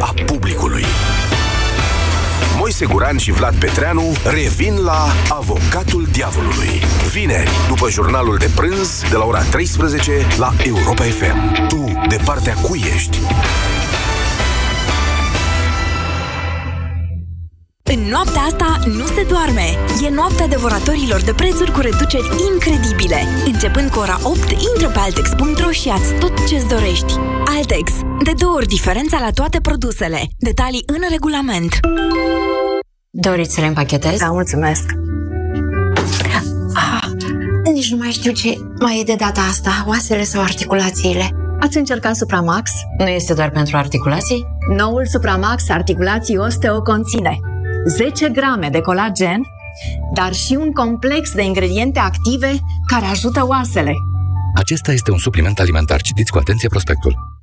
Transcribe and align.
a 0.00 0.14
publicului. 0.26 0.84
Moise 2.58 2.86
Guran 2.86 3.16
și 3.16 3.32
Vlad 3.32 3.54
Petreanu 3.54 4.16
revin 4.24 4.76
la 4.84 5.06
Avocatul 5.28 6.06
Diavolului. 6.12 6.80
Vineri, 7.12 7.50
după 7.68 7.90
jurnalul 7.90 8.36
de 8.38 8.50
prânz, 8.54 9.02
de 9.10 9.16
la 9.16 9.24
ora 9.24 9.42
13 9.42 10.12
la 10.38 10.52
Europa 10.64 11.02
FM. 11.02 11.66
Tu, 11.68 12.06
de 12.08 12.16
partea 12.24 12.54
cui 12.54 12.84
ești? 12.94 13.18
În 17.94 18.00
noaptea 18.00 18.40
asta 18.40 18.78
nu 18.86 19.06
se 19.06 19.22
doarme. 19.28 19.66
E 20.04 20.08
noaptea 20.08 20.46
devoratorilor 20.46 21.20
de 21.22 21.32
prețuri 21.32 21.72
cu 21.72 21.80
reduceri 21.80 22.28
incredibile. 22.52 23.20
Începând 23.44 23.90
cu 23.90 23.98
ora 23.98 24.18
8, 24.22 24.38
intră 24.50 24.88
pe 24.88 24.98
Altex.ro 24.98 25.70
și 25.70 25.88
ia 25.88 25.98
tot 26.18 26.46
ce-ți 26.46 26.66
dorești. 26.68 27.12
Altex. 27.56 27.92
De 28.24 28.32
două 28.38 28.54
ori 28.54 28.66
diferența 28.66 29.18
la 29.20 29.30
toate 29.30 29.60
produsele. 29.60 30.20
Detalii 30.38 30.82
în 30.86 31.02
regulament. 31.10 31.80
Doriți 33.10 33.54
să 33.54 33.60
le 33.60 33.66
împachetez? 33.66 34.18
Da, 34.18 34.30
mulțumesc. 34.30 34.84
Ah, 36.74 37.06
nici 37.72 37.90
nu 37.90 37.96
mai 37.96 38.10
știu 38.10 38.32
ce 38.32 38.58
mai 38.78 39.00
e 39.00 39.02
de 39.02 39.14
data 39.18 39.40
asta, 39.40 39.84
oasele 39.86 40.22
sau 40.22 40.42
articulațiile. 40.42 41.28
Ați 41.60 41.76
încercat 41.76 42.16
Supramax? 42.16 42.70
Nu 42.98 43.06
este 43.06 43.34
doar 43.34 43.50
pentru 43.50 43.76
articulații? 43.76 44.46
Noul 44.76 45.06
Supramax 45.06 45.68
Articulații 45.68 46.36
Osteo 46.36 46.82
conține 46.82 47.40
10 47.86 48.28
grame 48.28 48.68
de 48.68 48.80
colagen, 48.80 49.42
dar 50.14 50.32
și 50.32 50.56
un 50.60 50.72
complex 50.72 51.34
de 51.34 51.42
ingrediente 51.42 51.98
active 51.98 52.58
care 52.86 53.04
ajută 53.04 53.46
oasele. 53.46 53.94
Acesta 54.54 54.92
este 54.92 55.10
un 55.10 55.18
supliment 55.18 55.58
alimentar. 55.58 56.00
Citiți 56.00 56.30
cu 56.30 56.38
atenție 56.38 56.68
prospectul. 56.68 57.33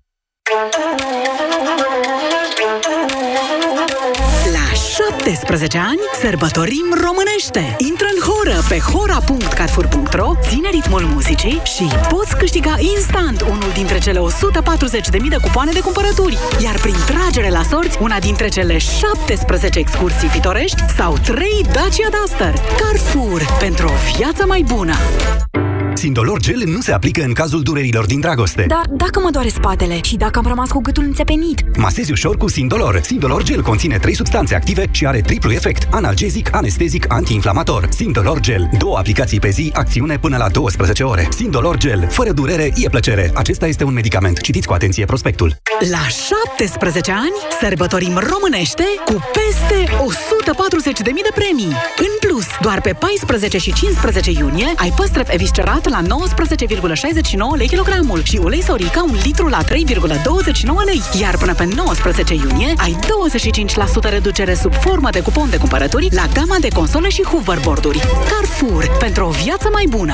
17 5.23 5.77
ani 5.77 5.99
sărbătorim 6.21 6.85
românește. 7.03 7.75
Intră 7.89 8.07
în 8.13 8.19
horă 8.27 8.57
pe 8.69 8.77
hora.carfur.ro, 8.79 10.31
ține 10.49 10.69
ritmul 10.69 11.01
muzicii 11.01 11.61
și 11.63 11.87
poți 12.09 12.37
câștiga 12.37 12.75
instant 12.95 13.41
unul 13.41 13.71
dintre 13.73 13.97
cele 13.99 14.19
140.000 14.19 15.29
de 15.29 15.37
cupoane 15.41 15.71
de 15.71 15.79
cumpărături. 15.79 16.37
Iar 16.63 16.75
prin 16.75 16.95
tragere 17.05 17.49
la 17.49 17.63
sorți, 17.63 17.97
una 18.01 18.19
dintre 18.19 18.47
cele 18.47 18.77
17 18.77 19.79
excursii 19.79 20.27
pitorești 20.27 20.83
sau 20.97 21.17
3 21.23 21.65
Dacia 21.71 22.09
Duster. 22.21 22.53
Carrefour, 22.79 23.41
pentru 23.59 23.87
o 23.87 24.17
viață 24.17 24.45
mai 24.45 24.63
bună. 24.67 24.93
Sindolor 26.01 26.39
Gel 26.39 26.63
nu 26.65 26.81
se 26.81 26.91
aplică 26.91 27.23
în 27.23 27.33
cazul 27.33 27.61
durerilor 27.61 28.05
din 28.05 28.19
dragoste. 28.19 28.65
Dar 28.67 28.85
dacă 28.89 29.19
mă 29.19 29.29
doare 29.31 29.47
spatele 29.47 29.99
și 30.01 30.15
dacă 30.15 30.39
am 30.39 30.45
rămas 30.47 30.69
cu 30.69 30.81
gâtul 30.81 31.03
înțepenit? 31.03 31.77
Masezi 31.77 32.11
ușor 32.11 32.37
cu 32.37 32.49
Sindolor. 32.49 32.99
Sindolor 33.03 33.43
Gel 33.43 33.61
conține 33.61 33.97
trei 33.97 34.15
substanțe 34.15 34.55
active 34.55 34.85
și 34.91 35.05
are 35.05 35.21
triplu 35.21 35.51
efect. 35.51 35.87
Analgezic, 35.91 36.55
anestezic, 36.55 37.05
antiinflamator. 37.13 37.87
Sindolor 37.91 38.39
Gel. 38.39 38.69
Două 38.77 38.97
aplicații 38.97 39.39
pe 39.39 39.49
zi, 39.49 39.71
acțiune 39.73 40.17
până 40.17 40.37
la 40.37 40.49
12 40.49 41.03
ore. 41.03 41.27
Sindolor 41.35 41.77
Gel. 41.77 42.07
Fără 42.09 42.31
durere, 42.31 42.73
e 42.75 42.89
plăcere. 42.89 43.31
Acesta 43.35 43.67
este 43.67 43.83
un 43.83 43.93
medicament. 43.93 44.41
Citiți 44.41 44.67
cu 44.67 44.73
atenție 44.73 45.05
prospectul. 45.05 45.55
La 45.91 46.07
17 46.57 47.11
ani 47.11 47.33
sărbătorim 47.61 48.21
românește 48.31 48.83
cu 49.05 49.13
peste 49.33 49.83
140.000 49.83 51.03
de 51.03 51.31
premii. 51.35 51.75
În 51.97 52.13
plus, 52.19 52.45
doar 52.61 52.81
pe 52.81 52.93
14 52.99 53.57
și 53.57 53.73
15 53.73 54.31
iunie 54.31 54.73
ai 54.75 54.93
păstrăv 54.95 55.27
eviscerat 55.29 55.89
la 55.91 56.01
19,69 56.01 57.57
lei 57.57 57.67
kilogramul 57.67 58.23
și 58.23 58.39
ulei 58.43 58.61
sorica 58.63 59.03
un 59.03 59.17
litru 59.23 59.47
la 59.47 59.63
3,29 59.63 59.67
lei. 60.85 61.01
Iar 61.21 61.37
până 61.37 61.53
pe 61.53 61.67
19 61.75 62.33
iunie 62.33 62.73
ai 62.77 62.99
25% 64.07 64.09
reducere 64.09 64.53
sub 64.53 64.73
formă 64.73 65.09
de 65.09 65.21
cupon 65.21 65.49
de 65.49 65.57
cumpărături 65.57 66.09
la 66.11 66.25
gama 66.33 66.55
de 66.59 66.67
console 66.67 67.09
și 67.09 67.23
hoverboard-uri. 67.23 67.99
Carrefour, 68.29 68.97
pentru 68.99 69.25
o 69.25 69.29
viață 69.29 69.69
mai 69.71 69.85
bună! 69.89 70.13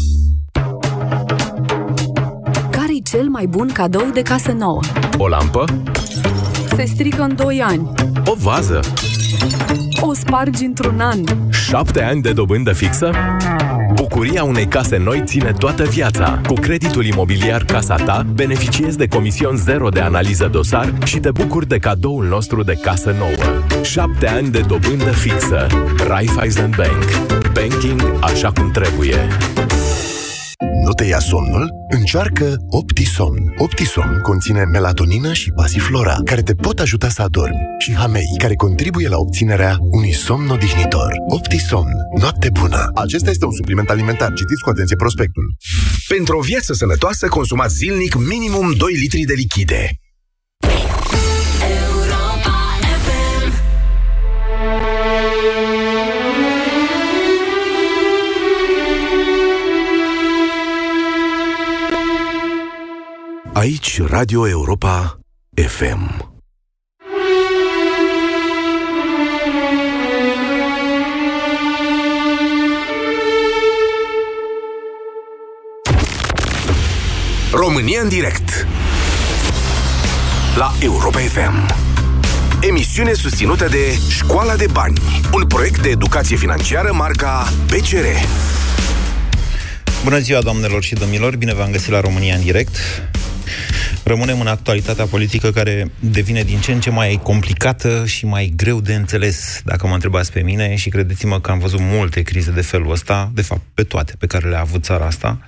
cel 3.11 3.27
mai 3.29 3.45
bun 3.45 3.69
cadou 3.73 4.09
de 4.13 4.21
casă 4.21 4.51
nouă? 4.51 4.79
O 5.17 5.27
lampă? 5.27 5.63
Se 6.75 6.85
strică 6.85 7.21
în 7.21 7.35
2 7.35 7.61
ani. 7.61 7.89
O 8.25 8.33
vază? 8.37 8.79
O 10.01 10.13
spargi 10.13 10.65
într-un 10.65 10.99
an. 10.99 11.23
Șapte 11.49 12.03
ani 12.03 12.21
de 12.21 12.31
dobândă 12.31 12.73
fixă? 12.73 13.11
Bucuria 13.93 14.43
unei 14.43 14.65
case 14.65 14.97
noi 14.97 15.21
ține 15.25 15.51
toată 15.57 15.83
viața. 15.83 16.41
Cu 16.47 16.53
creditul 16.53 17.05
imobiliar 17.05 17.63
Casa 17.63 17.95
Ta, 17.95 18.25
beneficiezi 18.33 18.97
de 18.97 19.07
comision 19.07 19.55
zero 19.55 19.89
de 19.89 19.99
analiză 19.99 20.47
dosar 20.51 20.93
și 21.03 21.19
te 21.19 21.31
bucuri 21.31 21.67
de 21.67 21.77
cadoul 21.77 22.25
nostru 22.25 22.63
de 22.63 22.77
casă 22.81 23.15
nouă. 23.17 23.63
Șapte 23.83 24.27
ani 24.27 24.49
de 24.49 24.63
dobândă 24.67 25.09
fixă. 25.09 25.67
Raiffeisen 26.07 26.73
Bank. 26.77 27.29
Banking 27.53 28.01
așa 28.21 28.51
cum 28.51 28.71
trebuie. 28.71 29.27
Nu 30.91 30.97
te 30.97 31.05
ia 31.05 31.19
somnul? 31.19 31.69
Încearcă 31.89 32.57
Optison. 32.69 33.53
Optison 33.57 34.19
conține 34.21 34.63
melatonină 34.63 35.33
și 35.33 35.51
pasiflora, 35.51 36.17
care 36.25 36.41
te 36.41 36.53
pot 36.53 36.79
ajuta 36.79 37.09
să 37.09 37.21
adormi, 37.21 37.65
și 37.77 37.93
hamei, 37.93 38.35
care 38.37 38.55
contribuie 38.55 39.07
la 39.07 39.17
obținerea 39.17 39.77
unui 39.79 40.13
somn 40.13 40.49
odihnitor. 40.49 41.13
Optison. 41.27 41.85
Noapte 42.19 42.49
bună. 42.49 42.91
Acesta 42.93 43.29
este 43.29 43.45
un 43.45 43.51
supliment 43.51 43.89
alimentar. 43.89 44.33
Citiți 44.33 44.61
cu 44.63 44.69
atenție 44.69 44.95
prospectul. 44.95 45.55
Pentru 46.07 46.37
o 46.37 46.41
viață 46.41 46.73
sănătoasă, 46.73 47.27
consumați 47.27 47.75
zilnic 47.75 48.15
minimum 48.15 48.73
2 48.77 48.93
litri 48.93 49.21
de 49.21 49.33
lichide. 49.33 50.00
Aici 63.61 64.01
Radio 64.01 64.49
Europa 64.49 65.19
FM. 65.55 66.31
România 77.51 78.01
în 78.01 78.09
direct 78.09 78.67
La 80.57 80.73
Europa 80.79 81.19
FM 81.19 81.75
Emisiune 82.61 83.13
susținută 83.13 83.67
de 83.67 83.97
Școala 84.09 84.55
de 84.55 84.65
Bani 84.71 84.97
Un 85.33 85.45
proiect 85.47 85.81
de 85.81 85.89
educație 85.89 86.35
financiară 86.35 86.93
marca 86.93 87.53
PCR 87.65 88.05
Bună 90.03 90.19
ziua, 90.19 90.41
doamnelor 90.41 90.83
și 90.83 90.93
domnilor! 90.93 91.35
Bine 91.35 91.53
v-am 91.53 91.71
găsit 91.71 91.91
la 91.91 91.99
România 91.99 92.35
în 92.35 92.41
direct. 92.41 92.75
Rămânem 94.03 94.39
în 94.39 94.47
actualitatea 94.47 95.05
politică 95.05 95.51
care 95.51 95.91
devine 95.99 96.43
din 96.43 96.59
ce 96.59 96.71
în 96.71 96.79
ce 96.79 96.89
mai 96.89 97.19
complicată 97.23 98.03
și 98.05 98.25
mai 98.25 98.53
greu 98.55 98.81
de 98.81 98.93
înțeles, 98.95 99.61
dacă 99.65 99.87
mă 99.87 99.93
întrebați 99.93 100.31
pe 100.31 100.41
mine, 100.41 100.75
și 100.75 100.89
credeți-mă 100.89 101.39
că 101.39 101.51
am 101.51 101.59
văzut 101.59 101.79
multe 101.81 102.21
crize 102.21 102.51
de 102.51 102.61
felul 102.61 102.91
ăsta, 102.91 103.31
de 103.33 103.41
fapt 103.41 103.61
pe 103.73 103.83
toate 103.83 104.13
pe 104.19 104.27
care 104.27 104.49
le-a 104.49 104.59
avut 104.59 104.83
țara 104.83 105.05
asta. 105.05 105.39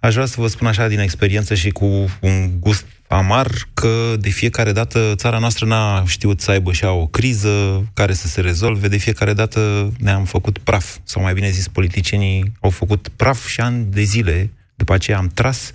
Aș 0.00 0.14
vrea 0.14 0.26
să 0.26 0.34
vă 0.38 0.46
spun 0.46 0.66
așa 0.66 0.88
din 0.88 0.98
experiență 0.98 1.54
și 1.54 1.70
cu 1.70 1.84
un 2.20 2.50
gust 2.60 2.86
amar 3.08 3.50
că 3.74 4.14
de 4.18 4.28
fiecare 4.28 4.72
dată 4.72 5.12
țara 5.16 5.38
noastră 5.38 5.66
n-a 5.66 6.04
știut 6.06 6.40
să 6.40 6.50
aibă 6.50 6.72
și 6.72 6.84
o 6.84 7.06
criză 7.06 7.84
care 7.94 8.12
să 8.12 8.26
se 8.26 8.40
rezolve, 8.40 8.88
de 8.88 8.96
fiecare 8.96 9.32
dată 9.32 9.92
ne-am 9.98 10.24
făcut 10.24 10.58
praf, 10.58 10.96
sau 11.04 11.22
mai 11.22 11.34
bine 11.34 11.50
zis, 11.50 11.68
politicienii 11.68 12.52
au 12.60 12.70
făcut 12.70 13.08
praf 13.16 13.46
și 13.46 13.60
ani 13.60 13.86
de 13.90 14.02
zile, 14.02 14.50
după 14.74 14.94
aceea 14.94 15.18
am 15.18 15.30
tras 15.34 15.72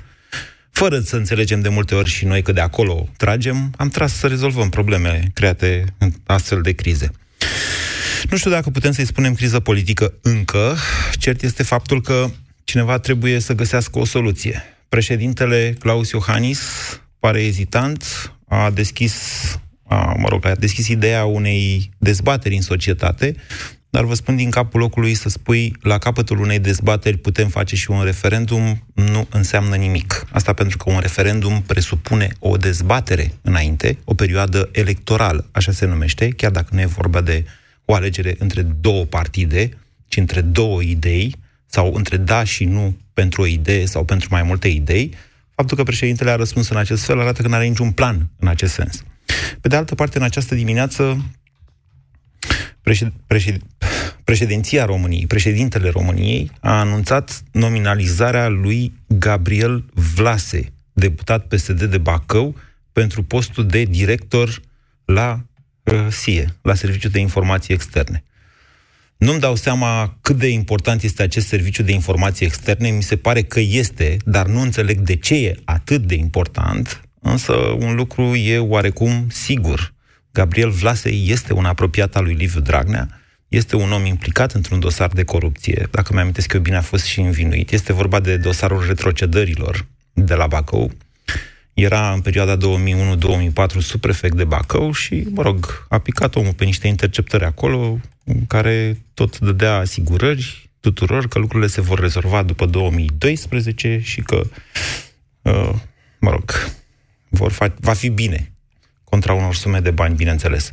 fără 0.80 1.00
să 1.00 1.16
înțelegem 1.16 1.62
de 1.62 1.70
multe 1.70 1.96
ori 1.96 2.10
și 2.10 2.26
noi 2.26 2.42
că 2.42 2.52
de 2.52 2.62
acolo 2.62 3.08
tragem, 3.18 3.74
am 3.78 3.90
tras 3.90 4.14
să 4.14 4.28
rezolvăm 4.28 4.70
probleme 4.70 5.32
create 5.34 5.86
în 5.98 6.12
astfel 6.26 6.62
de 6.62 6.72
crize. 6.72 7.12
Nu 8.30 8.38
știu 8.38 8.52
dacă 8.52 8.70
putem 8.70 8.92
să-i 8.92 9.06
spunem 9.06 9.34
criză 9.34 9.60
politică 9.60 10.14
încă, 10.22 10.76
cert 11.12 11.42
este 11.42 11.64
faptul 11.64 12.02
că 12.02 12.30
cineva 12.64 13.00
trebuie 13.00 13.40
să 13.40 13.54
găsească 13.54 14.00
o 14.00 14.06
soluție. 14.06 14.64
Președintele 14.90 15.76
Claus 15.80 16.10
Iohannis 16.10 16.60
pare 17.20 17.42
ezitant, 17.42 18.04
a 18.48 18.70
deschis 18.70 19.14
a, 19.88 20.14
mă 20.18 20.28
rog, 20.28 20.46
a 20.46 20.56
deschis 20.56 20.88
ideea 20.88 21.26
unei 21.26 21.90
dezbateri 21.98 22.56
în 22.56 22.62
societate, 22.62 23.36
dar 23.90 24.04
vă 24.04 24.14
spun 24.14 24.36
din 24.36 24.50
capul 24.50 24.80
locului 24.80 25.14
să 25.14 25.30
spui 25.30 25.76
la 25.82 25.98
capătul 25.98 26.40
unei 26.40 26.60
dezbateri 26.60 27.18
putem 27.18 27.48
face 27.48 27.76
și 27.76 27.92
un 27.92 28.04
referendum, 28.04 28.86
nu 28.94 29.28
înseamnă 29.30 29.76
nimic. 29.76 30.26
Asta 30.32 30.54
pentru 30.54 30.78
că 30.78 30.92
un 30.92 31.00
referendum 31.00 31.62
presupune 31.62 32.30
o 32.40 32.58
dezbatere 32.58 33.34
înainte, 33.42 33.98
o 34.04 34.14
perioadă 34.14 34.70
electorală, 34.72 35.46
așa 35.52 35.72
se 35.72 35.86
numește, 35.86 36.30
chiar 36.30 36.52
dacă 36.52 36.70
nu 36.72 36.82
e 36.82 36.86
vorba 36.86 37.22
de 37.22 37.46
o 37.86 37.94
alegere 37.94 38.36
între 38.40 38.62
două 38.62 39.06
partide, 39.06 39.70
ci 40.08 40.18
între 40.18 40.42
două 40.42 40.82
idei, 40.82 41.36
sau 41.66 41.94
între 41.94 42.18
da 42.18 42.44
și 42.44 42.66
nu 42.66 42.98
pentru 43.14 43.42
o 43.42 43.46
idee 43.46 43.86
sau 43.86 44.04
pentru 44.06 44.28
mai 44.32 44.44
multe 44.44 44.68
idei, 44.68 45.14
faptul 45.56 45.78
că 45.78 45.84
președintele 45.84 46.32
a 46.32 46.36
răspuns 46.36 46.70
în 46.70 46.78
acest 46.78 47.04
fel 47.04 47.20
arată 47.20 47.42
că 47.42 47.48
nu 47.48 47.54
are 47.54 47.66
niciun 47.66 47.92
plan 47.92 48.30
în 48.40 48.48
acest 48.48 48.74
sens. 48.74 49.04
Pe 49.62 49.68
de 49.68 49.76
altă 49.76 49.96
parte, 49.96 50.18
în 50.18 50.24
această 50.24 50.56
dimineață, 50.56 51.26
președ, 52.82 53.14
președ, 53.28 53.62
președinția 54.24 54.86
României, 54.86 55.28
președintele 55.28 55.90
României, 55.90 56.52
a 56.60 56.80
anunțat 56.80 57.44
nominalizarea 57.52 58.48
lui 58.48 58.94
Gabriel 59.08 59.86
Vlase, 59.94 60.74
deputat 60.94 61.48
PSD 61.48 61.84
de 61.84 61.98
Bacău, 61.98 62.56
pentru 62.92 63.24
postul 63.24 63.66
de 63.66 63.84
director 63.84 64.62
la 65.06 65.42
uh, 65.84 66.08
SIE, 66.10 66.56
la 66.62 66.74
Serviciul 66.74 67.12
de 67.12 67.20
Informații 67.20 67.74
Externe. 67.74 68.24
Nu-mi 69.20 69.40
dau 69.40 69.56
seama 69.56 70.18
cât 70.22 70.38
de 70.38 70.48
important 70.48 71.04
este 71.04 71.24
acest 71.24 71.48
serviciu 71.48 71.84
de 71.84 71.92
informații 71.92 72.46
externe, 72.46 72.90
mi 72.90 73.04
se 73.04 73.18
pare 73.18 73.42
că 73.42 73.60
este, 73.60 74.18
dar 74.26 74.46
nu 74.46 74.62
înțeleg 74.62 75.00
de 75.00 75.16
ce 75.16 75.36
e 75.36 75.56
atât 75.66 76.02
de 76.02 76.16
important, 76.16 77.02
însă 77.22 77.54
un 77.54 77.96
lucru 77.96 78.36
e 78.36 78.58
oarecum 78.58 79.28
sigur. 79.30 79.94
Gabriel 80.32 80.70
Vlase 80.70 81.10
este 81.10 81.54
un 81.54 81.66
apropiat 81.66 82.16
al 82.16 82.24
lui 82.24 82.34
Liviu 82.34 82.60
Dragnea, 82.60 83.20
este 83.48 83.76
un 83.76 83.92
om 83.92 84.06
implicat 84.06 84.52
într-un 84.52 84.80
dosar 84.80 85.10
de 85.10 85.24
corupție, 85.24 85.88
dacă 85.92 86.14
mi-am 86.14 86.34
eu 86.54 86.62
bine, 86.62 86.76
a 86.76 86.82
fost 86.82 87.06
și 87.06 87.20
învinuit. 87.20 87.72
Este 87.72 87.94
vorba 87.94 88.20
de 88.20 88.38
dosarul 88.38 88.86
retrocedărilor 88.88 89.86
de 90.14 90.34
la 90.34 90.48
Bacău. 90.48 90.92
Era 91.74 92.14
în 92.14 92.22
perioada 92.22 92.58
2001-2004 92.58 93.78
subprefect 93.80 94.36
de 94.36 94.44
Bacău 94.44 94.92
și, 94.92 95.28
mă 95.30 95.42
rog, 95.42 95.86
a 95.90 95.98
picat 95.98 96.36
omul 96.36 96.54
pe 96.54 96.66
niște 96.66 96.88
interceptări 96.88 97.44
acolo, 97.44 98.00
care 98.48 99.02
tot 99.14 99.40
dădea 99.40 99.76
asigurări 99.76 100.70
tuturor 100.80 101.28
că 101.28 101.40
lucrurile 101.40 101.70
se 101.70 101.82
vor 101.82 102.00
rezolva 102.00 102.44
după 102.44 102.66
2012 102.66 104.00
și 104.04 104.22
că, 104.22 104.42
uh, 105.42 105.74
mă 106.20 106.30
rog, 106.30 106.72
vor 107.30 107.52
fa- 107.52 107.76
va 107.80 107.94
fi 107.94 108.10
bine 108.10 108.52
contra 109.10 109.34
unor 109.34 109.56
sume 109.56 109.80
de 109.80 109.92
bani, 109.92 110.16
bineînțeles. 110.16 110.72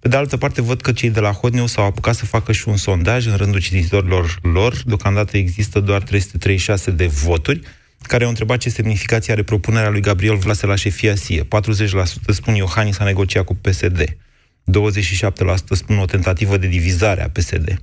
Pe 0.00 0.08
de 0.08 0.16
altă 0.16 0.36
parte, 0.36 0.62
văd 0.62 0.80
că 0.80 0.92
cei 0.92 1.10
de 1.10 1.20
la 1.20 1.30
Hot 1.30 1.52
News 1.52 1.72
s-au 1.72 1.84
apucat 1.84 2.14
să 2.14 2.26
facă 2.26 2.52
și 2.52 2.68
un 2.68 2.76
sondaj 2.76 3.26
în 3.26 3.36
rândul 3.36 3.60
cititorilor 3.60 4.38
lor. 4.42 4.82
Deocamdată 4.86 5.36
există 5.36 5.80
doar 5.80 6.02
336 6.02 6.90
de 6.90 7.06
voturi 7.06 7.60
care 8.02 8.22
au 8.22 8.28
întrebat 8.28 8.58
ce 8.58 8.70
semnificație 8.70 9.32
are 9.32 9.42
propunerea 9.42 9.88
lui 9.88 10.00
Gabriel 10.00 10.36
Vlase 10.36 10.66
la 10.66 10.74
șefia 10.74 11.14
SIE. 11.14 11.42
40% 11.42 11.46
spun 12.26 12.54
Iohannis 12.54 12.98
a 12.98 13.04
negociat 13.04 13.44
cu 13.44 13.54
PSD. 13.54 14.04
27% 14.04 14.14
spun 15.70 15.98
o 15.98 16.04
tentativă 16.04 16.56
de 16.56 16.66
divizare 16.66 17.22
a 17.22 17.28
PSD. 17.28 17.74
21% 17.74 17.80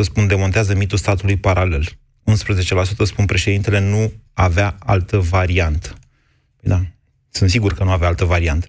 spun 0.00 0.26
demontează 0.26 0.74
mitul 0.74 0.98
statului 0.98 1.36
paralel. 1.36 1.88
11% 2.30 2.32
spun 3.02 3.24
președintele 3.24 3.80
nu 3.80 4.12
avea 4.32 4.76
altă 4.78 5.18
variantă. 5.18 5.88
Păi 6.60 6.70
da, 6.70 6.84
sunt 7.34 7.50
sigur 7.50 7.74
că 7.74 7.84
nu 7.84 7.90
avea 7.90 8.08
altă 8.08 8.24
variantă. 8.24 8.66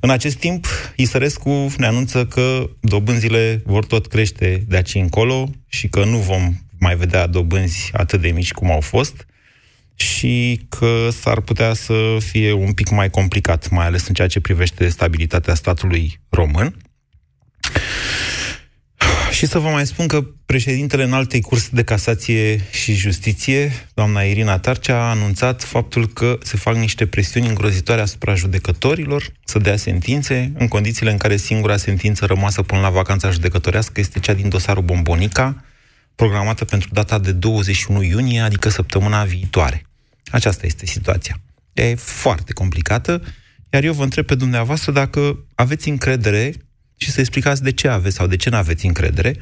În 0.00 0.10
acest 0.10 0.36
timp, 0.36 0.66
Isărescu 0.96 1.72
ne 1.76 1.86
anunță 1.86 2.26
că 2.26 2.70
dobânzile 2.80 3.62
vor 3.64 3.84
tot 3.84 4.06
crește 4.06 4.64
de 4.68 4.76
aici 4.76 4.94
încolo 4.94 5.50
și 5.68 5.88
că 5.88 6.04
nu 6.04 6.18
vom 6.18 6.54
mai 6.78 6.96
vedea 6.96 7.26
dobânzi 7.26 7.90
atât 7.92 8.20
de 8.20 8.28
mici 8.28 8.52
cum 8.52 8.70
au 8.70 8.80
fost 8.80 9.26
și 9.94 10.66
că 10.68 11.08
s-ar 11.10 11.40
putea 11.40 11.72
să 11.72 12.16
fie 12.20 12.52
un 12.52 12.72
pic 12.72 12.90
mai 12.90 13.10
complicat, 13.10 13.70
mai 13.70 13.86
ales 13.86 14.08
în 14.08 14.14
ceea 14.14 14.28
ce 14.28 14.40
privește 14.40 14.88
stabilitatea 14.88 15.54
statului 15.54 16.20
român. 16.28 16.76
Și 19.44 19.50
să 19.50 19.58
vă 19.58 19.68
mai 19.68 19.86
spun 19.86 20.06
că 20.06 20.24
președintele 20.46 21.02
în 21.02 21.12
altei 21.12 21.40
curs 21.40 21.68
de 21.68 21.82
casație 21.82 22.60
și 22.70 22.94
justiție, 22.94 23.72
doamna 23.94 24.22
Irina 24.22 24.58
Tarcea, 24.58 24.96
a 24.96 25.10
anunțat 25.10 25.62
faptul 25.62 26.06
că 26.08 26.38
se 26.42 26.56
fac 26.56 26.74
niște 26.74 27.06
presiuni 27.06 27.48
îngrozitoare 27.48 28.00
asupra 28.00 28.34
judecătorilor 28.34 29.32
să 29.44 29.58
dea 29.58 29.76
sentințe, 29.76 30.52
în 30.58 30.68
condițiile 30.68 31.10
în 31.10 31.16
care 31.16 31.36
singura 31.36 31.76
sentință 31.76 32.26
rămasă 32.26 32.62
până 32.62 32.80
la 32.80 32.90
vacanța 32.90 33.30
judecătorească 33.30 34.00
este 34.00 34.18
cea 34.18 34.34
din 34.34 34.48
dosarul 34.48 34.82
Bombonica, 34.82 35.64
programată 36.14 36.64
pentru 36.64 36.88
data 36.92 37.18
de 37.18 37.32
21 37.32 38.02
iunie, 38.02 38.40
adică 38.40 38.68
săptămâna 38.68 39.24
viitoare. 39.24 39.86
Aceasta 40.30 40.66
este 40.66 40.86
situația. 40.86 41.40
E 41.72 41.94
foarte 41.94 42.52
complicată, 42.52 43.22
iar 43.70 43.84
eu 43.84 43.92
vă 43.92 44.02
întreb 44.02 44.26
pe 44.26 44.34
dumneavoastră 44.34 44.92
dacă 44.92 45.44
aveți 45.54 45.88
încredere 45.88 46.52
și 46.96 47.10
să 47.10 47.20
explicați 47.20 47.62
de 47.62 47.72
ce 47.72 47.88
aveți 47.88 48.14
sau 48.14 48.26
de 48.26 48.36
ce 48.36 48.50
nu 48.50 48.56
aveți 48.56 48.86
încredere, 48.86 49.36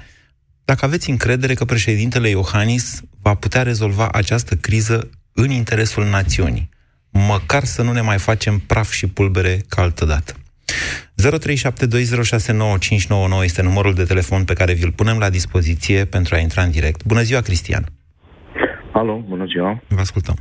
dacă 0.65 0.85
aveți 0.85 1.11
încredere 1.11 1.55
că 1.55 1.65
președintele 1.65 2.29
Iohannis 2.29 3.03
va 3.23 3.35
putea 3.35 3.63
rezolva 3.63 4.09
această 4.13 4.55
criză 4.55 5.11
în 5.35 5.51
interesul 5.51 6.05
națiunii, 6.05 6.69
măcar 7.11 7.65
să 7.65 7.83
nu 7.83 7.93
ne 7.93 8.01
mai 8.01 8.19
facem 8.19 8.59
praf 8.59 8.91
și 8.91 9.09
pulbere 9.09 9.59
ca 9.69 9.83
altă 9.83 10.05
dată. 10.05 10.35
0372069599 11.23 11.27
este 13.43 13.63
numărul 13.63 13.95
de 13.95 14.05
telefon 14.05 14.45
pe 14.45 14.55
care 14.55 14.73
vi-l 14.73 14.93
punem 14.93 15.19
la 15.19 15.31
dispoziție 15.31 16.05
pentru 16.05 16.35
a 16.35 16.39
intra 16.39 16.63
în 16.63 16.71
direct. 16.71 17.05
Bună 17.05 17.21
ziua, 17.21 17.41
Cristian! 17.41 17.85
Alo, 18.93 19.25
bună 19.29 19.45
ziua! 19.45 19.83
Vă 19.89 20.01
ascultăm! 20.01 20.37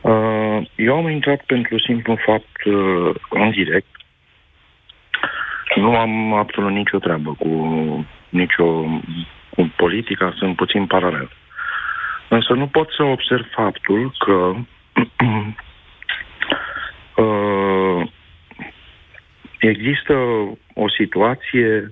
Uh, 0.00 0.70
eu 0.76 0.96
am 0.96 1.08
intrat 1.08 1.42
pentru 1.46 1.78
simplu 1.78 2.18
fapt 2.26 2.64
uh, 2.64 3.14
în 3.30 3.50
direct. 3.50 3.95
Nu 5.76 5.96
am 5.96 6.32
absolut 6.32 6.70
nicio 6.72 6.98
treabă 6.98 7.34
cu 7.38 7.50
nicio 8.28 8.64
cu 9.48 9.72
politica, 9.76 10.34
sunt 10.36 10.56
puțin 10.56 10.86
paralel. 10.86 11.30
Însă 12.28 12.52
nu 12.52 12.66
pot 12.66 12.90
să 12.90 13.02
observ 13.02 13.46
faptul 13.50 14.12
că 14.18 14.54
uh, 17.22 18.08
există 19.58 20.14
o 20.74 20.88
situație... 20.98 21.88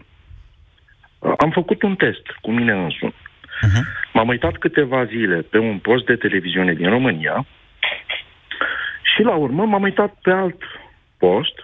Am 1.39 1.51
făcut 1.51 1.83
un 1.83 1.97
test 1.97 2.27
cu 2.41 2.51
mine 2.51 2.73
însumi. 2.73 3.15
Uh-huh. 3.15 4.13
M-am 4.13 4.29
uitat 4.29 4.57
câteva 4.57 5.05
zile 5.05 5.37
pe 5.37 5.59
un 5.59 5.79
post 5.79 6.05
de 6.05 6.17
televiziune 6.17 6.73
din 6.75 6.89
România 6.89 7.47
și 9.15 9.23
la 9.23 9.35
urmă 9.35 9.65
m-am 9.65 9.83
uitat 9.83 10.15
pe 10.23 10.31
alt 10.31 10.63
post 11.19 11.64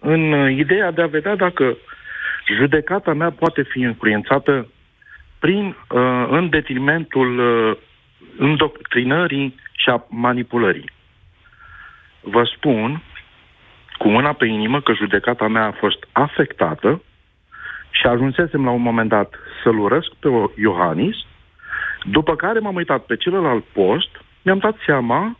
în 0.00 0.50
ideea 0.50 0.90
de 0.90 1.02
a 1.02 1.06
vedea 1.06 1.36
dacă 1.36 1.76
judecata 2.56 3.12
mea 3.12 3.30
poate 3.30 3.62
fi 3.62 3.80
influențată 3.80 4.68
prin, 5.38 5.66
uh, 5.66 6.26
în 6.30 6.48
detrimentul 6.48 7.38
uh, 7.38 7.76
îndoctrinării 8.38 9.54
și 9.72 9.88
a 9.88 10.04
manipulării. 10.08 10.90
Vă 12.20 12.50
spun 12.56 13.02
cu 13.98 14.08
mâna 14.08 14.32
pe 14.32 14.46
inimă 14.46 14.80
că 14.80 14.92
judecata 14.92 15.48
mea 15.48 15.66
a 15.66 15.76
fost 15.78 15.98
afectată 16.12 17.02
și 17.90 18.06
ajunsesem 18.06 18.64
la 18.64 18.70
un 18.70 18.82
moment 18.82 19.08
dat 19.08 19.34
să-l 19.62 19.78
urăsc 19.78 20.10
pe 20.18 20.28
Iohannis, 20.56 21.16
după 22.04 22.36
care 22.36 22.58
m-am 22.58 22.74
uitat 22.74 23.04
pe 23.04 23.16
celălalt 23.16 23.64
post, 23.64 24.08
mi-am 24.42 24.58
dat 24.58 24.76
seama 24.86 25.38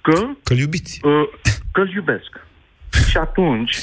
că... 0.00 0.12
Că-l 0.42 0.58
iubiți. 0.58 1.00
Uh, 1.02 1.28
că-l 1.72 1.92
iubesc. 1.94 2.46
Și 3.10 3.16
atunci, 3.16 3.74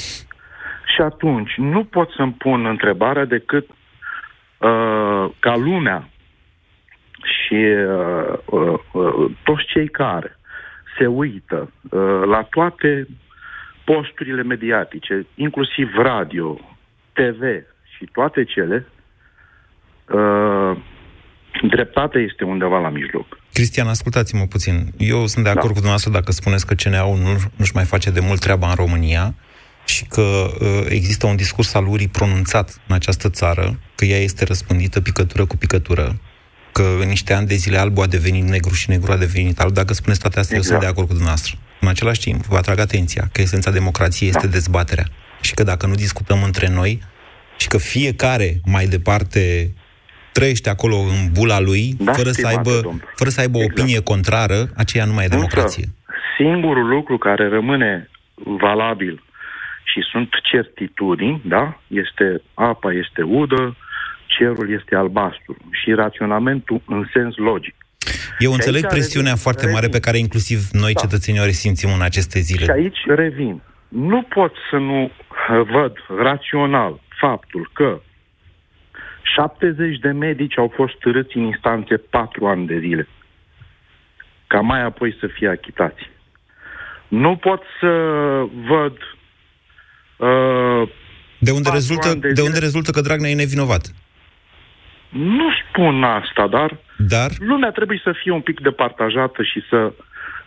și 0.94 1.00
atunci, 1.00 1.54
nu 1.56 1.84
pot 1.84 2.10
să-mi 2.10 2.32
pun 2.32 2.66
întrebarea 2.66 3.24
decât 3.24 3.68
uh, 3.68 5.30
ca 5.38 5.56
lumea 5.56 6.08
și 7.22 7.54
uh, 7.54 8.38
uh, 8.44 8.78
uh, 8.92 9.30
toți 9.44 9.64
cei 9.66 9.88
care 9.88 10.38
se 10.98 11.06
uită 11.06 11.72
uh, 11.90 12.22
la 12.24 12.42
toate 12.50 13.06
posturile 13.84 14.42
mediatice, 14.42 15.26
inclusiv 15.34 15.90
radio, 15.96 16.58
TV 17.12 17.42
și 17.96 18.04
toate 18.12 18.44
cele, 18.44 18.86
uh, 20.08 20.76
dreptatea 21.62 22.20
este 22.20 22.44
undeva 22.44 22.78
la 22.78 22.88
mijloc. 22.88 23.38
Cristian, 23.52 23.88
ascultați-mă 23.88 24.46
puțin. 24.46 24.92
Eu 24.96 25.26
sunt 25.26 25.44
de 25.44 25.50
acord 25.50 25.66
da. 25.66 25.72
cu 25.72 25.74
dumneavoastră 25.74 26.10
dacă 26.10 26.32
spuneți 26.32 26.66
că 26.66 26.74
CNA-ul 26.74 27.18
nu, 27.18 27.36
nu-și 27.56 27.74
mai 27.74 27.84
face 27.84 28.10
de 28.10 28.20
mult 28.20 28.40
treaba 28.40 28.68
în 28.68 28.74
România 28.74 29.34
și 29.84 30.04
că 30.04 30.20
uh, 30.60 30.86
există 30.88 31.26
un 31.26 31.36
discurs 31.36 31.74
al 31.74 31.86
urii 31.86 32.08
pronunțat 32.08 32.80
în 32.86 32.94
această 32.94 33.30
țară, 33.30 33.78
că 33.94 34.04
ea 34.04 34.18
este 34.18 34.44
răspândită 34.44 35.00
picătură 35.00 35.46
cu 35.46 35.56
picătură, 35.56 36.20
că 36.72 36.82
în 37.00 37.08
niște 37.08 37.32
ani 37.32 37.46
de 37.46 37.54
zile 37.54 37.78
albul 37.78 38.02
a 38.02 38.06
devenit 38.06 38.44
negru 38.44 38.74
și 38.74 38.90
negru 38.90 39.12
a 39.12 39.16
devenit 39.16 39.60
alb. 39.60 39.72
Dacă 39.72 39.92
spuneți 39.92 40.20
toate 40.20 40.38
astea, 40.38 40.56
exact. 40.56 40.74
eu 40.74 40.78
sunt 40.78 40.80
de 40.80 40.86
exact. 40.86 40.92
acord 40.92 41.06
cu 41.06 41.14
dumneavoastră. 41.14 41.56
În 41.80 41.88
același 41.88 42.20
timp, 42.20 42.44
vă 42.44 42.56
atrag 42.56 42.78
atenția 42.78 43.28
că 43.32 43.40
esența 43.40 43.70
democrației 43.70 44.28
este 44.28 44.46
dezbaterea 44.46 45.06
și 45.40 45.54
că 45.54 45.62
dacă 45.62 45.86
nu 45.86 45.94
discutăm 45.94 46.42
între 46.42 46.68
noi 46.68 47.02
și 47.56 47.68
că 47.68 47.78
fiecare 47.78 48.60
mai 48.64 48.86
departe 48.86 49.72
trăiește 50.38 50.68
acolo 50.70 50.96
în 50.96 51.20
bula 51.32 51.60
lui, 51.60 51.94
Da, 51.98 52.12
fără, 52.12 52.28
să 52.28 52.32
stimate 52.40 52.56
aibă, 52.56 52.80
domn. 52.82 53.00
fără 53.14 53.30
să 53.30 53.40
aibă 53.40 53.58
o 53.58 53.64
opinie 53.70 54.00
contrară, 54.02 54.58
aceea 54.76 55.04
nu 55.04 55.12
mai 55.12 55.24
e 55.24 55.28
democrație. 55.28 55.84
Singurul 56.36 56.86
lucru 56.88 57.18
care 57.18 57.48
rămâne 57.48 58.10
valabil 58.34 59.22
și 59.90 60.00
sunt 60.10 60.28
certitudini, 60.50 61.40
da? 61.44 61.80
Este 61.86 62.42
apa 62.54 62.92
este 62.92 63.22
udă, 63.22 63.76
cerul 64.26 64.72
este 64.78 64.94
albastru 64.94 65.56
și 65.70 65.92
raționamentul 65.92 66.80
în 66.86 67.06
sens 67.12 67.36
logic. 67.36 67.74
Eu 68.38 68.50
Și 68.50 68.54
înțeleg 68.56 68.82
aici 68.84 68.92
presiunea 68.92 69.32
revin- 69.32 69.42
foarte 69.42 69.66
mare 69.72 69.88
pe 69.88 70.00
care 70.00 70.18
inclusiv 70.18 70.58
noi, 70.72 70.92
Da. 70.92 71.00
cetățenii, 71.00 71.40
o 71.40 71.44
resimțim 71.44 71.90
în 71.96 72.02
aceste 72.02 72.38
Și 72.38 72.44
zile. 72.44 72.72
aici 72.72 72.98
revin. 73.06 73.60
Nu 73.88 74.22
pot 74.22 74.52
să 74.70 74.76
nu 74.76 75.02
uh, 75.04 75.10
văd 75.72 75.92
rațional 76.22 77.00
faptul 77.20 77.70
că 77.72 78.00
70 79.34 79.98
de 79.98 80.08
medici 80.10 80.58
au 80.58 80.72
fost 80.74 80.94
târâți 80.98 81.36
în 81.36 81.42
instanțe 81.42 81.96
4 81.96 82.46
ani 82.46 82.66
de 82.66 82.78
zile. 82.78 83.08
Ca 84.46 84.60
mai 84.60 84.82
apoi 84.84 85.16
să 85.20 85.26
fie 85.26 85.48
achitați. 85.48 86.10
Nu 87.08 87.36
pot 87.36 87.62
să 87.80 87.92
văd 88.68 88.96
uh, 90.16 90.88
De 91.38 91.50
unde, 91.50 91.62
patru 91.68 91.72
rezultă, 91.72 92.08
ani 92.08 92.20
de 92.20 92.26
de 92.28 92.34
zile- 92.34 92.46
unde 92.46 92.58
rezultă 92.58 92.90
că 92.90 93.00
Dragnea 93.00 93.30
e 93.30 93.34
nevinovat. 93.34 93.86
Nu 95.08 95.48
spun 95.68 96.02
asta, 96.04 96.46
dar, 96.48 96.76
dar 96.96 97.30
lumea 97.38 97.70
trebuie 97.70 98.00
să 98.04 98.12
fie 98.22 98.32
un 98.32 98.40
pic 98.40 98.60
departajată 98.60 99.42
și 99.42 99.62
să, 99.70 99.92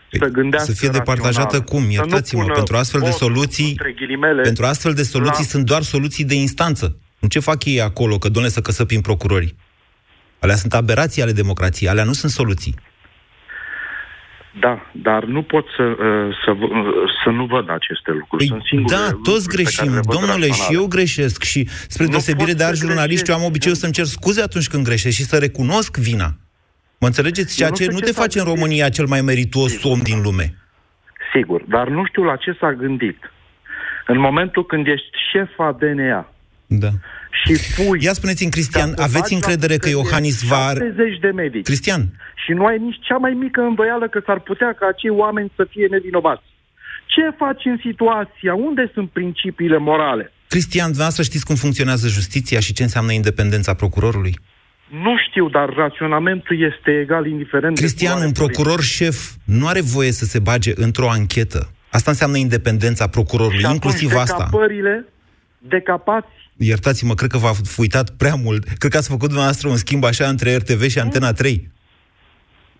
să 0.09 0.25
gândească 0.27 0.71
Să 0.71 0.77
fie 0.79 0.89
departajată 0.89 1.57
rațional. 1.57 1.67
cum? 1.67 1.79
Să 1.81 1.85
nu 1.85 1.91
Iertați-mă, 1.91 2.41
pună 2.41 2.53
pentru 2.53 2.75
astfel 2.75 2.99
de 2.99 3.09
votul, 3.09 3.27
soluții, 3.27 3.69
între 3.69 3.91
ghilimele, 3.91 4.41
pentru 4.41 4.65
astfel 4.65 4.93
de 4.93 5.03
soluții 5.03 5.43
la- 5.43 5.49
sunt 5.49 5.65
doar 5.65 5.81
soluții 5.81 6.25
de 6.25 6.35
instanță. 6.35 6.97
Nu 7.21 7.27
ce 7.27 7.39
fac 7.39 7.65
ei 7.65 7.81
acolo, 7.81 8.17
că 8.17 8.29
doamne 8.29 8.49
să 8.49 8.61
căsăpim 8.61 9.01
procurorii. 9.01 9.55
Alea 10.39 10.55
sunt 10.55 10.73
aberații 10.73 11.21
ale 11.21 11.31
democrației, 11.31 11.89
alea 11.89 12.03
nu 12.03 12.13
sunt 12.13 12.31
soluții. 12.31 12.75
Da, 14.59 14.85
dar 14.91 15.23
nu 15.23 15.41
pot 15.41 15.65
să, 15.75 15.83
uh, 15.83 16.37
să, 16.45 16.51
v- 16.51 16.61
uh, 16.61 16.85
să 17.23 17.29
nu 17.29 17.45
văd 17.45 17.69
aceste 17.69 18.11
lucruri. 18.11 18.45
Sunt 18.45 18.63
singure 18.65 18.95
Da, 18.95 19.01
lucruri 19.01 19.23
toți 19.23 19.47
pe 19.47 19.51
care 19.53 19.63
greșim, 19.63 19.93
le 19.93 19.99
văd 20.05 20.15
domnule, 20.15 20.45
și 20.45 20.49
raționale. 20.49 20.77
eu 20.77 20.87
greșesc 20.87 21.43
și 21.43 21.69
spre 21.87 22.03
Nu 22.03 22.09
deosebire 22.09 22.45
poți 22.45 22.57
de 22.57 22.63
să 22.63 22.67
alți 22.69 22.79
jurnaliști, 22.85 23.29
eu 23.29 23.35
am 23.35 23.43
obiceiul 23.43 23.77
să-mi 23.77 23.93
cer 23.93 24.05
scuze 24.05 24.41
atunci 24.41 24.67
când 24.67 24.83
greșesc 24.83 25.15
și 25.15 25.23
să 25.23 25.37
recunosc 25.37 25.97
vina. 25.97 26.29
Mă 26.99 27.07
înțelegeți? 27.07 27.55
Ceea 27.55 27.69
nu 27.69 27.75
ce 27.75 27.81
știu 27.83 27.93
nu 27.95 27.99
ce 27.99 28.05
te 28.05 28.11
s-a 28.11 28.21
face 28.21 28.39
în 28.39 28.45
România 28.45 28.89
cel 28.89 29.05
mai 29.05 29.21
merituos 29.21 29.83
om 29.83 29.99
din 29.99 30.21
lume. 30.21 30.55
Sigur, 31.33 31.61
dar 31.67 31.87
nu 31.87 32.05
știu 32.05 32.23
la 32.23 32.35
ce 32.35 32.51
s-a 32.59 32.73
gândit. 32.73 33.31
În 34.07 34.19
momentul 34.19 34.65
când 34.65 34.87
ești 34.87 35.09
șefa 35.31 35.71
DNA 35.79 36.30
Da. 36.79 36.89
și 37.43 37.53
pui... 37.75 37.99
Ia 38.03 38.13
spuneți-mi, 38.13 38.51
Cristian, 38.51 38.89
ca 38.89 38.95
să 38.95 39.01
aveți 39.01 39.33
faci 39.33 39.37
încredere 39.39 39.73
la 39.73 39.79
că 39.79 39.89
Iohannis 39.89 40.43
va... 40.43 40.67
70 40.67 41.19
de 41.19 41.27
medici. 41.27 41.65
Cristian, 41.65 42.01
Și 42.45 42.51
nu 42.51 42.65
ai 42.65 42.77
nici 42.77 42.99
cea 42.99 43.17
mai 43.17 43.33
mică 43.33 43.61
îndoială 43.61 44.07
că 44.07 44.21
s-ar 44.25 44.39
putea 44.39 44.73
ca 44.79 44.85
acei 44.87 45.09
oameni 45.09 45.51
să 45.55 45.67
fie 45.69 45.87
nevinovați. 45.89 46.43
Ce 47.05 47.21
faci 47.37 47.65
în 47.65 47.79
situația? 47.81 48.53
Unde 48.53 48.91
sunt 48.93 49.09
principiile 49.09 49.77
morale? 49.77 50.31
Cristian, 50.47 50.85
dumneavoastră 50.85 51.23
știți 51.23 51.45
cum 51.45 51.55
funcționează 51.55 52.07
justiția 52.07 52.59
și 52.59 52.73
ce 52.73 52.83
înseamnă 52.83 53.11
independența 53.11 53.73
procurorului? 53.73 54.33
Nu 55.03 55.17
știu, 55.29 55.49
dar 55.49 55.69
raționamentul 55.69 56.61
este 56.73 56.99
egal 56.99 57.25
indiferent 57.27 57.77
Cristian, 57.77 58.19
de 58.19 58.25
un 58.25 58.31
procuror 58.31 58.81
șef 58.81 59.17
nu 59.45 59.67
are 59.67 59.81
voie 59.81 60.11
să 60.11 60.25
se 60.25 60.39
bage 60.39 60.71
într-o 60.75 61.09
anchetă. 61.09 61.71
Asta 61.91 62.11
înseamnă 62.11 62.37
independența 62.37 63.07
procurorului, 63.07 63.63
Și 63.63 63.71
inclusiv 63.71 64.09
atunci 64.09 64.21
asta. 64.21 64.43
decapările, 64.43 65.05
decapați 65.57 66.40
Iertați-mă, 66.63 67.15
cred 67.15 67.29
că 67.29 67.37
v-a 67.37 67.55
uitat 67.77 68.09
prea 68.09 68.35
mult. 68.35 68.63
Cred 68.63 68.91
că 68.91 68.97
ați 68.97 69.07
făcut 69.07 69.27
dumneavoastră 69.27 69.67
un 69.67 69.77
schimb 69.77 70.03
așa 70.03 70.27
între 70.27 70.55
RTV 70.55 70.87
și 70.87 70.99
Antena 70.99 71.33
3. 71.33 71.69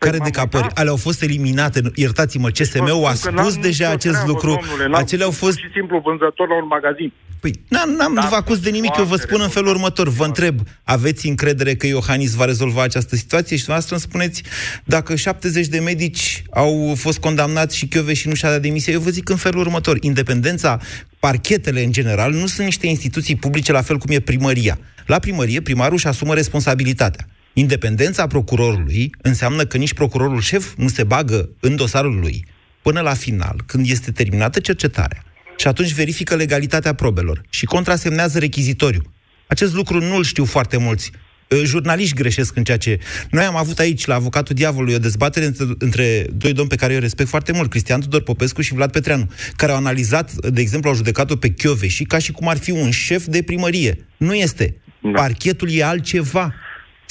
Care 0.05 0.17
decapări? 0.17 0.67
Ale 0.74 0.89
au 0.89 0.96
fost 0.96 1.22
eliminate. 1.22 1.81
Iertați-mă, 1.96 2.50
CSM-ul 2.50 3.05
a 3.05 3.13
Spun 3.13 3.36
că 3.36 3.41
spus 3.41 3.53
n-am 3.53 3.62
deja 3.62 3.84
nicio 3.84 3.98
acest 3.98 4.13
treabă, 4.13 4.31
lucru. 4.31 4.50
domnule, 4.50 4.88
n-am 4.88 5.00
Acele 5.00 5.24
au 5.24 5.31
fost 5.31 5.60
pur 5.60 5.65
și 5.65 5.72
simplu 5.74 6.01
vânzător 6.05 6.48
la 6.48 6.55
un 6.55 6.67
magazin. 6.67 7.13
Păi, 7.39 7.53
n-am, 7.67 7.89
n-am 7.89 8.13
Dar 8.13 8.27
vă 8.29 8.36
acuz 8.36 8.60
de 8.60 8.70
nimic, 8.70 8.98
eu 8.98 9.03
vă 9.03 9.15
foarte 9.15 9.27
spun 9.27 9.41
în 9.41 9.50
felul 9.50 9.70
următor. 9.70 10.10
Vă 10.10 10.25
întreb, 10.25 10.60
aveți 10.84 11.27
încredere 11.27 11.75
că 11.75 11.88
Iohannis 11.88 12.34
va 12.34 12.46
rezolva 12.46 12.81
această 12.81 13.15
situație? 13.15 13.58
Și 13.58 13.63
dumneavoastră 13.63 13.96
îmi 13.96 14.03
spuneți, 14.10 14.43
dacă 14.84 15.15
70 15.15 15.67
de 15.67 15.79
medici 15.79 16.43
au 16.51 16.93
fost 16.96 17.20
condamnați 17.20 17.77
și 17.77 17.88
Chiove 17.88 18.13
și 18.13 18.27
nu 18.27 18.34
și-a 18.34 18.50
dat 18.50 18.62
demisia, 18.62 18.93
eu 18.93 19.00
vă 19.00 19.10
zic 19.10 19.29
în 19.29 19.36
felul 19.36 19.62
următor. 19.62 19.98
Independența, 20.00 20.79
parchetele 21.20 21.84
în 21.84 21.91
general, 21.91 22.31
nu 22.31 22.48
sunt 22.48 22.65
niște 22.65 22.88
instituții 22.88 23.36
publice 23.36 23.72
la 23.72 23.81
fel 23.81 23.98
cum 23.98 24.15
e 24.15 24.20
primăria. 24.20 24.77
La 25.05 25.20
primărie, 25.20 25.62
primarul 25.62 25.93
își 25.93 26.08
asumă 26.08 26.34
responsabilitatea. 26.34 27.27
Independența 27.53 28.27
procurorului 28.27 29.15
înseamnă 29.22 29.65
că 29.65 29.77
nici 29.77 29.93
procurorul 29.93 30.41
șef 30.41 30.74
nu 30.77 30.88
se 30.88 31.03
bagă 31.03 31.50
în 31.60 31.75
dosarul 31.75 32.20
lui 32.20 32.46
până 32.81 33.01
la 33.01 33.13
final, 33.13 33.63
când 33.65 33.89
este 33.89 34.12
terminată 34.12 34.60
cercetarea. 34.60 35.24
Și 35.58 35.67
atunci 35.67 35.93
verifică 35.93 36.36
legalitatea 36.36 36.93
probelor 36.93 37.41
și 37.50 37.65
contrasemnează 37.65 38.39
rechizitoriu. 38.39 39.01
Acest 39.48 39.74
lucru 39.74 40.00
nu-l 40.00 40.24
știu 40.24 40.46
foarte 40.46 40.77
mulți. 40.77 41.12
Uh, 41.48 41.62
Jurnaliști 41.63 42.15
greșesc 42.15 42.55
în 42.55 42.63
ceea 42.63 42.77
ce... 42.77 43.00
Noi 43.31 43.43
am 43.43 43.55
avut 43.55 43.79
aici, 43.79 44.05
la 44.05 44.15
Avocatul 44.15 44.55
Diavolului, 44.55 44.93
o 44.93 45.00
dezbatere 45.00 45.46
între, 45.46 45.65
între 45.77 46.27
doi 46.34 46.53
domni 46.53 46.70
pe 46.70 46.75
care 46.75 46.93
eu 46.93 47.00
respect 47.00 47.29
foarte 47.29 47.51
mult, 47.51 47.70
Cristian 47.70 48.01
Tudor 48.01 48.22
Popescu 48.22 48.62
și 48.62 48.74
Vlad 48.74 48.91
Petreanu, 48.91 49.31
care 49.55 49.72
au 49.72 49.77
analizat, 49.77 50.31
de 50.34 50.62
exemplu, 50.62 50.89
au 50.89 50.96
judecat-o 50.96 51.36
pe 51.36 51.51
Chiove 51.51 51.88
și 51.88 52.03
ca 52.03 52.17
și 52.17 52.31
cum 52.31 52.48
ar 52.48 52.58
fi 52.58 52.72
un 52.72 52.91
șef 52.91 53.25
de 53.25 53.41
primărie. 53.41 54.08
Nu 54.17 54.34
este. 54.34 54.75
Parchetul 55.13 55.72
e 55.72 55.84
altceva. 55.84 56.53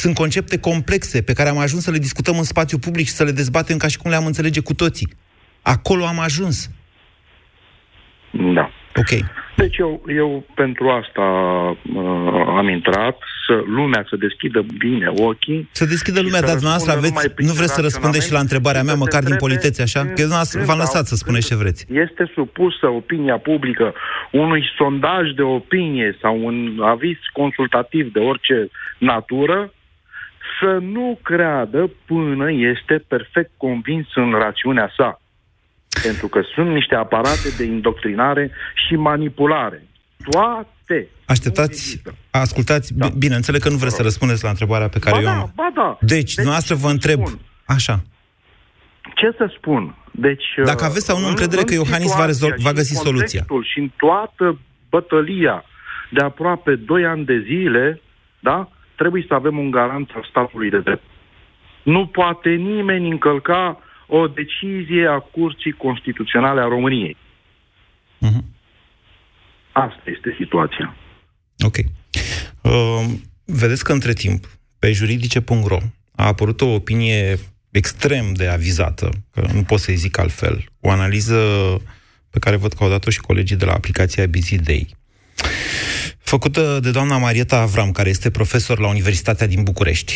Sunt 0.03 0.15
concepte 0.15 0.59
complexe 0.59 1.23
pe 1.23 1.33
care 1.33 1.49
am 1.49 1.59
ajuns 1.59 1.83
să 1.83 1.91
le 1.91 1.99
discutăm 1.99 2.37
în 2.39 2.43
spațiu 2.43 2.79
public 2.79 3.07
și 3.07 3.13
să 3.13 3.25
le 3.25 3.31
dezbatem 3.31 3.77
ca 3.77 3.89
și 3.89 3.99
cum 3.99 4.11
le-am 4.11 4.27
înțelege 4.27 4.61
cu 4.61 4.75
toții. 4.75 5.09
Acolo 5.63 6.05
am 6.05 6.19
ajuns. 6.19 6.71
Da. 8.31 8.71
Ok. 8.97 9.13
Deci 9.57 9.77
eu, 9.77 10.03
eu 10.23 10.45
pentru 10.55 10.89
asta 10.89 11.23
uh, 11.23 12.59
am 12.61 12.69
intrat, 12.69 13.19
să 13.47 13.63
lumea 13.67 14.05
să 14.09 14.17
deschidă 14.17 14.65
bine 14.79 15.13
ochii. 15.17 15.69
Să 15.73 15.85
deschidă 15.85 16.19
și 16.19 16.25
lumea, 16.25 16.41
să 16.41 16.47
dar 16.47 16.55
dumneavoastră 16.55 16.93
răspundă 16.93 17.07
aveți, 17.07 17.13
numai 17.13 17.35
prin 17.37 17.47
nu 17.47 17.53
vreți 17.59 17.75
să 17.75 17.81
răspundeți 17.81 18.27
și 18.27 18.33
la 18.33 18.45
întrebarea 18.47 18.83
mea, 18.83 18.95
raționament, 18.95 19.13
măcar 19.13 19.23
din 19.29 19.37
să 19.37 19.39
se 19.39 19.45
politețe, 19.45 19.83
așa? 19.83 20.01
întrebe 20.01 20.21
Că 20.21 20.21
dumneavoastră 20.29 20.55
când 20.59 20.71
v-am 20.71 20.83
sau 20.83 20.87
lăsat 20.87 21.05
să 21.07 21.15
spuneți 21.15 21.49
ce 21.51 21.57
vreți. 21.63 21.81
Este 22.05 22.23
supusă 22.35 22.87
opinia 23.01 23.39
publică 23.51 23.87
unui 24.45 24.63
sondaj 24.79 25.25
de 25.41 25.43
opinie 25.43 26.09
sau 26.23 26.35
un 26.49 26.57
aviz 26.95 27.19
consultativ 27.41 28.13
de 28.13 28.21
orice 28.31 28.59
natură, 28.99 29.59
să 30.61 30.79
nu 30.81 31.19
creadă 31.23 31.91
până 32.07 32.53
este 32.53 33.05
perfect 33.09 33.51
convins 33.57 34.07
în 34.15 34.31
rațiunea 34.31 34.93
sa. 34.97 35.21
Pentru 36.03 36.29
că 36.29 36.41
sunt 36.55 36.71
niște 36.71 36.95
aparate 36.95 37.49
de 37.57 37.65
indoctrinare 37.65 38.51
și 38.87 38.95
manipulare. 38.95 39.83
Toate. 40.31 41.09
Așteptați, 41.27 42.03
ascultați, 42.31 42.95
da. 42.95 43.09
bine, 43.19 43.35
înțeleg 43.35 43.61
că 43.61 43.69
nu 43.69 43.77
vreți 43.77 43.95
să 43.97 44.03
răspundeți 44.03 44.43
la 44.45 44.51
întrebarea 44.51 44.89
pe 44.89 44.99
care 44.99 45.15
Ba 45.15 45.21
eu 45.21 45.27
da, 45.27 45.41
am. 45.41 45.53
ba 45.55 45.71
da. 45.75 45.99
Deci, 46.01 46.35
dumneavoastră 46.35 46.75
vă 46.75 46.89
întreb, 46.89 47.21
așa, 47.67 48.03
Ce 49.15 49.35
să 49.37 49.53
spun? 49.57 49.95
Deci, 50.13 50.45
Dacă 50.65 50.85
aveți 50.85 51.05
sau 51.05 51.19
nu 51.21 51.27
încredere 51.29 51.63
că 51.63 51.75
Iohannis 51.75 52.15
va 52.17 52.25
rezol- 52.27 52.49
situația 52.49 52.65
va 52.65 52.69
și 52.71 52.75
găsi 52.75 52.93
în 52.97 53.03
soluția. 53.05 53.45
contextul 53.47 53.65
Și 53.73 53.79
în 53.79 53.91
toată 53.97 54.59
bătălia 54.91 55.65
de 56.11 56.21
aproape 56.25 56.75
2 56.75 57.05
ani 57.05 57.25
de 57.25 57.43
zile, 57.47 58.01
da, 58.41 58.69
trebuie 59.01 59.25
să 59.29 59.35
avem 59.35 59.59
un 59.59 59.71
garant 59.71 60.11
al 60.15 60.27
statului 60.31 60.71
de 60.71 60.81
drept. 60.81 61.03
Nu 61.83 62.07
poate 62.07 62.51
nimeni 62.51 63.11
încălca 63.11 63.81
o 64.07 64.27
decizie 64.27 65.07
a 65.07 65.19
Curții 65.19 65.73
Constituționale 65.73 66.61
a 66.61 66.69
României. 66.69 67.17
Mhm. 68.19 68.45
Asta 69.73 70.03
este 70.05 70.35
situația. 70.39 70.97
ok. 71.65 71.77
Uh, 72.63 73.05
vedeți 73.45 73.85
că 73.85 73.93
între 73.93 74.13
timp, 74.13 74.45
pe 74.79 74.93
juridice.ro 74.93 75.79
a 76.17 76.27
apărut 76.27 76.61
o 76.61 76.75
opinie 76.75 77.39
extrem 77.71 78.33
de 78.33 78.47
avizată, 78.47 79.09
că 79.35 79.41
nu 79.53 79.63
pot 79.63 79.79
să-i 79.79 80.03
zic 80.05 80.19
altfel, 80.19 80.65
o 80.81 80.91
analiză 80.91 81.39
pe 82.31 82.39
care 82.39 82.57
văd 82.57 82.73
că 82.73 82.85
au 82.85 82.91
dat-o 82.91 83.11
și 83.11 83.21
colegii 83.21 83.57
de 83.57 83.65
la 83.65 83.73
aplicația 83.73 84.27
Busy 84.27 84.59
Day, 84.59 84.97
făcută 86.31 86.79
de 86.83 86.91
doamna 86.91 87.17
Marieta 87.17 87.61
Avram, 87.61 87.93
care 87.93 88.09
este 88.09 88.31
profesor 88.31 88.79
la 88.79 88.89
Universitatea 88.89 89.47
din 89.47 89.63
București, 89.63 90.15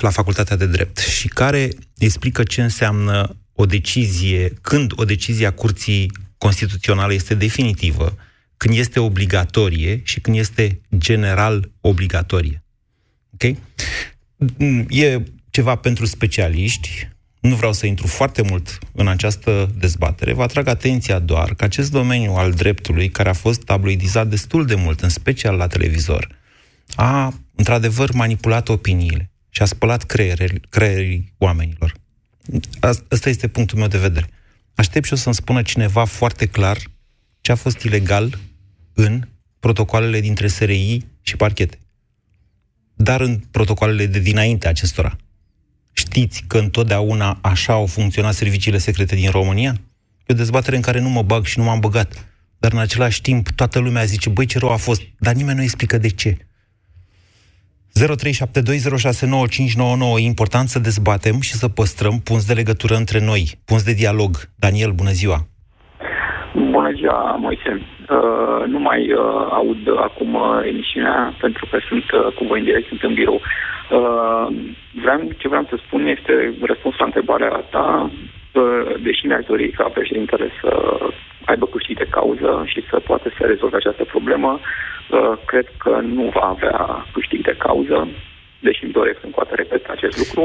la 0.00 0.10
Facultatea 0.10 0.56
de 0.56 0.66
Drept, 0.66 0.98
și 0.98 1.28
care 1.28 1.68
explică 1.98 2.42
ce 2.42 2.62
înseamnă 2.62 3.36
o 3.52 3.66
decizie, 3.66 4.52
când 4.60 4.92
o 4.96 5.04
decizie 5.04 5.46
a 5.46 5.52
Curții 5.52 6.10
Constituționale 6.38 7.14
este 7.14 7.34
definitivă, 7.34 8.16
când 8.56 8.76
este 8.76 9.00
obligatorie 9.00 10.00
și 10.04 10.20
când 10.20 10.36
este 10.36 10.80
general 10.98 11.70
obligatorie. 11.80 12.64
Ok? 13.32 13.56
E 14.88 15.22
ceva 15.50 15.74
pentru 15.74 16.06
specialiști, 16.06 17.08
nu 17.48 17.54
vreau 17.54 17.72
să 17.72 17.86
intru 17.86 18.06
foarte 18.06 18.42
mult 18.42 18.78
în 18.92 19.08
această 19.08 19.70
dezbatere, 19.78 20.32
vă 20.32 20.42
atrag 20.42 20.68
atenția 20.68 21.18
doar 21.18 21.54
că 21.54 21.64
acest 21.64 21.90
domeniu 21.90 22.32
al 22.32 22.52
dreptului, 22.52 23.08
care 23.08 23.28
a 23.28 23.32
fost 23.32 23.62
tabloidizat 23.62 24.28
destul 24.28 24.66
de 24.66 24.74
mult, 24.74 25.00
în 25.00 25.08
special 25.08 25.56
la 25.56 25.66
televizor, 25.66 26.28
a, 26.94 27.34
într-adevăr, 27.54 28.12
manipulat 28.12 28.68
opiniile 28.68 29.30
și 29.48 29.62
a 29.62 29.64
spălat 29.64 30.02
creierii, 30.02 30.60
creierii 30.68 31.34
oamenilor. 31.38 31.94
Ăsta 33.10 33.28
este 33.28 33.48
punctul 33.48 33.78
meu 33.78 33.88
de 33.88 33.98
vedere. 33.98 34.28
Aștept 34.74 35.06
și 35.06 35.12
o 35.12 35.16
să-mi 35.16 35.34
spună 35.34 35.62
cineva 35.62 36.04
foarte 36.04 36.46
clar 36.46 36.78
ce 37.40 37.52
a 37.52 37.54
fost 37.54 37.82
ilegal 37.82 38.38
în 38.94 39.28
protocoalele 39.60 40.20
dintre 40.20 40.46
SRI 40.46 41.06
și 41.20 41.36
parchete. 41.36 41.78
Dar 42.94 43.20
în 43.20 43.38
protocoalele 43.50 44.06
de 44.06 44.18
dinainte 44.18 44.68
acestora. 44.68 45.16
Știți 45.96 46.44
că 46.46 46.58
întotdeauna 46.58 47.38
așa 47.42 47.72
au 47.72 47.86
funcționat 47.86 48.34
serviciile 48.34 48.78
secrete 48.78 49.14
din 49.14 49.30
România? 49.30 49.80
E 50.26 50.32
o 50.32 50.34
dezbatere 50.34 50.76
în 50.76 50.82
care 50.82 51.00
nu 51.00 51.08
mă 51.08 51.22
bag 51.22 51.44
și 51.44 51.58
nu 51.58 51.64
m-am 51.64 51.80
băgat. 51.80 52.28
Dar 52.58 52.72
în 52.72 52.78
același 52.78 53.20
timp 53.20 53.50
toată 53.50 53.78
lumea 53.78 54.04
zice, 54.04 54.28
băi, 54.28 54.46
ce 54.46 54.58
rău 54.58 54.70
a 54.70 54.76
fost, 54.76 55.02
dar 55.18 55.34
nimeni 55.34 55.56
nu 55.56 55.62
explică 55.62 55.98
de 55.98 56.08
ce. 56.08 56.36
0372069599 58.00 58.04
e 60.16 60.20
important 60.20 60.68
să 60.68 60.78
dezbatem 60.78 61.40
și 61.40 61.54
să 61.54 61.68
păstrăm 61.68 62.20
punți 62.20 62.46
de 62.46 62.54
legătură 62.54 62.96
între 62.96 63.20
noi, 63.20 63.60
punți 63.64 63.84
de 63.84 63.92
dialog. 63.92 64.50
Daniel, 64.56 64.92
bună 64.92 65.12
ziua! 65.12 65.48
Bună 67.04 67.16
ziua, 67.16 67.36
Moise. 67.36 67.80
Uh, 68.08 68.66
nu 68.66 68.78
mai 68.78 69.12
uh, 69.12 69.46
aud 69.50 69.82
acum 69.96 70.34
uh, 70.34 70.60
emisiunea 70.64 71.34
pentru 71.40 71.66
că 71.70 71.78
sunt 71.88 72.10
uh, 72.10 72.32
cu 72.34 72.44
voi 72.44 72.58
în 72.58 72.64
direct, 72.64 72.88
sunt 72.88 73.02
în 73.02 73.14
birou. 73.14 73.40
Uh, 73.90 74.46
vreau, 75.02 75.20
ce 75.36 75.48
vreau 75.48 75.66
să 75.68 75.76
spun 75.76 76.06
este 76.06 76.54
răspuns 76.62 76.96
la 76.98 77.04
întrebarea 77.04 77.48
ta, 77.48 78.10
uh, 78.52 78.94
deși 79.02 79.26
mi-aș 79.26 79.44
dori 79.44 79.70
ca 79.70 79.84
președintele 79.84 80.48
să 80.60 80.98
aibă 81.44 81.66
câștig 81.66 81.96
de 81.96 82.06
cauză 82.10 82.62
și 82.66 82.84
să 82.90 83.00
poată 83.00 83.28
să 83.38 83.46
rezolve 83.46 83.76
această 83.76 84.04
problemă, 84.04 84.60
uh, 85.10 85.32
cred 85.46 85.66
că 85.78 86.00
nu 86.02 86.30
va 86.34 86.46
avea 86.48 87.06
câștig 87.12 87.40
de 87.42 87.54
cauză 87.58 88.08
deși 88.68 88.84
îmi 88.84 88.96
doresc 89.00 89.18
încă 89.22 89.38
o 89.40 89.42
dată 89.42 89.54
repet 89.62 89.82
acest 89.96 90.16
lucru. 90.22 90.42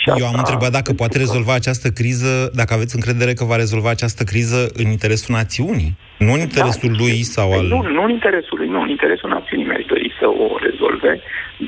Și 0.00 0.06
Eu 0.20 0.26
am 0.26 0.38
întrebat 0.42 0.70
dacă 0.78 0.90
poate 0.92 1.16
rezolva 1.24 1.54
această 1.54 1.88
criză, 1.98 2.32
dacă 2.60 2.70
aveți 2.74 2.96
încredere 2.98 3.32
că 3.38 3.44
va 3.44 3.56
rezolva 3.64 3.90
această 3.96 4.22
criză 4.32 4.60
în 4.80 4.86
interesul 4.96 5.34
națiunii, 5.40 5.90
nu 6.24 6.32
în 6.36 6.42
interesul 6.48 6.92
da. 6.92 6.98
lui 7.02 7.16
sau 7.34 7.46
al... 7.56 7.66
Nu, 7.74 7.80
nu 7.96 8.02
în 8.08 8.12
interesul 8.18 8.56
lui, 8.60 8.68
nu, 8.74 8.80
în 8.86 8.92
interesul 8.96 9.30
națiunii 9.36 9.66
mi-aș 9.66 9.84
dori 9.92 10.08
să 10.20 10.26
o 10.44 10.48
rezolve, 10.66 11.12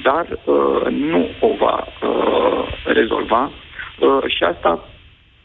dar 0.06 0.26
uh, 0.30 0.86
nu 1.10 1.22
o 1.48 1.50
va 1.64 1.76
uh, 1.86 2.62
rezolva 2.98 3.42
uh, 3.50 4.22
și 4.34 4.42
asta, 4.52 4.88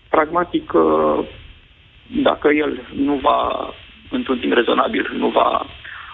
pragmatic, 0.09 0.73
uh, 0.73 1.19
dacă 2.27 2.47
el 2.63 2.73
nu 3.07 3.15
va, 3.27 3.39
într-un 4.09 4.39
timp 4.39 4.53
rezonabil, 4.53 5.05
nu 5.17 5.27
va 5.27 5.65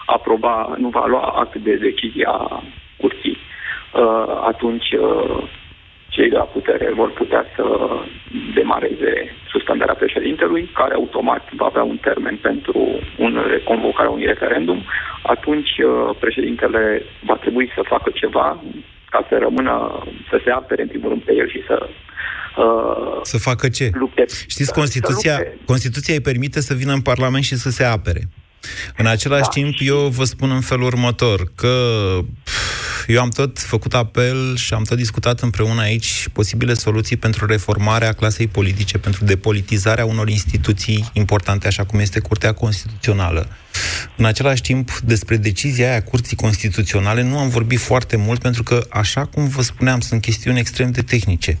aproba, 0.06 0.74
nu 0.78 0.88
va 0.88 1.04
lua 1.06 1.26
act 1.42 1.54
de 1.56 1.74
decizia 1.74 2.62
curții 2.96 3.38
Uh, 3.40 3.49
atunci 4.52 4.88
uh, 4.92 5.48
cei 6.08 6.28
de 6.28 6.36
la 6.36 6.42
putere 6.56 6.92
vor 6.94 7.10
putea 7.12 7.44
să 7.56 7.64
demareze 8.54 9.12
suspendarea 9.50 9.94
președintelui, 9.94 10.70
care 10.74 10.94
automat 10.94 11.42
va 11.56 11.66
avea 11.66 11.82
un 11.82 11.96
termen 11.96 12.36
pentru 12.42 12.78
un, 13.18 13.40
convocarea 13.64 14.10
unui 14.10 14.26
referendum, 14.26 14.82
atunci 15.22 15.72
uh, 15.78 16.16
președintele 16.18 17.02
va 17.24 17.36
trebui 17.36 17.70
să 17.74 17.82
facă 17.84 18.10
ceva 18.14 18.62
ca 19.10 19.26
să 19.28 19.38
rămână, 19.38 20.04
să 20.30 20.40
se 20.44 20.50
apere 20.50 20.82
în 20.82 20.88
primul 20.88 21.08
rând 21.08 21.22
pe 21.22 21.34
el 21.34 21.48
și 21.48 21.62
să 21.66 21.88
Uh, 22.56 23.20
să 23.22 23.38
facă 23.38 23.68
ce? 23.68 23.90
Lupte, 23.92 24.24
Știți, 24.46 24.72
Constituția, 24.72 25.42
Constituția 25.64 26.14
îi 26.14 26.20
permite 26.20 26.60
să 26.60 26.74
vină 26.74 26.92
în 26.92 27.00
Parlament 27.00 27.44
și 27.44 27.56
să 27.56 27.70
se 27.70 27.84
apere. 27.84 28.28
În 28.96 29.06
același 29.06 29.42
da. 29.42 29.48
timp, 29.48 29.74
eu 29.78 29.96
vă 29.96 30.24
spun 30.24 30.50
în 30.50 30.60
felul 30.60 30.84
următor, 30.84 31.40
că 31.56 31.74
eu 33.10 33.20
am 33.20 33.28
tot 33.28 33.58
făcut 33.58 33.94
apel 33.94 34.56
și 34.56 34.74
am 34.74 34.82
tot 34.82 34.96
discutat 34.96 35.40
împreună 35.40 35.80
aici 35.80 36.28
posibile 36.32 36.74
soluții 36.74 37.16
pentru 37.16 37.46
reformarea 37.46 38.12
clasei 38.12 38.46
politice, 38.46 38.98
pentru 38.98 39.24
depolitizarea 39.24 40.04
unor 40.04 40.28
instituții 40.28 41.10
importante, 41.12 41.66
așa 41.66 41.84
cum 41.84 41.98
este 41.98 42.20
Curtea 42.20 42.52
Constituțională. 42.52 43.48
În 44.16 44.24
același 44.24 44.62
timp, 44.62 44.98
despre 45.04 45.36
decizia 45.36 45.90
aia 45.90 46.02
Curții 46.02 46.36
Constituționale 46.36 47.22
nu 47.22 47.38
am 47.38 47.48
vorbit 47.48 47.78
foarte 47.78 48.16
mult, 48.16 48.40
pentru 48.40 48.62
că, 48.62 48.86
așa 48.90 49.24
cum 49.24 49.48
vă 49.48 49.62
spuneam, 49.62 50.00
sunt 50.00 50.20
chestiuni 50.20 50.58
extrem 50.58 50.90
de 50.90 51.02
tehnice. 51.02 51.58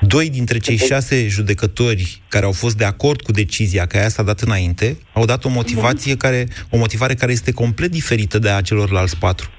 Doi 0.00 0.30
dintre 0.30 0.58
cei 0.58 0.76
șase 0.76 1.28
judecători 1.28 2.22
care 2.28 2.44
au 2.44 2.52
fost 2.52 2.76
de 2.76 2.84
acord 2.84 3.22
cu 3.22 3.32
decizia, 3.32 3.86
că 3.86 3.96
aia 3.96 4.08
s-a 4.08 4.22
dat 4.22 4.40
înainte, 4.40 4.96
au 5.12 5.24
dat 5.24 5.44
o 5.44 5.48
motivație 5.48 6.16
care, 6.16 6.48
o 6.70 6.76
motivare 6.76 7.14
care 7.14 7.32
este 7.32 7.50
complet 7.52 7.90
diferită 7.90 8.38
de 8.38 8.48
a 8.48 8.60
celorlalți 8.60 9.16
patru. 9.16 9.50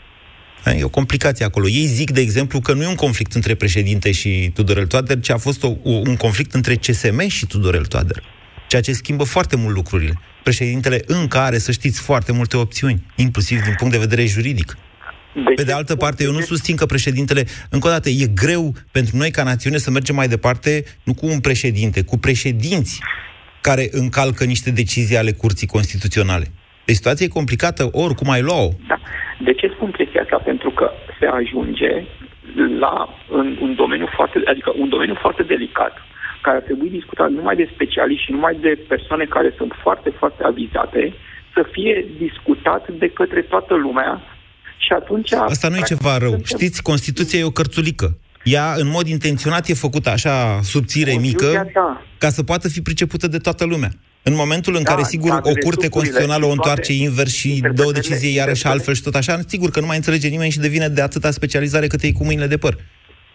E 0.66 0.84
o 0.84 0.90
complicație 0.90 1.46
acolo. 1.46 1.68
Ei 1.68 1.86
zic, 1.86 2.12
de 2.12 2.22
exemplu, 2.22 2.60
că 2.60 2.74
nu 2.74 2.84
e 2.84 2.88
un 2.88 2.96
conflict 2.96 3.34
între 3.34 3.56
președinte 3.56 4.12
și 4.12 4.52
Tudorel 4.54 4.88
Toader, 4.88 5.20
ci 5.20 5.30
a 5.30 5.38
fost 5.38 5.64
o, 5.64 5.76
un 5.84 6.16
conflict 6.16 6.54
între 6.54 6.76
CSM 6.76 7.28
și 7.28 7.46
Tudorel 7.46 7.86
Toader. 7.86 8.24
Ceea 8.68 8.82
ce 8.82 8.94
schimbă 8.94 9.24
foarte 9.24 9.56
mult 9.56 9.76
lucrurile. 9.76 10.20
Președintele 10.44 11.02
încă 11.06 11.38
are, 11.38 11.58
să 11.58 11.72
știți, 11.72 12.02
foarte 12.02 12.32
multe 12.32 12.58
opțiuni, 12.58 13.06
inclusiv 13.16 13.62
din 13.62 13.74
punct 13.78 13.94
de 13.94 14.00
vedere 14.00 14.26
juridic. 14.26 14.78
De 15.34 15.54
Pe 15.56 15.64
de 15.64 15.72
altă 15.72 15.96
parte, 15.96 16.24
eu 16.24 16.32
nu 16.32 16.42
susțin 16.42 16.76
că 16.76 16.86
președintele, 16.86 17.46
încă 17.70 17.88
o 17.88 17.90
dată, 17.90 18.10
e 18.10 18.26
greu 18.26 18.76
pentru 18.92 19.18
noi 19.18 19.32
ca 19.32 19.44
națiune 19.44 19.78
să 19.78 19.92
mergem 19.92 20.16
mai 20.16 20.28
departe, 20.28 20.84
nu 21.04 21.14
cu 21.14 21.26
un 21.26 21.40
președinte, 21.40 22.02
cu 22.02 22.18
președinți 22.18 23.00
care 23.62 23.88
încalcă 23.92 24.44
niște 24.44 24.72
decizii 24.72 25.18
ale 25.18 25.32
Curții 25.32 25.68
Constituționale. 25.68 26.52
Deci 26.86 26.96
situația 26.96 27.26
e 27.26 27.40
complicată, 27.40 27.90
oricum 27.92 28.30
ai 28.30 28.42
lua-o. 28.42 28.70
Da. 28.88 28.98
De 29.40 29.54
ce 29.54 29.68
spun 29.76 29.92
chestia 29.92 30.22
asta? 30.22 30.38
Pentru 30.44 30.70
că 30.70 30.92
se 31.20 31.26
ajunge 31.26 31.92
la 32.80 32.94
în 33.30 33.58
un 33.62 33.76
domeniu 33.76 34.08
foarte, 34.16 34.42
adică 34.46 34.74
un 34.78 34.90
domeniu 34.90 35.18
foarte 35.22 35.44
delicat, 35.44 35.94
care 36.42 36.58
ar 36.58 36.64
trebui 36.64 36.90
discutat 36.90 37.30
numai 37.30 37.56
de 37.56 37.70
specialiști 37.74 38.26
și 38.26 38.32
numai 38.32 38.58
de 38.62 38.80
persoane 38.88 39.26
care 39.26 39.54
sunt 39.58 39.72
foarte, 39.82 40.10
foarte 40.20 40.44
avizate, 40.44 41.14
să 41.54 41.66
fie 41.72 42.06
discutat 42.18 42.92
de 42.92 43.10
către 43.10 43.42
toată 43.42 43.74
lumea 43.76 44.22
și 44.78 44.92
atunci... 44.94 45.34
Asta 45.34 45.68
nu 45.70 45.78
e 45.78 45.82
ceva 45.82 46.18
rău. 46.18 46.36
Știți, 46.44 46.82
Constituția 46.82 47.40
e 47.40 47.44
o 47.44 47.60
cărțulică. 47.60 48.18
Ea, 48.44 48.74
în 48.76 48.88
mod 48.88 49.08
intenționat, 49.08 49.68
e 49.68 49.74
făcută 49.74 50.10
așa 50.10 50.60
subțire, 50.62 51.18
mică, 51.20 51.70
da. 51.74 52.02
ca 52.18 52.30
să 52.30 52.44
poată 52.44 52.70
fi 52.70 52.82
pricepută 52.82 53.28
de 53.28 53.38
toată 53.38 53.66
lumea. 53.66 53.90
În 54.24 54.36
momentul 54.36 54.76
în 54.76 54.84
da, 54.84 54.90
care, 54.90 55.04
sigur, 55.04 55.32
o 55.44 55.54
curte 55.64 55.90
constituțională 55.90 56.46
o 56.46 56.52
întoarce 56.52 56.94
invers 56.94 57.34
și 57.36 57.62
dă 57.74 57.84
o 57.86 57.92
decizie 57.92 58.36
iarăși 58.40 58.68
altfel 58.68 58.94
și 58.94 59.02
tot 59.02 59.16
așa, 59.16 59.40
sigur 59.48 59.70
că 59.70 59.80
nu 59.80 59.86
mai 59.86 59.96
înțelege 59.96 60.28
nimeni 60.28 60.52
și 60.52 60.60
devine 60.60 60.88
de 60.88 61.02
atâta 61.02 61.32
specializare 61.32 61.88
cât 61.88 62.02
e 62.02 62.12
cu 62.12 62.24
mâinile 62.24 62.48
de 62.48 62.58
păr. 62.58 62.74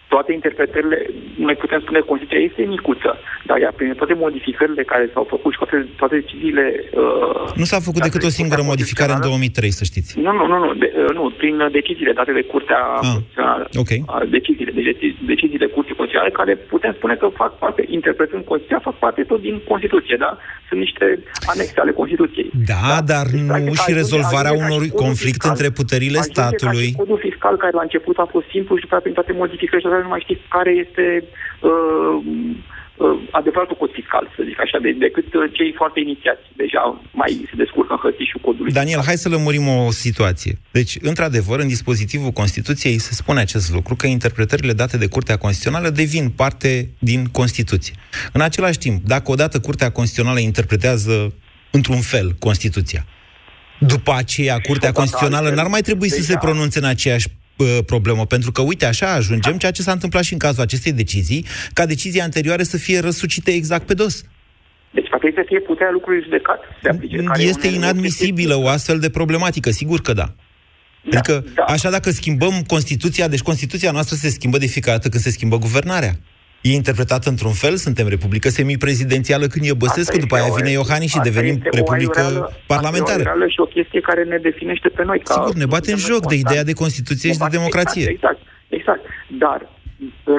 Toate 0.07 0.33
interpretările, 0.33 0.97
noi 1.47 1.55
putem 1.63 1.79
spune 1.79 1.99
că 1.99 2.05
Constituția 2.11 2.41
este 2.49 2.61
micuță, 2.73 3.11
dar 3.49 3.57
ea, 3.63 3.71
prin 3.75 3.93
toate 4.01 4.13
modificările 4.25 4.83
care 4.83 5.09
s-au 5.13 5.25
făcut 5.33 5.51
și 5.53 5.59
toate, 5.61 5.77
toate 6.01 6.15
deciziile... 6.21 6.65
Uh, 7.03 7.45
nu 7.61 7.67
s-a 7.71 7.79
făcut 7.87 8.01
decât 8.07 8.23
o 8.23 8.37
singură 8.39 8.61
modificare 8.71 9.11
în 9.13 9.21
2003, 9.21 9.71
să 9.79 9.83
știți. 9.83 10.19
Nu, 10.25 10.31
nu, 10.39 10.45
nu, 10.51 10.57
nu, 10.65 10.69
de, 10.81 10.87
uh, 10.95 11.13
nu 11.17 11.23
prin 11.41 11.55
deciziile 11.71 12.13
date 12.19 12.31
de 12.39 12.43
Curtea 12.51 12.81
ah, 13.01 13.59
okay. 13.81 13.99
deciziile, 14.37 14.71
deci 14.71 15.15
deciziile 15.33 15.67
Curții 15.75 15.95
Constituționale, 15.99 16.39
care 16.39 16.53
putem 16.73 16.93
spune 16.97 17.15
că 17.15 17.27
fac 17.41 17.51
parte, 17.63 17.81
interpretând 17.87 18.43
Constituția, 18.43 18.87
fac 18.89 18.97
parte 19.05 19.21
tot 19.31 19.41
din 19.41 19.55
Constituție, 19.71 20.15
da? 20.25 20.31
Sunt 20.67 20.79
niște 20.79 21.05
anexe 21.51 21.79
ale 21.79 21.91
Constituției. 21.91 22.49
Da, 22.71 22.85
da? 22.87 23.01
dar 23.11 23.25
deci, 23.31 23.67
nu 23.67 23.73
și 23.83 23.91
rezolvarea 24.01 24.53
unor 24.63 24.81
conflict 25.03 25.41
între 25.51 25.69
puterile 25.69 26.19
statului. 26.31 26.89
codul 26.97 27.19
fiscal 27.27 27.55
care 27.57 27.73
la 27.79 27.85
început 27.87 28.17
a 28.17 28.27
fost 28.35 28.47
simplu 28.55 28.75
și 28.75 28.85
după 28.85 28.97
prin 28.99 29.13
toate 29.13 29.33
modificările 29.41 30.01
nu 30.01 30.13
mai 30.13 30.25
știți 30.25 30.43
care 30.55 30.71
este 30.85 31.03
uh, 31.61 32.15
uh, 32.97 33.19
adevăratul 33.31 33.75
cod 33.75 33.91
fiscal, 33.99 34.33
să 34.35 34.43
zic 34.47 34.59
așa, 34.59 34.77
de, 34.81 34.91
decât 34.91 35.33
uh, 35.33 35.43
cei 35.51 35.73
foarte 35.75 35.99
inițiați. 35.99 36.41
Deja 36.55 37.01
mai 37.11 37.47
se 37.49 37.55
descurcă 37.55 37.93
în 37.93 37.99
hărțișul 38.03 38.39
codului. 38.41 38.71
Daniel, 38.71 39.01
hai 39.05 39.17
să 39.17 39.29
lămurim 39.29 39.67
o 39.67 39.91
situație. 39.91 40.53
Deci, 40.71 40.97
într-adevăr, 41.01 41.59
în 41.59 41.67
dispozitivul 41.67 42.31
Constituției 42.31 42.97
se 42.97 43.13
spune 43.13 43.39
acest 43.39 43.73
lucru, 43.73 43.95
că 43.95 44.07
interpretările 44.07 44.73
date 44.73 44.97
de 44.97 45.07
Curtea 45.07 45.37
Constituțională 45.37 45.89
devin 45.89 46.29
parte 46.29 46.89
din 46.99 47.25
Constituție. 47.25 47.93
În 48.33 48.41
același 48.41 48.77
timp, 48.77 48.97
dacă 49.05 49.31
odată 49.31 49.59
Curtea 49.59 49.89
Constituțională 49.91 50.39
interpretează 50.39 51.33
într-un 51.71 52.01
fel 52.01 52.35
Constituția, 52.39 53.05
după 53.79 54.13
aceea, 54.17 54.59
Curtea 54.59 54.91
Constituțională 54.91 55.49
n-ar 55.49 55.67
mai 55.67 55.81
trebui 55.81 56.09
să 56.09 56.21
se 56.21 56.37
pronunțe 56.39 56.79
în 56.79 56.85
aceeași 56.85 57.27
problemă, 57.85 58.25
pentru 58.25 58.51
că, 58.51 58.61
uite, 58.61 58.85
așa 58.85 59.13
ajungem, 59.13 59.57
ceea 59.57 59.71
ce 59.71 59.81
s-a 59.81 59.91
întâmplat 59.91 60.23
și 60.23 60.33
în 60.33 60.39
cazul 60.39 60.61
acestei 60.61 60.93
decizii, 60.93 61.45
ca 61.73 61.85
decizii 61.85 62.21
anterioare 62.21 62.63
să 62.63 62.77
fie 62.77 62.99
răsucite 62.99 63.51
exact 63.51 63.85
pe 63.85 63.93
dos. 63.93 64.23
Deci, 64.91 65.09
poate 65.09 65.31
să 65.35 65.43
fie 65.45 65.59
puterea 65.59 65.91
lucrului 65.91 66.23
judecat. 66.23 66.59
De 66.81 66.89
aplice, 66.89 67.23
care 67.23 67.41
este 67.41 67.67
inadmisibilă 67.67 68.55
o 68.55 68.67
astfel 68.67 68.99
de 68.99 69.09
problematică, 69.09 69.69
sigur 69.69 70.01
că 70.01 70.13
da. 70.13 70.33
da 71.03 71.17
adică, 71.17 71.45
da. 71.55 71.63
așa 71.63 71.89
dacă 71.89 72.09
schimbăm 72.09 72.63
Constituția, 72.67 73.27
deci 73.27 73.41
Constituția 73.41 73.91
noastră 73.91 74.15
se 74.15 74.29
schimbă 74.29 74.57
de 74.57 74.65
fiecare 74.65 74.95
dată 74.95 75.09
când 75.09 75.23
se 75.23 75.29
schimbă 75.29 75.57
guvernarea. 75.57 76.13
E 76.61 76.71
interpretat 76.81 77.25
într-un 77.25 77.51
fel, 77.51 77.75
suntem 77.75 78.07
republică 78.07 78.49
semiprezidențială 78.49 79.45
când 79.47 79.65
e 79.65 79.73
Băsescu, 79.73 80.17
după 80.17 80.35
aia 80.35 80.53
vine 80.55 80.69
Iohannis 80.69 81.11
și 81.11 81.19
devenim 81.29 81.57
republică 81.63 82.19
aiureală, 82.19 82.51
parlamentară. 82.67 83.21
Asta 83.21 83.21
e 83.21 83.25
o 83.25 83.29
aiureală 83.29 83.47
și 83.47 83.59
o 83.59 83.65
chestie 83.75 83.99
care 83.99 84.23
ne 84.23 84.37
definește 84.37 84.89
pe 84.89 85.03
noi. 85.03 85.19
Ca 85.19 85.33
Sigur, 85.33 85.53
ne 85.53 85.65
bate 85.65 85.91
în 85.91 85.97
joc 85.97 86.21
de 86.27 86.35
ideea 86.35 86.63
de 86.63 86.73
Constituție 86.73 87.31
și 87.31 87.37
de 87.37 87.55
democrație. 87.57 88.09
Exact, 88.09 88.39
exact. 88.69 89.03
Dar 89.27 89.59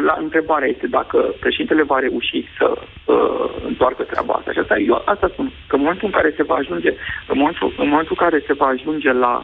la 0.08 0.16
întrebarea 0.18 0.68
este 0.68 0.86
dacă 0.86 1.18
președintele 1.40 1.82
va 1.82 1.98
reuși 1.98 2.40
să 2.58 2.66
uh, 2.76 3.62
întoarcă 3.66 4.02
treaba 4.02 4.32
asta. 4.34 4.52
Și 4.52 4.58
asta, 4.58 4.76
eu 4.78 5.02
asta 5.04 5.28
spun, 5.32 5.52
că 5.68 5.74
în 5.76 5.82
momentul 5.82 6.06
în 6.06 6.16
care 6.18 6.32
se 6.36 6.42
va 6.42 6.54
ajunge, 6.54 6.90
în 7.32 7.38
momentul, 7.38 7.74
în 7.78 7.88
momentul 7.88 8.16
în 8.18 8.24
care 8.26 8.42
se 8.46 8.52
va 8.52 8.66
ajunge 8.66 9.12
la 9.12 9.34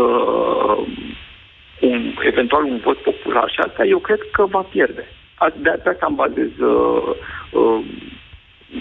uh, 0.00 0.76
un, 1.80 2.14
eventual 2.32 2.62
un 2.64 2.80
vot 2.84 2.98
popular 2.98 3.48
și 3.50 3.60
asta, 3.66 3.84
eu 3.84 3.98
cred 3.98 4.20
că 4.32 4.46
va 4.46 4.62
pierde. 4.74 5.04
A- 5.44 5.54
De, 5.64 5.72
de 5.84 5.88
asta 5.90 6.06
îmi 6.08 6.16
bazez 6.22 6.52
uh, 6.72 7.10
uh, 7.60 7.80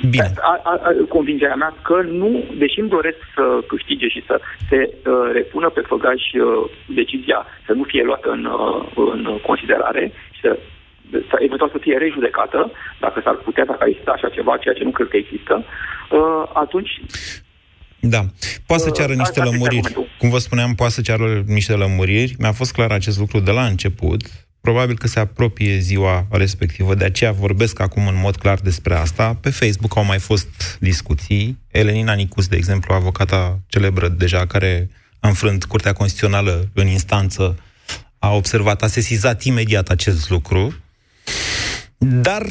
Bine. 0.10 0.34
A, 0.52 0.54
a, 0.64 0.74
a, 0.88 0.92
convingerea 1.16 1.56
mea 1.56 1.74
că 1.88 1.96
nu, 2.22 2.30
deși 2.58 2.80
îmi 2.80 2.90
doresc 2.98 3.18
să 3.36 3.44
câștige 3.68 4.08
și 4.08 4.22
să 4.30 4.36
se 4.70 4.80
uh, 4.94 5.30
repună 5.34 5.70
pe 5.70 5.82
făgaș 5.92 6.24
uh, 6.34 6.70
decizia 7.00 7.40
să 7.66 7.72
nu 7.74 7.84
fie 7.92 8.04
luată 8.04 8.30
în, 8.38 8.44
uh, 8.46 8.86
în 9.16 9.22
considerare 9.50 10.12
și 10.36 10.40
să, 10.42 10.52
să 11.30 11.36
eventual 11.40 11.70
să 11.70 11.78
fie 11.86 11.98
rejudecată, 11.98 12.72
dacă 13.00 13.22
s-ar 13.24 13.36
putea, 13.36 13.66
dacă 13.66 13.84
există 13.88 14.12
așa 14.14 14.30
ceva, 14.30 14.58
ceea 14.58 14.74
ce 14.74 14.84
nu 14.84 14.92
cred 14.92 15.08
că 15.08 15.18
există, 15.18 15.64
uh, 16.12 16.44
atunci 16.54 16.92
Da. 18.00 18.22
Poate 18.68 18.84
să 18.84 18.90
Uh, 18.92 18.96
ceară 18.98 19.14
niște 19.14 19.30
asta 19.30 19.40
este 19.44 19.52
lămuriri. 19.52 19.86
argumentul. 19.86 20.18
Cum 20.20 20.30
vă 20.30 20.38
spuneam, 20.38 20.72
poate 20.76 20.94
să 20.94 21.02
ceară 21.02 21.28
niște 21.58 21.74
lămuriri. 21.74 22.36
Mi-a 22.40 22.52
fost 22.52 22.74
clar 22.74 22.92
acest 22.92 23.20
lucru 23.20 23.40
de 23.40 23.52
la 23.52 23.64
început. 23.66 24.22
Probabil 24.62 24.98
că 24.98 25.08
se 25.08 25.20
apropie 25.20 25.78
ziua 25.78 26.28
respectivă, 26.30 26.96
de 26.96 27.04
aceea 27.04 27.32
vorbesc 27.32 27.80
acum 27.80 28.08
în 28.08 28.16
mod 28.16 28.36
clar 28.36 28.60
despre 28.60 28.96
asta. 28.96 29.34
Pe 29.34 29.50
Facebook 29.50 29.98
au 29.98 30.04
mai 30.04 30.20
fost 30.20 30.78
discuții. 30.80 31.58
Elenina 31.68 32.14
Nicus, 32.14 32.48
de 32.48 32.56
exemplu, 32.56 32.94
avocata 32.94 33.60
celebră 33.68 34.08
deja, 34.08 34.46
care 34.46 34.90
a 35.20 35.28
înfrânt 35.28 35.66
Curtea 35.66 35.94
Constituțională 35.94 36.70
în 36.74 36.88
instanță, 36.88 37.60
a 38.20 38.34
observat, 38.34 38.84
a 38.84 38.88
sesizat 38.88 39.44
imediat 39.44 39.90
acest 39.90 40.30
lucru. 40.30 40.74
Dar 41.98 42.46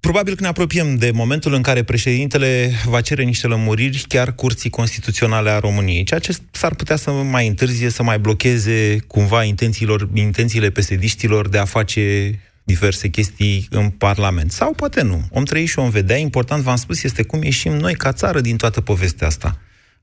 probabil 0.00 0.34
că 0.34 0.42
ne 0.42 0.48
apropiem 0.48 0.94
de 0.94 1.10
momentul 1.10 1.52
în 1.52 1.62
care 1.62 1.82
președintele 1.82 2.72
va 2.84 3.00
cere 3.00 3.22
niște 3.22 3.46
lămuriri 3.46 4.04
chiar 4.08 4.34
Curții 4.34 4.70
Constituționale 4.70 5.50
a 5.50 5.58
României, 5.58 6.04
ceea 6.04 6.20
ce 6.20 6.36
s-ar 6.50 6.74
putea 6.74 6.96
să 6.96 7.10
mai 7.10 7.46
întârzie, 7.46 7.88
să 7.88 8.02
mai 8.02 8.18
blocheze 8.18 8.98
cumva 9.06 9.44
intențiilor, 9.44 10.08
intențiile 10.14 10.70
pesediștilor 10.70 11.48
de 11.48 11.58
a 11.58 11.64
face 11.64 12.34
diverse 12.62 13.08
chestii 13.08 13.66
în 13.70 13.90
Parlament. 13.90 14.52
Sau 14.52 14.72
poate 14.72 15.02
nu. 15.02 15.22
Om 15.30 15.44
trăi 15.44 15.66
și 15.66 15.78
om 15.78 15.90
vedea. 15.90 16.16
Important, 16.16 16.62
v-am 16.62 16.76
spus, 16.76 17.02
este 17.02 17.22
cum 17.22 17.42
ieșim 17.42 17.72
noi 17.72 17.94
ca 17.94 18.12
țară 18.12 18.40
din 18.40 18.56
toată 18.56 18.80
povestea 18.80 19.26
asta. 19.26 19.58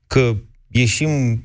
Că 0.06 0.36
ieșim 0.68 1.42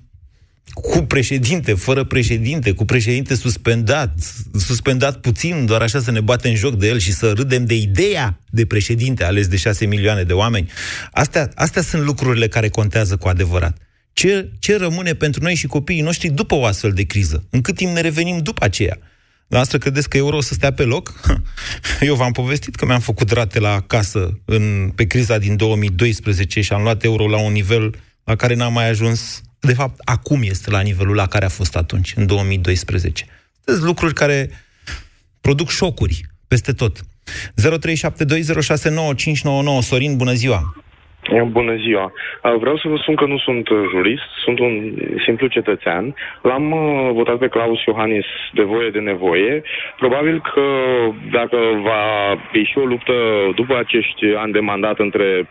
cu 0.73 1.01
președinte, 1.01 1.73
fără 1.73 2.03
președinte, 2.03 2.71
cu 2.71 2.85
președinte 2.85 3.35
suspendat, 3.35 4.15
suspendat 4.57 5.17
puțin, 5.17 5.65
doar 5.65 5.81
așa 5.81 5.99
să 5.99 6.11
ne 6.11 6.21
batem 6.21 6.51
în 6.51 6.57
joc 6.57 6.75
de 6.75 6.87
el 6.87 6.99
și 6.99 7.13
să 7.13 7.31
râdem 7.31 7.65
de 7.65 7.75
ideea 7.75 8.39
de 8.49 8.65
președinte 8.65 9.23
ales 9.23 9.47
de 9.47 9.57
șase 9.57 9.85
milioane 9.85 10.23
de 10.23 10.33
oameni. 10.33 10.71
Astea, 11.11 11.51
astea 11.55 11.81
sunt 11.81 12.03
lucrurile 12.03 12.47
care 12.47 12.69
contează 12.69 13.17
cu 13.17 13.27
adevărat. 13.27 13.77
Ce, 14.13 14.49
ce 14.59 14.77
rămâne 14.77 15.13
pentru 15.13 15.43
noi 15.43 15.55
și 15.55 15.67
copiii 15.67 16.01
noștri 16.01 16.29
după 16.29 16.55
o 16.55 16.65
astfel 16.65 16.91
de 16.91 17.03
criză? 17.03 17.43
În 17.49 17.61
cât 17.61 17.75
timp 17.75 17.93
ne 17.93 18.01
revenim 18.01 18.37
după 18.37 18.63
aceea? 18.63 18.97
Noastră 19.47 19.77
credeți 19.77 20.09
că 20.09 20.17
euro 20.17 20.37
o 20.37 20.41
să 20.41 20.53
stea 20.53 20.73
pe 20.73 20.83
loc? 20.83 21.13
Eu 21.99 22.15
v-am 22.15 22.31
povestit 22.31 22.75
că 22.75 22.85
mi-am 22.85 22.99
făcut 22.99 23.31
rate 23.31 23.59
la 23.59 23.81
casă 23.81 24.39
în, 24.45 24.91
pe 24.95 25.05
criza 25.05 25.37
din 25.37 25.55
2012 25.55 26.61
și 26.61 26.73
am 26.73 26.81
luat 26.81 27.03
euro 27.03 27.27
la 27.27 27.39
un 27.39 27.51
nivel 27.51 27.95
la 28.23 28.35
care 28.35 28.53
n-am 28.53 28.73
mai 28.73 28.89
ajuns. 28.89 29.41
De 29.69 29.73
fapt, 29.73 29.95
acum 30.15 30.39
este 30.41 30.71
la 30.71 30.81
nivelul 30.81 31.15
la 31.15 31.27
care 31.27 31.45
a 31.45 31.57
fost 31.59 31.75
atunci, 31.75 32.13
în 32.15 32.27
2012. 32.27 33.25
Sunt 33.65 33.83
lucruri 33.83 34.13
care 34.13 34.49
produc 35.41 35.69
șocuri 35.69 36.21
peste 36.47 36.71
tot. 36.71 36.97
0372069599 36.99 37.03
Sorin, 39.79 40.17
bună 40.17 40.31
ziua! 40.31 40.59
Bună 41.45 41.75
ziua! 41.75 42.11
Uh, 42.43 42.55
Vreau 42.59 42.77
să 42.77 42.87
vă 42.87 42.97
spun 42.97 43.15
că 43.15 43.25
nu 43.25 43.37
sunt 43.37 43.69
uh, 43.69 43.77
jurist, 43.91 44.27
sunt 44.43 44.59
un 44.59 44.93
simplu 45.25 45.47
cetățean. 45.47 46.15
L-am 46.41 46.71
uh, 46.71 47.09
votat 47.13 47.37
pe 47.37 47.47
Claus 47.47 47.83
Iohannis 47.85 48.25
de 48.53 48.63
voie 48.63 48.89
de 48.89 48.99
nevoie. 48.99 49.63
Probabil 49.97 50.41
că 50.53 50.65
dacă 51.31 51.57
va 51.83 52.03
ieși 52.53 52.77
o 52.77 52.85
luptă 52.85 53.13
după 53.55 53.77
acești 53.77 54.25
ani 54.37 54.51
de 54.51 54.59
mandat 54.59 54.99
între 54.99 55.47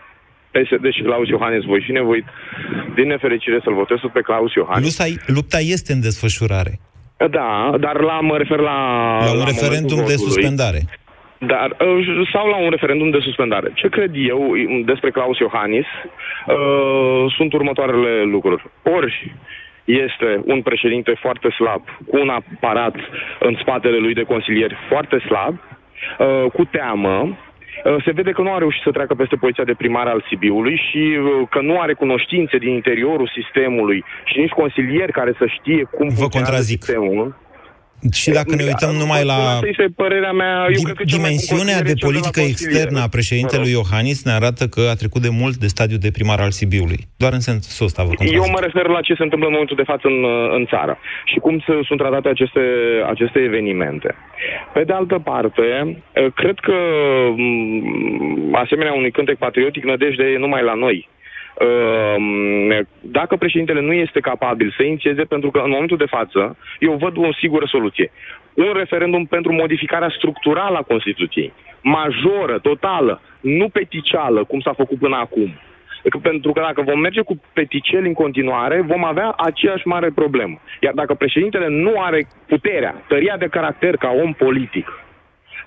PSD 0.55 0.93
și 0.97 1.03
Claus 1.03 1.29
Iohannis, 1.29 1.65
voi 1.65 1.83
fi 1.87 1.93
nevoit 1.93 2.25
din 2.95 3.07
nefericire 3.07 3.61
să-l 3.65 3.75
votez 3.75 3.99
pe 4.13 4.21
Claus 4.21 4.53
Iohannis. 4.55 4.99
Lupta, 4.99 5.23
lupta 5.27 5.59
este 5.59 5.93
în 5.93 6.01
desfășurare. 6.01 6.81
Da, 7.17 7.77
dar 7.81 8.01
la, 8.01 8.21
mă 8.21 8.37
refer 8.37 8.59
la... 8.59 8.79
La 9.25 9.33
un 9.33 9.39
la 9.39 9.45
referendum 9.45 9.97
momentul 9.97 10.13
de 10.13 10.23
votului. 10.23 10.33
suspendare. 10.33 10.81
Dar, 11.39 11.69
uh, 11.71 12.29
sau 12.33 12.49
la 12.49 12.57
un 12.57 12.71
referendum 12.71 13.11
de 13.11 13.19
suspendare. 13.23 13.73
Ce 13.75 13.89
cred 13.89 14.11
eu 14.15 14.41
despre 14.85 15.11
Claus 15.11 15.39
Iohannis 15.39 15.87
uh, 16.47 17.33
sunt 17.37 17.53
următoarele 17.53 18.23
lucruri. 18.23 18.65
Ori 18.83 19.35
este 19.85 20.43
un 20.45 20.63
președinte 20.63 21.17
foarte 21.21 21.49
slab, 21.51 21.83
cu 22.09 22.19
un 22.19 22.29
aparat 22.29 22.95
în 23.41 23.57
spatele 23.61 23.97
lui 23.97 24.15
de 24.15 24.23
consilieri 24.23 24.77
foarte 24.89 25.19
slab, 25.19 25.55
uh, 26.19 26.51
cu 26.53 26.65
teamă, 26.65 27.19
uh, 27.21 27.52
se 28.05 28.11
vede 28.19 28.31
că 28.31 28.43
nu 28.43 28.53
a 28.55 28.59
reușit 28.59 28.83
să 28.83 28.91
treacă 28.91 29.15
peste 29.15 29.37
poziția 29.37 29.65
de 29.65 29.75
primar 29.75 30.07
al 30.07 30.25
Sibiului 30.29 30.77
și 30.91 31.03
uh, 31.19 31.49
că 31.51 31.61
nu 31.61 31.81
are 31.81 31.93
cunoștințe 31.93 32.57
din 32.59 32.73
interiorul 32.81 33.31
sistemului 33.39 34.05
și 34.25 34.39
nici 34.39 34.51
consilieri 34.51 35.13
care 35.13 35.33
să 35.39 35.47
știe 35.47 35.83
cum 35.97 36.09
Vă 36.09 36.15
funcționează 36.15 36.39
contrazic. 36.39 36.83
sistemul. 36.83 37.37
Și 38.21 38.31
dacă 38.31 38.55
ne 38.55 38.65
uităm 38.71 38.93
numai 39.03 39.25
la 39.25 39.35
Asta 39.35 39.67
este 39.75 39.87
părerea 39.97 40.33
mea. 40.33 40.55
Eu 40.69 40.81
Dim- 40.81 40.85
cred 40.89 40.97
că 40.97 41.05
cel 41.05 41.19
mai 41.19 41.31
bun 41.31 41.39
dimensiunea 41.39 41.77
consilier 41.79 41.87
de 41.91 41.95
e 41.97 42.01
cel 42.01 42.09
politică 42.09 42.39
la 42.41 42.47
consiliere. 42.47 42.73
externă 42.75 42.99
a 43.05 43.09
președintelui 43.17 43.73
Vă 43.73 43.77
rog. 43.79 43.81
Iohannis 43.83 44.19
ne 44.29 44.33
arată 44.41 44.65
că 44.75 44.83
a 44.93 44.97
trecut 45.03 45.23
de 45.27 45.33
mult 45.41 45.57
de 45.65 45.69
stadiu 45.75 45.99
de 46.07 46.11
primar 46.17 46.41
al 46.47 46.53
Sibiului. 46.59 47.01
Doar 47.23 47.33
în 47.39 47.43
sensul 47.49 47.87
ăsta 47.91 48.03
vă 48.03 48.11
Eu 48.13 48.15
contrazic. 48.19 48.53
mă 48.57 48.61
refer 48.69 48.87
la 48.97 49.01
ce 49.07 49.15
se 49.19 49.23
întâmplă 49.27 49.47
în 49.49 49.55
momentul 49.57 49.77
de 49.83 49.89
față 49.93 50.07
în, 50.13 50.19
în 50.59 50.65
țară 50.73 50.95
și 51.31 51.39
cum 51.45 51.55
se, 51.67 51.73
sunt 51.89 51.99
tratate 52.03 52.29
aceste, 52.35 52.63
aceste 53.13 53.39
evenimente. 53.49 54.11
Pe 54.77 54.83
de 54.89 54.93
altă 55.01 55.17
parte, 55.31 55.67
eh, 56.13 56.27
cred 56.41 56.57
că, 56.67 56.77
m, 57.37 58.55
asemenea 58.65 58.93
unui 59.01 59.11
cântec 59.17 59.37
patriotic, 59.47 59.83
nădejde 59.85 60.25
e 60.35 60.39
numai 60.47 60.63
la 60.71 60.75
noi. 60.75 61.09
Ehm, 61.59 62.87
Dacă 63.01 63.37
președintele 63.37 63.81
nu 63.81 63.93
este 63.93 64.21
capabil 64.21 64.75
să 64.77 64.83
inițieze, 64.83 65.23
pentru 65.25 65.51
că 65.51 65.59
în 65.65 65.71
momentul 65.71 65.97
de 65.97 66.07
față 66.07 66.57
eu 66.79 66.93
văd 66.93 67.17
o 67.17 67.33
sigură 67.33 67.67
soluție. 67.67 68.11
Un 68.55 68.73
referendum 68.75 69.25
pentru 69.25 69.53
modificarea 69.53 70.09
structurală 70.17 70.77
a 70.77 70.83
Constituției. 70.83 71.53
Majoră, 71.83 72.59
totală, 72.59 73.21
nu 73.41 73.69
peticială, 73.69 74.45
cum 74.45 74.61
s-a 74.61 74.73
făcut 74.73 74.99
până 74.99 75.17
acum. 75.17 75.61
Că- 76.09 76.19
Pentru 76.19 76.53
că 76.53 76.61
dacă 76.61 76.83
vom 76.83 77.01
merge 77.01 77.21
cu 77.21 77.41
peticeli 77.53 78.07
în 78.07 78.13
continuare, 78.13 78.81
vom 78.81 79.05
avea 79.05 79.35
aceeași 79.37 79.87
mare 79.87 80.11
problemă. 80.15 80.61
Iar 80.81 80.93
dacă 80.95 81.15
președintele 81.15 81.69
nu 81.69 82.01
are 82.01 82.27
puterea, 82.47 83.03
tăria 83.09 83.37
de 83.37 83.47
caracter 83.47 83.97
ca 83.97 84.11
om 84.25 84.33
politic, 84.33 85.03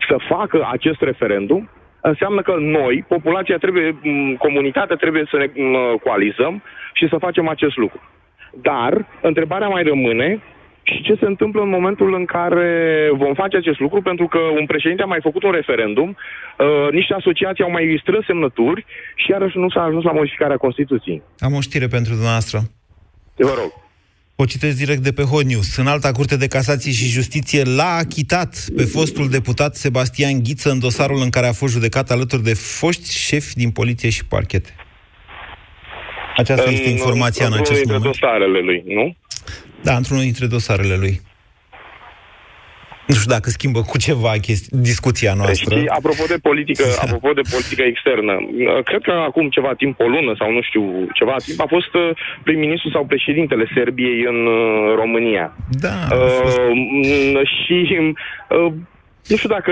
să 0.07 0.15
facă 0.29 0.67
acest 0.71 1.01
referendum, 1.01 1.69
înseamnă 2.11 2.41
că 2.41 2.55
noi, 2.59 3.05
populația 3.07 3.57
trebuie, 3.57 3.97
m, 4.01 4.35
comunitatea 4.35 4.95
trebuie 4.95 5.23
să 5.31 5.37
ne 5.37 5.47
m, 5.63 5.97
coalizăm 6.03 6.63
și 6.93 7.07
să 7.09 7.17
facem 7.17 7.47
acest 7.47 7.75
lucru. 7.77 8.01
Dar, 8.61 9.05
întrebarea 9.21 9.67
mai 9.67 9.83
rămâne, 9.83 10.41
și 10.83 11.01
ce 11.01 11.15
se 11.19 11.25
întâmplă 11.25 11.61
în 11.61 11.69
momentul 11.69 12.13
în 12.13 12.25
care 12.25 12.69
vom 13.13 13.33
face 13.33 13.57
acest 13.57 13.79
lucru, 13.79 14.01
pentru 14.01 14.27
că 14.27 14.37
un 14.59 14.65
președinte 14.65 15.03
a 15.03 15.05
mai 15.13 15.19
făcut 15.21 15.43
un 15.43 15.51
referendum, 15.51 16.09
uh, 16.17 16.91
niște 16.91 17.13
asociații 17.13 17.63
au 17.63 17.71
mai 17.71 17.99
strâns 18.01 18.25
semnături 18.25 18.85
și 19.15 19.31
iarăși 19.31 19.57
nu 19.57 19.69
s-a 19.69 19.81
ajuns 19.81 20.03
la 20.03 20.11
modificarea 20.11 20.57
Constituției. 20.57 21.21
Am 21.39 21.53
o 21.53 21.61
știre 21.61 21.87
pentru 21.87 22.11
dumneavoastră. 22.11 22.59
Vă 23.35 23.53
rog. 23.61 23.84
O 24.37 24.45
citesc 24.45 24.77
direct 24.77 25.01
de 25.01 25.11
pe 25.11 25.21
Hot 25.21 25.43
News. 25.43 25.75
În 25.75 25.87
alta 25.87 26.11
curte 26.11 26.37
de 26.37 26.47
casație 26.47 26.91
și 26.91 27.07
justiție 27.07 27.63
l-a 27.63 27.95
achitat 27.95 28.65
pe 28.75 28.83
fostul 28.83 29.29
deputat 29.29 29.75
Sebastian 29.75 30.43
Ghiță 30.43 30.69
în 30.71 30.79
dosarul 30.79 31.21
în 31.21 31.29
care 31.29 31.47
a 31.47 31.53
fost 31.53 31.73
judecat 31.73 32.11
alături 32.11 32.43
de 32.43 32.53
foști 32.53 33.17
șefi 33.17 33.55
din 33.55 33.71
poliție 33.71 34.09
și 34.09 34.25
parchete. 34.25 34.69
Aceasta 36.37 36.69
este 36.69 36.89
informația 36.89 37.45
în 37.45 37.53
într-unul 37.53 37.79
acest 37.79 37.79
dintre 37.79 37.97
moment. 37.97 38.19
dosarele 38.19 38.59
lui, 38.59 38.83
nu? 38.85 39.15
Da, 39.83 39.95
într-unul 39.95 40.23
dintre 40.23 40.45
dosarele 40.45 40.95
lui. 40.95 41.21
Nu 43.07 43.15
știu 43.15 43.31
dacă 43.31 43.49
schimbă 43.49 43.81
cu 43.81 43.97
ceva 43.97 44.31
chesti- 44.45 44.69
discuția 44.91 45.33
noastră. 45.33 45.75
Știi, 45.75 45.87
apropo 45.87 46.23
de 46.27 46.37
politică, 46.41 46.83
apropo 47.05 47.29
de 47.39 47.41
politică 47.53 47.81
externă, 47.93 48.33
uh, 48.33 48.83
cred 48.83 49.01
că 49.01 49.11
acum 49.29 49.49
ceva 49.49 49.73
timp, 49.81 49.99
o 49.99 50.07
lună 50.15 50.33
sau 50.39 50.51
nu 50.51 50.61
știu, 50.61 50.83
ceva 51.13 51.35
timp, 51.45 51.59
a 51.61 51.65
fost 51.75 51.93
uh, 51.93 52.09
prim-ministru 52.43 52.89
sau 52.89 53.05
președintele 53.05 53.65
Serbiei 53.75 54.19
în 54.31 54.39
uh, 54.45 54.95
România. 55.01 55.45
Da, 55.85 55.95
Uh, 56.11 56.71
m- 56.81 57.43
și 57.63 57.77
uh, 58.49 58.71
nu 59.31 59.35
știu 59.35 59.49
dacă 59.49 59.71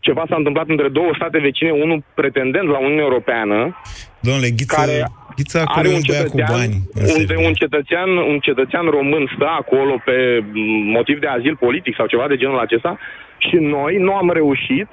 ceva 0.00 0.24
s-a 0.28 0.36
întâmplat 0.36 0.68
între 0.68 0.88
două 0.88 1.10
state 1.14 1.38
vecine, 1.38 1.70
unul 1.70 2.04
pretendent 2.14 2.68
la 2.68 2.78
Uniunea 2.78 3.04
Europeană, 3.04 3.80
Domnule, 4.20 4.50
Ghiță, 4.50 4.74
care 4.76 4.96
Ghiță 5.36 5.62
are 5.64 5.88
un 5.88 5.94
un 5.94 6.00
băiat 6.06 6.28
cu 6.28 6.36
cetățean, 6.36 6.58
bani. 6.58 6.76
în 6.94 7.02
unde 7.16 7.32
Serbia. 7.32 7.46
un 7.48 7.54
cetățean, 7.62 8.08
un 8.32 8.38
cetățean 8.38 8.86
român 8.86 9.24
stă 9.34 9.48
acolo 9.60 9.94
pe 10.04 10.44
m, 10.52 10.58
motiv 10.96 11.20
de 11.20 11.26
azil 11.26 11.56
politic 11.56 11.94
sau 11.96 12.06
ceva 12.06 12.26
de 12.28 12.36
genul 12.36 12.58
acesta 12.58 12.98
și 13.38 13.56
noi 13.56 13.96
nu 13.96 14.12
am 14.14 14.30
reușit 14.32 14.88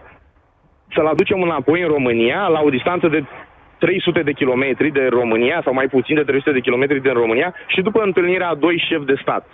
să-l 0.95 1.07
aducem 1.07 1.41
înapoi 1.41 1.81
în 1.81 1.87
România 1.87 2.47
la 2.47 2.61
o 2.61 2.69
distanță 2.69 3.07
de 3.07 3.23
300 3.79 4.21
de 4.21 4.31
kilometri 4.31 4.91
de 4.91 5.07
România 5.09 5.61
sau 5.63 5.73
mai 5.73 5.87
puțin 5.87 6.15
de 6.15 6.21
300 6.21 6.51
de 6.51 6.59
kilometri 6.59 7.01
din 7.01 7.13
România 7.13 7.53
și 7.67 7.81
după 7.81 8.01
întâlnirea 8.01 8.49
a 8.49 8.55
doi 8.55 8.83
șefi 8.89 9.05
de 9.05 9.17
stat. 9.21 9.45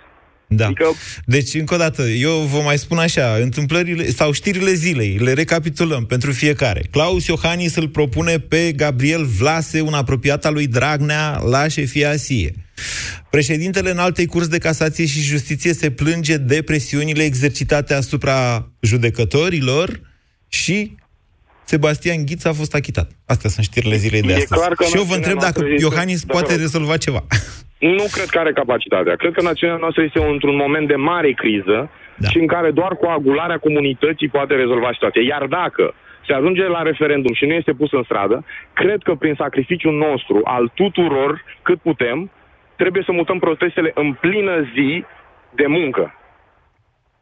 Da. 0.48 0.64
Adică, 0.64 0.84
Deci, 1.24 1.54
încă 1.54 1.74
o 1.74 1.76
dată, 1.76 2.02
eu 2.02 2.32
vă 2.32 2.58
mai 2.60 2.78
spun 2.78 2.98
așa, 2.98 3.36
întâmplările 3.40 4.10
sau 4.10 4.32
știrile 4.32 4.72
zilei, 4.72 5.16
le 5.16 5.32
recapitulăm 5.32 6.04
pentru 6.06 6.32
fiecare. 6.32 6.84
Claus 6.90 7.26
Iohannis 7.26 7.74
îl 7.74 7.88
propune 7.88 8.38
pe 8.38 8.72
Gabriel 8.72 9.24
Vlase, 9.24 9.80
un 9.80 9.92
apropiat 9.94 10.44
al 10.44 10.52
lui 10.52 10.66
Dragnea, 10.66 11.38
la 11.48 11.68
șefia 11.68 12.16
SIE. 12.16 12.54
Președintele 13.30 13.90
în 13.90 13.98
altei 13.98 14.26
curs 14.26 14.46
de 14.48 14.58
casație 14.58 15.06
și 15.06 15.20
justiție 15.20 15.72
se 15.72 15.90
plânge 15.90 16.36
de 16.36 16.62
presiunile 16.62 17.22
exercitate 17.24 17.94
asupra 17.94 18.68
judecătorilor 18.80 20.00
și 20.48 20.94
Sebastian 21.64 22.24
Ghiță 22.24 22.48
a 22.48 22.52
fost 22.52 22.74
achitat. 22.74 23.10
Astea 23.24 23.50
sunt 23.50 23.64
știrile 23.64 23.96
zilei 23.96 24.20
de 24.22 24.32
E 24.32 24.34
astăzi. 24.36 24.60
clar 24.60 24.72
că 24.72 24.84
și 24.84 24.96
eu 24.96 25.02
vă 25.02 25.14
națiunea 25.16 25.16
întreb 25.16 25.38
dacă 25.38 25.58
noastră 25.58 25.74
este- 25.74 25.84
Iohannis 25.88 26.20
Da, 26.20 26.32
poate 26.32 26.46
vă 26.46 26.52
rog. 26.52 26.60
rezolva 26.60 26.96
ceva. 26.96 27.26
Nu 27.78 28.04
cred 28.12 28.28
că 28.30 28.38
are 28.38 28.52
capacitatea. 28.52 29.14
Cred 29.14 29.32
că 29.32 29.42
națiunea 29.42 29.76
noastră 29.76 30.02
este 30.02 30.24
într-un 30.24 30.56
moment 30.56 30.88
de 30.88 30.94
mare 30.94 31.32
criză 31.32 31.90
da. 32.16 32.28
și 32.28 32.38
în 32.38 32.46
care 32.46 32.70
doar 32.70 32.96
coagularea 32.96 33.58
comunității 33.58 34.28
poate 34.28 34.54
rezolva 34.54 34.90
situația. 34.92 35.22
Iar 35.22 35.46
dacă 35.46 35.94
se 36.26 36.32
ajunge 36.32 36.66
la 36.66 36.82
referendum 36.82 37.34
și 37.34 37.46
nu 37.46 37.52
este 37.52 37.72
pus 37.72 37.92
în 37.92 38.02
stradă, 38.02 38.44
cred 38.72 39.02
că 39.02 39.14
prin 39.14 39.34
sacrificiul 39.34 39.94
nostru, 39.94 40.40
al 40.44 40.70
tuturor, 40.74 41.44
cât 41.62 41.80
putem, 41.80 42.30
trebuie 42.76 43.02
să 43.06 43.12
mutăm 43.12 43.38
protestele 43.38 43.90
în 43.94 44.12
plină 44.12 44.66
zi 44.74 45.04
de 45.54 45.66
muncă. 45.66 46.14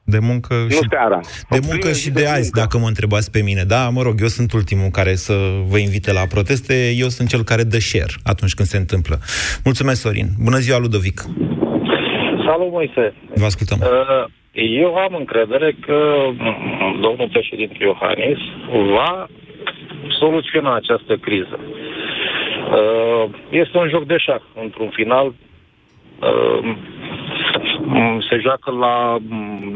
De 0.06 0.18
muncă 0.18 0.54
Nu 0.54 0.68
și, 0.70 0.78
seara. 0.90 1.20
de 1.50 1.56
În 1.56 1.60
muncă 1.62 1.76
plină 1.78 1.92
și 1.94 2.00
zi 2.00 2.10
de 2.12 2.20
de 2.20 2.26
azi, 2.28 2.40
muncă. 2.42 2.58
dacă 2.60 2.78
mă 2.78 2.86
întrebați 2.86 3.30
pe 3.30 3.42
mine. 3.42 3.62
Da, 3.62 3.88
mă 3.88 4.02
rog, 4.02 4.20
eu 4.20 4.26
sunt 4.26 4.52
ultimul 4.52 4.88
care 4.88 5.14
să 5.14 5.34
vă 5.66 5.78
invite 5.78 6.12
la 6.12 6.20
proteste, 6.34 6.74
eu 6.96 7.08
sunt 7.08 7.28
cel 7.28 7.42
care 7.42 7.62
dă 7.62 7.78
share 7.78 8.12
atunci 8.24 8.54
când 8.54 8.68
se 8.68 8.76
întâmplă. 8.76 9.18
Mulțumesc, 9.64 10.00
Sorin. 10.00 10.28
Bună 10.42 10.58
ziua, 10.58 10.78
Ludovic. 10.78 11.20
Salut, 12.46 12.70
Moise. 12.70 13.14
Vă 13.34 13.44
ascultăm. 13.44 13.78
Uh, 13.80 14.24
Eu 14.82 14.94
am 14.94 15.14
încredere 15.18 15.76
că 15.86 15.98
mm, 16.38 17.00
domnul 17.00 17.28
președinte 17.32 17.76
Iohannis 17.80 18.38
va 18.96 19.26
soluționa 20.20 20.74
această 20.74 21.16
criză. 21.16 21.58
Uh, 21.60 23.24
Este 23.50 23.78
un 23.78 23.88
joc 23.88 24.06
de 24.06 24.16
șah. 24.18 24.40
Într-un 24.62 24.90
final, 24.94 25.26
uh, 25.26 26.58
m- 26.70 26.78
se 28.28 28.38
joacă 28.40 28.70
la, 28.70 29.16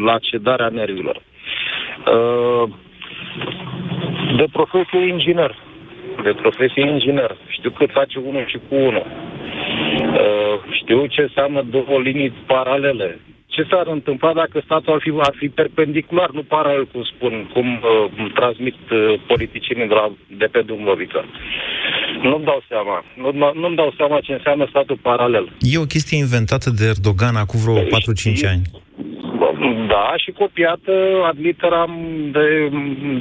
la 0.04 0.18
cedarea 0.18 0.68
nervilor. 0.68 1.20
Uh, 2.06 2.68
De 4.36 4.46
profesie 4.52 5.06
inginer. 5.06 5.54
De 6.22 6.32
profesie 6.32 6.86
inginer. 6.86 7.36
Știu 7.48 7.70
cât 7.70 7.90
face 7.90 8.18
unul 8.18 8.44
și 8.46 8.58
cu 8.68 8.74
unul. 8.74 9.06
Uh, 9.06 10.54
știu 10.70 11.06
ce 11.06 11.20
înseamnă 11.20 11.62
două 11.62 12.00
linii 12.02 12.32
paralele. 12.46 13.20
Ce 13.46 13.66
s-ar 13.70 13.86
întâmpla 13.86 14.32
dacă 14.32 14.60
statul 14.64 14.92
ar 14.92 15.00
fi, 15.00 15.12
ar 15.18 15.34
fi 15.36 15.48
perpendicular, 15.48 16.30
nu 16.30 16.42
paralel, 16.42 16.86
cum 16.86 17.02
spun, 17.02 17.50
cum 17.52 17.66
uh, 17.66 18.30
transmit 18.34 18.76
uh, 18.90 19.14
politicienii 19.26 19.88
de, 19.88 19.94
la, 19.94 20.10
de 20.26 20.46
pe 20.46 20.60
Dumlovică. 20.60 21.24
Nu-mi 22.22 22.44
dau 22.44 22.62
seama. 22.68 23.04
Nu, 23.16 23.52
nu-mi 23.60 23.76
dau 23.76 23.94
seama 23.96 24.20
ce 24.20 24.32
înseamnă 24.32 24.66
statul 24.68 24.98
paralel. 25.02 25.52
E 25.60 25.78
o 25.78 25.92
chestie 25.94 26.18
inventată 26.18 26.70
de 26.70 26.84
Erdogan 26.84 27.36
acum 27.36 27.60
vreo 27.60 27.78
4-5 27.82 27.86
ani. 28.52 28.62
Da, 29.88 30.14
și 30.16 30.30
copiată 30.30 30.92
ad 31.28 31.36
literam 31.40 31.90
de, 32.32 32.68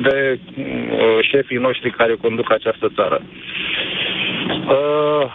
de 0.01 0.39
uh, 0.57 1.17
șefii 1.31 1.57
noștri 1.57 1.91
care 1.91 2.15
conduc 2.21 2.51
această 2.51 2.91
țară. 2.95 3.21
Uh, 4.75 5.25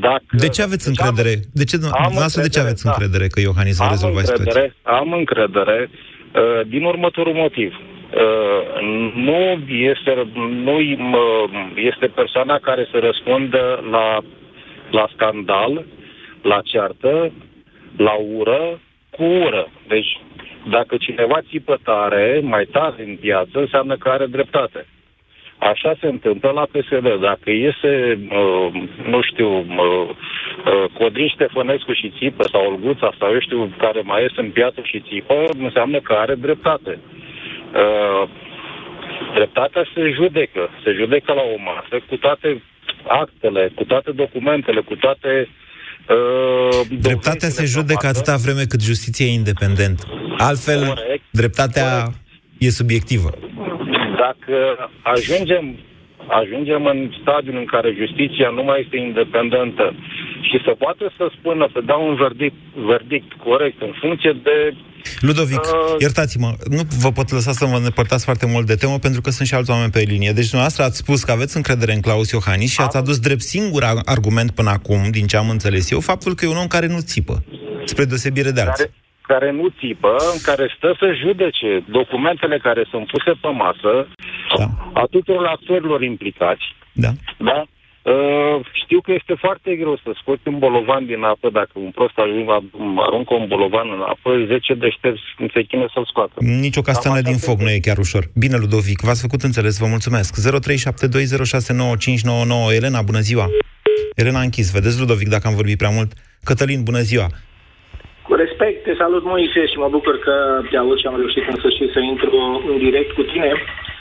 dacă, 0.00 0.24
De 0.30 0.48
ce 0.48 0.62
aveți 0.62 0.88
încredere? 0.88 1.34
De 1.52 1.64
ce, 1.64 1.76
dumneavoastră, 1.76 2.42
de 2.42 2.48
ce 2.48 2.60
aveți 2.60 2.84
da. 2.84 2.90
încredere 2.90 3.26
că 3.26 3.40
Iohannis 3.40 3.76
va 3.76 3.84
am 3.84 3.90
rezolva 3.90 4.20
situația? 4.20 4.44
încredere, 4.44 4.74
am 4.82 5.12
încredere 5.12 5.90
uh, 5.90 6.66
din 6.66 6.82
următorul 6.84 7.34
motiv. 7.34 7.72
Uh, 8.14 8.80
nu 9.14 9.58
este, 9.68 10.26
nu 10.64 10.80
este 11.74 12.06
persoana 12.06 12.58
care 12.58 12.88
să 12.90 12.98
răspundă 12.98 13.84
la, 13.90 14.18
la 14.90 15.08
scandal, 15.12 15.84
la 16.42 16.60
ceartă, 16.64 17.32
la 17.96 18.12
ură, 18.12 18.80
cu 19.10 19.22
ură. 19.24 19.68
Deci, 19.88 20.20
dacă 20.70 20.96
cineva 20.96 21.38
țipă 21.48 21.78
tare, 21.84 22.40
mai 22.42 22.64
tare 22.64 23.04
în 23.06 23.16
piață, 23.16 23.58
înseamnă 23.58 23.96
că 23.96 24.08
are 24.08 24.26
dreptate. 24.26 24.86
Așa 25.58 25.94
se 26.00 26.06
întâmplă 26.06 26.50
la 26.50 26.66
PSD. 26.72 27.20
Dacă 27.20 27.50
iese, 27.50 28.18
uh, 28.30 28.82
nu 29.06 29.22
știu, 29.22 29.58
uh, 29.58 30.08
uh, 30.66 30.84
Codrin 30.98 31.28
Ștefănescu 31.28 31.92
și 31.92 32.12
țipă, 32.18 32.42
sau 32.42 32.66
Olguța, 32.66 33.12
sau 33.18 33.32
eu 33.32 33.40
știu, 33.40 33.72
care 33.78 34.00
mai 34.00 34.22
iese 34.22 34.40
în 34.40 34.50
piață 34.50 34.80
și 34.82 35.02
țipă, 35.08 35.44
înseamnă 35.58 35.98
că 35.98 36.12
are 36.12 36.34
dreptate. 36.34 36.98
Uh, 37.74 38.28
dreptatea 39.34 39.84
se 39.94 40.10
judecă. 40.10 40.68
Se 40.84 40.92
judecă 40.92 41.32
la 41.32 41.42
o 41.42 41.56
masă 41.64 42.04
cu 42.08 42.16
toate 42.16 42.62
actele, 43.06 43.70
cu 43.74 43.84
toate 43.84 44.10
documentele, 44.10 44.80
cu 44.80 44.94
toate 44.94 45.48
uh, 46.08 46.98
Dreptatea 47.00 47.48
se 47.48 47.64
judecă 47.64 48.06
atâta 48.06 48.36
vreme 48.36 48.64
cât 48.68 48.82
justiția 48.82 49.26
e 49.26 49.32
independentă. 49.32 50.02
Altfel, 50.38 50.78
Corect. 50.86 51.22
dreptatea 51.30 52.06
e 52.58 52.68
subiectivă. 52.70 53.30
Dacă 54.16 54.56
ajungem, 55.02 55.78
ajungem 56.26 56.86
în 56.86 57.10
stadiul 57.20 57.56
în 57.56 57.64
care 57.64 57.94
justiția 57.98 58.48
nu 58.48 58.62
mai 58.62 58.80
este 58.80 58.96
independentă 58.96 59.94
și 60.40 60.60
să 60.64 60.70
poată 60.78 61.12
să 61.16 61.30
spună, 61.38 61.68
să 61.72 61.80
dea 61.84 61.96
un 61.96 62.14
verdict, 62.14 62.60
verdict 62.74 63.32
corect 63.32 63.82
în 63.82 63.92
funcție 64.00 64.32
de 64.42 64.74
Ludovic, 65.20 65.58
Uh, 65.60 65.94
iertați-mă, 65.98 66.54
nu 66.70 66.80
vă 66.98 67.10
pot 67.12 67.30
lăsa 67.30 67.52
să 67.52 67.64
vă 67.64 67.76
îndepărtați 67.76 68.24
foarte 68.24 68.46
mult 68.46 68.66
de 68.66 68.74
temă, 68.74 68.98
pentru 68.98 69.20
că 69.20 69.30
sunt 69.30 69.48
și 69.48 69.54
alți 69.54 69.70
oameni 69.70 69.90
pe 69.90 70.00
linie. 70.00 70.32
Deci 70.32 70.48
dumneavoastră 70.48 70.82
ați 70.84 70.96
spus 70.96 71.22
că 71.24 71.32
aveți 71.32 71.56
încredere 71.56 71.92
în 71.92 72.00
Claus 72.00 72.30
Iohannis 72.30 72.72
și 72.72 72.80
ați 72.80 72.96
adus 72.96 73.18
drept 73.18 73.40
singur 73.40 73.82
ar- 73.84 74.02
argument 74.04 74.50
până 74.50 74.70
acum, 74.70 75.10
din 75.10 75.26
ce 75.26 75.36
am 75.36 75.48
înțeles 75.48 75.90
eu, 75.90 76.00
faptul 76.00 76.34
că 76.34 76.44
e 76.44 76.48
un 76.48 76.56
om 76.56 76.66
care 76.66 76.86
nu 76.86 77.00
țipă, 77.00 77.44
spre 77.84 78.04
deosebire 78.04 78.50
de 78.50 78.60
alții. 78.60 78.84
care, 78.84 78.94
care 79.32 79.50
nu 79.52 79.66
țipă, 79.80 80.16
în 80.34 80.40
care 80.42 80.74
stă 80.76 80.96
să 80.98 81.06
judece 81.24 81.84
documentele 81.88 82.58
care 82.58 82.86
sunt 82.90 83.06
puse 83.06 83.32
pe 83.40 83.48
masă 83.64 83.92
da. 84.58 84.66
a 84.92 85.04
tuturor 85.10 85.46
actorilor 85.46 86.02
implicați. 86.02 86.64
Da. 86.92 87.10
Da? 87.38 87.64
Uh, 88.02 88.60
știu 88.72 89.00
că 89.00 89.12
este 89.12 89.34
foarte 89.34 89.76
greu 89.76 89.96
să 90.04 90.10
scoți 90.20 90.48
un 90.48 90.58
bolovan 90.58 91.06
din 91.06 91.22
apă, 91.22 91.50
dacă 91.50 91.70
un 91.72 91.90
prost 91.90 92.18
ajunge, 92.18 92.50
aruncă 93.06 93.34
un 93.34 93.46
bolovan 93.48 93.88
în 93.96 94.00
apă, 94.00 94.44
10 94.46 94.74
deștepți 94.74 95.22
se 95.54 95.62
chine 95.62 95.86
să-l 95.94 96.04
scoată. 96.04 96.34
Nici 96.38 96.76
o 96.76 96.80
castană 96.80 97.20
din 97.20 97.36
foc 97.36 97.58
nu 97.60 97.70
e 97.70 97.86
chiar 97.86 97.98
ușor. 97.98 98.24
Bine, 98.42 98.56
Ludovic, 98.56 99.00
v-ați 99.00 99.24
făcut 99.26 99.42
înțeles, 99.42 99.78
vă 99.78 99.86
mulțumesc. 99.86 100.32
0372069599 100.36 100.40
Elena, 102.78 103.02
bună 103.02 103.22
ziua! 103.28 103.46
Elena 104.14 104.38
a 104.38 104.48
închis, 104.48 104.72
vedeți, 104.72 105.00
Ludovic, 105.00 105.28
dacă 105.28 105.46
am 105.46 105.54
vorbit 105.54 105.78
prea 105.78 105.96
mult. 105.98 106.10
Cătălin, 106.44 106.82
bună 106.82 107.02
ziua! 107.10 107.26
Cu 108.26 108.34
respect, 108.34 108.84
te 108.84 108.94
salut 109.02 109.24
Moise 109.24 109.62
și 109.70 109.76
mă 109.82 109.88
bucur 109.96 110.14
că 110.26 110.34
te 110.70 110.76
aud 110.76 110.98
și 110.98 111.06
am 111.06 111.16
reușit 111.16 111.44
în 111.50 111.56
sfârșit 111.60 111.88
să 111.94 112.00
intru 112.00 112.38
în 112.70 112.78
direct 112.78 113.10
cu 113.18 113.22
tine. 113.22 113.52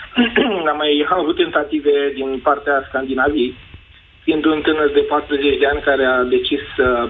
am 0.71 0.77
mai 0.83 0.93
avut 1.09 1.35
tentative 1.35 1.93
din 2.19 2.29
partea 2.47 2.75
Scandinaviei, 2.87 3.55
fiind 4.29 4.45
un 4.45 4.61
tânăr 4.61 4.91
de 4.91 4.99
40 4.99 5.57
de 5.59 5.67
ani 5.71 5.81
care 5.81 6.05
a 6.05 6.23
decis 6.23 6.61
să 6.75 7.09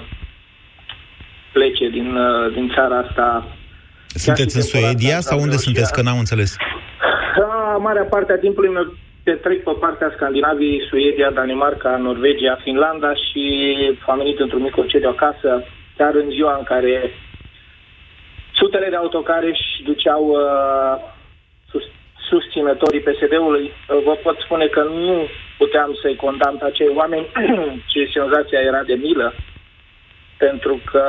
plece 1.54 1.90
din, 1.90 2.16
uh, 2.16 2.54
din 2.54 2.72
țara 2.76 2.98
asta. 2.98 3.48
Sunteți 4.08 4.56
în 4.56 4.62
Suedia 4.62 5.20
sau 5.20 5.40
unde 5.40 5.58
sunteți? 5.66 5.94
Că 5.94 6.02
n-am 6.02 6.18
înțeles. 6.18 6.56
Da, 7.40 7.78
marea 7.88 8.04
parte 8.14 8.32
a 8.32 8.44
timpului 8.46 8.70
meu 8.70 8.86
petrec 9.24 9.64
pe 9.64 9.72
partea 9.80 10.14
Scandinaviei, 10.16 10.86
Suedia, 10.90 11.30
Danemarca, 11.32 11.98
Norvegia, 11.98 12.60
Finlanda 12.64 13.12
și 13.26 13.44
am 14.08 14.18
venit 14.18 14.40
într-un 14.40 14.62
mic 14.62 14.72
concediu 14.72 15.10
acasă, 15.10 15.50
chiar 15.98 16.14
în 16.16 16.30
ziua 16.30 16.56
în 16.58 16.64
care 16.64 17.12
sutele 18.60 18.88
de 18.90 18.96
autocare 18.96 19.52
și 19.54 19.84
duceau 19.84 20.24
uh, 20.28 20.94
sus, 21.04 21.19
susținătorii 22.30 23.06
PSD-ului. 23.08 23.66
Uh, 23.72 24.02
vă 24.06 24.14
pot 24.24 24.38
spune 24.40 24.66
că 24.66 24.84
nu 24.84 25.28
puteam 25.58 25.98
să-i 26.02 26.16
condamn 26.16 26.58
pe 26.58 26.66
acei 26.66 26.92
oameni, 26.96 27.28
ci 27.92 28.12
senzația 28.14 28.60
era 28.60 28.84
de 28.84 28.94
milă, 28.94 29.34
pentru 30.38 30.82
că 30.92 31.04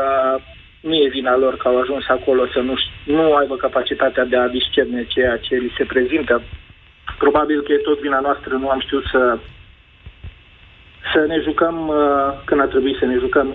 nu 0.81 0.95
e 0.95 1.09
vina 1.09 1.37
lor 1.37 1.57
că 1.57 1.69
au 1.69 1.81
ajuns 1.81 2.05
acolo 2.09 2.47
să 2.47 2.61
nu, 2.61 2.75
nu 3.05 3.35
aibă 3.35 3.57
capacitatea 3.57 4.25
de 4.25 4.37
a 4.37 4.49
discerne 4.49 5.05
ceea 5.05 5.37
ce 5.37 5.55
li 5.55 5.75
se 5.77 5.85
prezintă. 5.85 6.43
probabil 7.19 7.63
că 7.63 7.73
e 7.73 7.77
tot 7.77 8.01
vina 8.01 8.21
noastră, 8.21 8.55
nu 8.55 8.69
am 8.69 8.81
știut 8.81 9.05
să, 9.11 9.39
să 11.13 11.25
ne 11.29 11.41
jucăm 11.41 11.89
uh, 11.89 11.97
când 12.45 12.61
a 12.61 12.65
trebuit 12.65 12.97
să 12.99 13.05
ne 13.05 13.19
jucăm. 13.19 13.55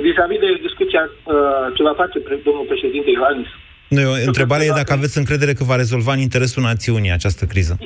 Vis-a-vis 0.00 0.38
de 0.38 0.58
discuția 0.60 1.10
uh, 1.24 1.66
ce 1.74 1.82
va 1.82 1.92
face 1.92 2.18
pre- 2.18 2.40
domnul 2.44 2.64
președinte 2.64 3.10
Iohannis, 3.10 3.46
Nu, 3.88 4.00
întrebarea 4.26 4.66
e 4.66 4.80
dacă 4.82 4.92
aveți 4.92 5.18
încredere 5.18 5.52
că 5.52 5.64
va 5.64 5.76
rezolva 5.76 6.12
în 6.12 6.18
interesul 6.18 6.62
națiunii 6.62 7.12
această 7.18 7.44
criză. 7.44 7.78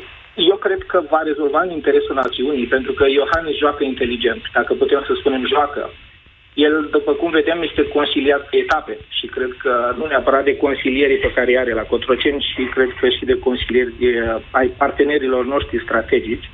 eu 0.51 0.57
cred 0.57 0.83
că 0.91 1.03
va 1.11 1.21
rezolva 1.25 1.61
în 1.63 1.71
interesul 1.71 2.15
națiunii, 2.15 2.67
pentru 2.67 2.93
că 2.93 3.05
Iohannis 3.09 3.57
joacă 3.57 3.85
inteligent, 3.85 4.43
dacă 4.53 4.75
putem 4.75 5.03
să 5.07 5.13
spunem 5.19 5.47
joacă. 5.47 5.91
El, 6.55 6.89
după 6.91 7.13
cum 7.13 7.31
vedem, 7.31 7.63
este 7.63 7.83
consiliat 7.89 8.49
pe 8.49 8.57
etape 8.57 8.99
și 9.09 9.27
cred 9.27 9.53
că 9.63 9.95
nu 9.99 10.07
neapărat 10.07 10.45
de 10.45 10.57
consilierii 10.57 11.25
pe 11.25 11.33
care 11.35 11.51
îi 11.51 11.59
are 11.59 11.73
la 11.73 11.83
Cotroceni, 11.83 12.47
și 12.55 12.63
cred 12.75 12.91
că 13.01 13.09
și 13.09 13.25
de 13.25 13.39
consilieri 13.39 13.95
de, 13.99 14.11
ai 14.51 14.67
partenerilor 14.67 15.45
noștri 15.47 15.83
strategici. 15.83 16.51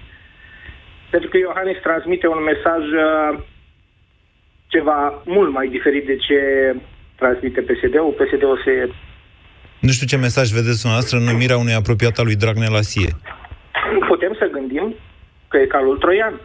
Pentru 1.11 1.29
că 1.29 1.37
Iohannis 1.37 1.79
transmite 1.81 2.27
un 2.27 2.43
mesaj 2.43 2.83
uh, 3.05 3.39
ceva 4.67 5.23
mult 5.25 5.53
mai 5.53 5.69
diferit 5.69 6.07
de 6.07 6.17
ce 6.17 6.39
transmite 7.17 7.61
PSD-ul. 7.61 8.17
PSD-ul 8.19 8.63
se 8.65 8.91
Nu 9.81 9.91
știu 9.91 10.07
ce 10.07 10.17
mesaj 10.17 10.51
vedeți 10.51 10.81
dumneavoastră 10.81 11.19
în 11.19 11.25
numirea 11.25 11.57
unui 11.57 11.75
apropiat 11.75 12.19
al 12.19 12.25
lui 12.25 12.37
Dragnea 12.37 12.69
la 12.71 12.81
SIE. 12.81 13.11
putem 14.09 14.37
să 14.39 14.49
gândim 14.53 14.95
că 15.49 15.57
e 15.57 15.67
calul 15.67 15.97
troian. 15.99 16.41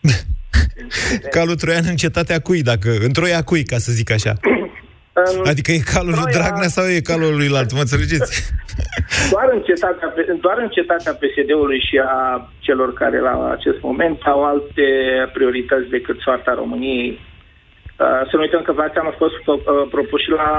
Calul 1.36 1.54
Troian 1.54 1.84
în 1.88 1.96
cetatea 1.96 2.38
cui, 2.40 2.62
dacă... 2.62 2.88
În 3.00 3.12
Troia 3.12 3.42
cui, 3.42 3.64
ca 3.64 3.76
să 3.76 3.92
zic 3.92 4.10
așa. 4.10 4.32
Adică 5.44 5.72
e 5.72 5.90
calul 5.94 6.14
lui 6.14 6.32
Dragnea 6.32 6.68
sau 6.68 6.84
e 6.86 7.00
calul 7.00 7.36
lui 7.36 7.50
alt, 7.56 7.72
mă 7.72 7.80
înțelegeți? 7.80 8.32
Doar 9.32 9.48
în 9.52 9.62
cetatea, 9.62 10.14
doar 10.40 10.58
în 10.58 10.68
cetatea 10.68 11.12
PSD-ului 11.12 11.80
și 11.88 11.96
a 12.04 12.50
celor 12.58 12.92
care 12.92 13.20
la 13.20 13.50
acest 13.50 13.80
moment 13.80 14.18
au 14.22 14.44
alte 14.44 14.86
priorități 15.32 15.88
decât 15.88 16.20
soarta 16.20 16.54
României. 16.54 17.20
Uh, 17.98 18.20
Să 18.28 18.34
nu 18.36 18.40
uităm 18.40 18.62
că 18.62 18.72
Vlad 18.72 18.92
a 18.96 19.14
fost 19.18 19.42
uh, 19.46 19.58
propus 19.90 20.20
și 20.22 20.30
la 20.30 20.50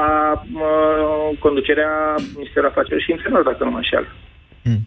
uh, 0.53 1.37
conducerea 1.39 1.91
Ministerului 2.35 2.69
Afacerilor 2.71 3.01
și 3.01 3.11
Internelor, 3.11 3.43
dacă 3.43 3.63
nu 3.63 3.71
mă 3.71 3.77
înșel. 3.77 4.07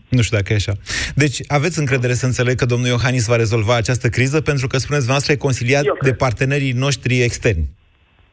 Nu 0.09 0.23
știu 0.23 0.37
dacă 0.37 0.53
e 0.53 0.63
așa. 0.63 0.73
Deci, 1.15 1.39
aveți 1.47 1.79
încredere 1.79 2.13
să 2.13 2.27
înțeleg 2.27 2.55
că 2.57 2.65
domnul 2.65 2.89
Iohannis 2.89 3.27
va 3.27 3.37
rezolva 3.37 3.75
această 3.77 4.09
criză, 4.09 4.41
pentru 4.41 4.67
că, 4.67 4.77
spuneți 4.77 5.09
noastră, 5.09 5.33
e 5.33 5.49
consiliat 5.49 5.85
de 6.01 6.13
partenerii 6.25 6.73
noștri 6.73 7.23
externi. 7.23 7.67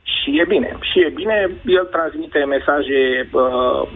Și 0.03 0.29
e 0.41 0.45
bine. 0.47 0.77
Și 0.89 0.97
e 0.99 1.12
bine. 1.21 1.38
El 1.65 1.86
transmite 1.95 2.39
mesaje 2.55 3.29
uh, 3.32 3.89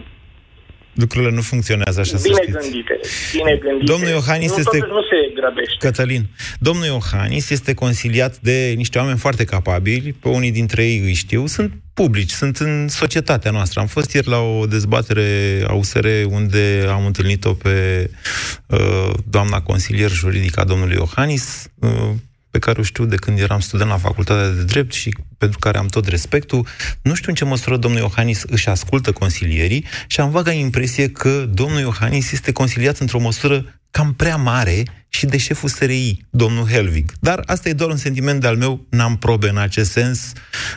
Lucrurile 0.94 1.30
nu 1.30 1.40
funcționează 1.40 2.00
așa, 2.00 2.16
să 2.16 2.22
bine 2.28 2.34
știți. 2.42 2.58
gândite. 2.58 3.00
Bine 3.32 3.56
gândite. 3.62 3.92
Domnul 3.92 4.08
Iohannis 4.08 4.50
nu, 4.50 4.56
este- 4.58 4.78
Totuși 4.78 4.92
nu 4.92 5.02
se 5.02 5.32
grăbește. 5.40 5.74
Cătălin, 5.78 6.26
domnul 6.58 6.84
Iohannis 6.84 7.50
este 7.50 7.74
consiliat 7.74 8.38
de 8.40 8.72
niște 8.76 8.98
oameni 8.98 9.18
foarte 9.18 9.44
capabili, 9.44 10.12
pe 10.12 10.28
unii 10.28 10.50
dintre 10.52 10.84
ei 10.84 10.98
îi 10.98 11.14
știu, 11.14 11.46
sunt 11.46 11.72
publici, 11.94 12.30
sunt 12.30 12.56
în 12.56 12.88
societatea 12.88 13.50
noastră. 13.50 13.80
Am 13.80 13.86
fost 13.86 14.12
ieri 14.12 14.28
la 14.28 14.38
o 14.40 14.66
dezbatere 14.66 15.24
a 15.66 15.72
USR 15.72 16.06
unde 16.28 16.86
am 16.88 17.06
întâlnit-o 17.06 17.52
pe 17.52 18.10
uh, 18.66 19.10
doamna 19.30 19.60
consilier 19.60 20.10
juridic 20.10 20.58
a 20.58 20.64
domnului 20.64 20.94
Iohannis, 20.96 21.66
uh, 21.78 21.90
pe 22.54 22.60
care 22.60 22.80
o 22.80 22.82
știu 22.82 23.04
de 23.04 23.16
când 23.16 23.38
eram 23.38 23.60
student 23.60 23.90
la 23.90 23.98
facultatea 23.98 24.48
de 24.48 24.62
drept 24.62 24.92
și 24.92 25.14
pentru 25.38 25.58
care 25.58 25.78
am 25.78 25.86
tot 25.86 26.06
respectul. 26.06 26.66
Nu 27.02 27.14
știu 27.14 27.28
în 27.28 27.34
ce 27.34 27.44
măsură 27.44 27.76
domnul 27.76 28.00
Iohannis 28.00 28.42
își 28.46 28.68
ascultă 28.68 29.12
consilierii 29.12 29.84
și 30.06 30.20
am 30.20 30.30
vaga 30.30 30.52
impresie 30.52 31.10
că 31.10 31.48
domnul 31.52 31.80
Iohannis 31.80 32.32
este 32.32 32.52
consiliat 32.52 32.98
într-o 32.98 33.20
măsură 33.20 33.80
cam 33.90 34.14
prea 34.14 34.36
mare 34.36 34.84
și 35.08 35.26
de 35.26 35.36
șeful 35.36 35.68
SRI, 35.68 36.24
domnul 36.30 36.66
Helvig. 36.66 37.12
Dar 37.20 37.42
asta 37.46 37.68
e 37.68 37.72
doar 37.72 37.90
un 37.90 37.96
sentiment 37.96 38.40
de-al 38.40 38.56
meu, 38.56 38.86
n-am 38.90 39.16
probe 39.16 39.48
în 39.48 39.58
acest 39.58 39.90
sens. 39.90 40.32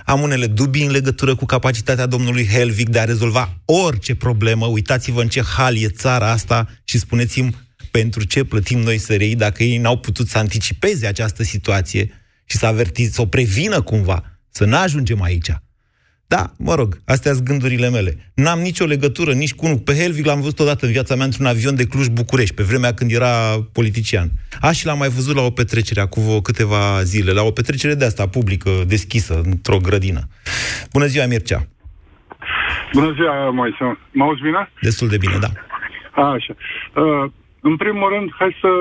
Am 0.06 0.22
unele 0.22 0.48
dubii 0.48 0.86
în 0.86 0.92
legătură 0.92 1.36
cu 1.36 1.46
capacitatea 1.46 2.06
domnului 2.06 2.48
Helvig 2.48 2.90
de 2.90 3.00
a 3.00 3.04
rezolva 3.04 3.58
orice 3.66 4.16
problemă. 4.16 4.66
Uitați-vă 4.66 5.22
în 5.22 5.28
ce 5.28 5.42
hal 5.42 5.78
e 5.78 5.88
țara 5.88 6.32
asta 6.32 6.68
și 6.84 6.98
spuneți-mi 6.98 7.67
pentru 8.00 8.26
ce 8.26 8.44
plătim 8.44 8.80
noi 8.80 8.98
SRI 8.98 9.36
dacă 9.36 9.64
ei 9.64 9.78
n-au 9.78 9.98
putut 9.98 10.28
să 10.28 10.38
anticipeze 10.38 11.08
această 11.08 11.44
situație 11.44 12.04
și 12.46 12.58
să 12.58 12.66
avertiți, 12.66 13.16
să 13.16 13.22
o 13.22 13.26
prevină 13.26 13.82
cumva, 13.82 14.24
să 14.50 14.66
nu 14.66 14.78
ajungem 14.78 15.22
aici. 15.22 15.52
Da, 16.28 16.52
mă 16.58 16.76
rog, 16.76 16.98
astea 17.06 17.34
sunt 17.34 17.46
gândurile 17.46 17.90
mele. 17.90 18.32
N-am 18.36 18.60
nicio 18.60 18.86
legătură 18.86 19.34
nici 19.34 19.54
cu 19.54 19.66
unul. 19.66 19.78
Pe 19.78 19.94
Helvig 19.94 20.26
l-am 20.26 20.42
văzut 20.42 20.60
odată 20.60 20.86
în 20.86 20.92
viața 20.92 21.16
mea 21.16 21.26
într-un 21.26 21.46
avion 21.46 21.76
de 21.76 21.86
Cluj-București, 21.86 22.56
pe 22.56 22.64
vremea 22.64 22.94
când 22.94 23.12
era 23.12 23.32
politician. 23.74 24.30
A, 24.62 24.72
și 24.72 24.86
l-am 24.86 24.98
mai 24.98 25.10
văzut 25.10 25.36
la 25.36 25.42
o 25.42 25.50
petrecere 25.50 26.02
acum 26.02 26.24
vreo 26.24 26.42
câteva 26.42 27.04
zile, 27.04 27.32
la 27.32 27.44
o 27.44 27.52
petrecere 27.52 27.94
de 27.94 28.06
asta 28.06 28.28
publică, 28.28 28.70
deschisă, 28.88 29.42
într-o 29.44 29.78
grădină. 29.78 30.22
Bună 30.92 31.06
ziua, 31.06 31.26
Mircea! 31.26 31.68
Bună 32.94 33.14
ziua, 33.14 33.50
Moise. 33.50 33.98
Mă 34.12 34.24
auzi 34.24 34.42
bine? 34.42 34.72
Destul 34.82 35.08
de 35.08 35.18
bine, 35.18 35.38
da. 35.40 35.50
A, 36.12 36.32
așa. 36.32 36.56
Uh, 36.96 37.32
în 37.70 37.76
primul 37.84 38.08
rând, 38.14 38.28
hai 38.40 38.52
să, 38.62 38.72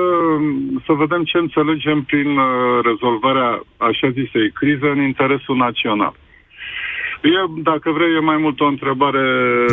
să 0.85 0.91
vedem 1.03 1.23
ce 1.23 1.37
înțelegem 1.37 1.99
prin 2.09 2.29
uh, 2.37 2.47
rezolvarea 2.89 3.49
așa 3.89 4.07
zisei 4.17 4.51
crize 4.59 4.87
în 4.95 5.01
interesul 5.11 5.55
național. 5.65 6.13
E, 7.21 7.61
dacă 7.69 7.87
vrei, 7.91 8.15
e 8.15 8.29
mai 8.31 8.37
mult 8.37 8.59
o 8.59 8.65
întrebare... 8.65 9.23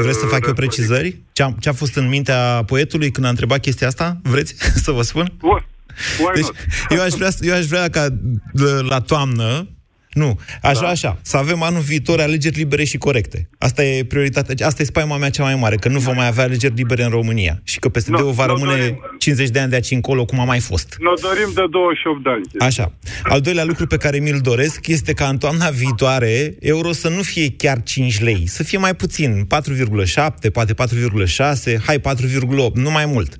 Vreți 0.06 0.20
să 0.20 0.26
fac 0.26 0.46
eu 0.46 0.52
precizări? 0.52 1.16
Ce 1.32 1.42
a, 1.42 1.48
ce 1.60 1.68
a 1.68 1.72
fost 1.72 1.96
în 1.96 2.08
mintea 2.08 2.62
poetului 2.66 3.10
când 3.10 3.26
a 3.26 3.34
întrebat 3.34 3.60
chestia 3.60 3.86
asta? 3.86 4.16
Vreți 4.22 4.52
să 4.84 4.90
vă 4.92 5.02
spun? 5.02 5.26
Deci, 6.34 6.52
eu 6.88 7.00
aș 7.02 7.12
vrea, 7.12 7.28
eu 7.40 7.54
aș 7.54 7.64
vrea 7.64 7.88
ca 7.88 8.04
de, 8.52 8.70
la 8.88 9.00
toamnă, 9.00 9.68
nu, 10.14 10.40
aș 10.62 10.76
vrea 10.76 10.88
așa, 10.88 11.18
să 11.22 11.36
avem 11.36 11.62
anul 11.62 11.80
viitor 11.80 12.20
alegeri 12.20 12.56
libere 12.56 12.84
și 12.84 12.98
corecte. 12.98 13.48
Asta 13.58 13.84
e 13.84 14.04
prioritatea, 14.04 14.66
asta 14.66 14.82
e 14.82 14.84
spaima 14.84 15.16
mea 15.16 15.30
cea 15.30 15.42
mai 15.42 15.54
mare, 15.54 15.76
că 15.76 15.88
nu 15.88 15.98
vom 15.98 16.14
mai 16.14 16.26
avea 16.26 16.44
alegeri 16.44 16.74
libere 16.74 17.04
în 17.04 17.10
România 17.10 17.60
și 17.64 17.78
că 17.78 17.88
PSD-ul 17.88 18.32
va 18.32 18.46
nu 18.46 18.52
rămâne 18.52 18.76
dorim. 18.76 18.98
50 19.18 19.48
de 19.48 19.58
ani 19.58 19.70
de 19.70 19.74
aici 19.74 19.90
încolo, 19.90 20.24
cum 20.24 20.40
a 20.40 20.44
mai 20.44 20.60
fost. 20.60 20.96
Ne 20.98 21.28
dorim 21.28 21.50
de 21.54 21.62
28 21.70 22.22
de 22.22 22.30
ani. 22.30 22.68
Așa. 22.68 22.92
Al 23.22 23.40
doilea 23.40 23.64
lucru 23.64 23.86
pe 23.86 23.96
care 23.96 24.18
mi-l 24.18 24.38
doresc 24.38 24.86
este 24.86 25.12
ca 25.12 25.28
în 25.28 25.38
toamna 25.38 25.70
viitoare 25.70 26.54
euro 26.60 26.92
să 26.92 27.08
nu 27.08 27.22
fie 27.22 27.50
chiar 27.56 27.82
5 27.82 28.20
lei, 28.20 28.46
să 28.46 28.62
fie 28.62 28.78
mai 28.78 28.94
puțin, 28.94 29.46
4,7, 30.14 30.52
poate 30.52 30.74
4,6, 30.74 31.76
hai 31.86 31.98
4,8, 31.98 32.72
nu 32.74 32.90
mai 32.90 33.06
mult. 33.06 33.36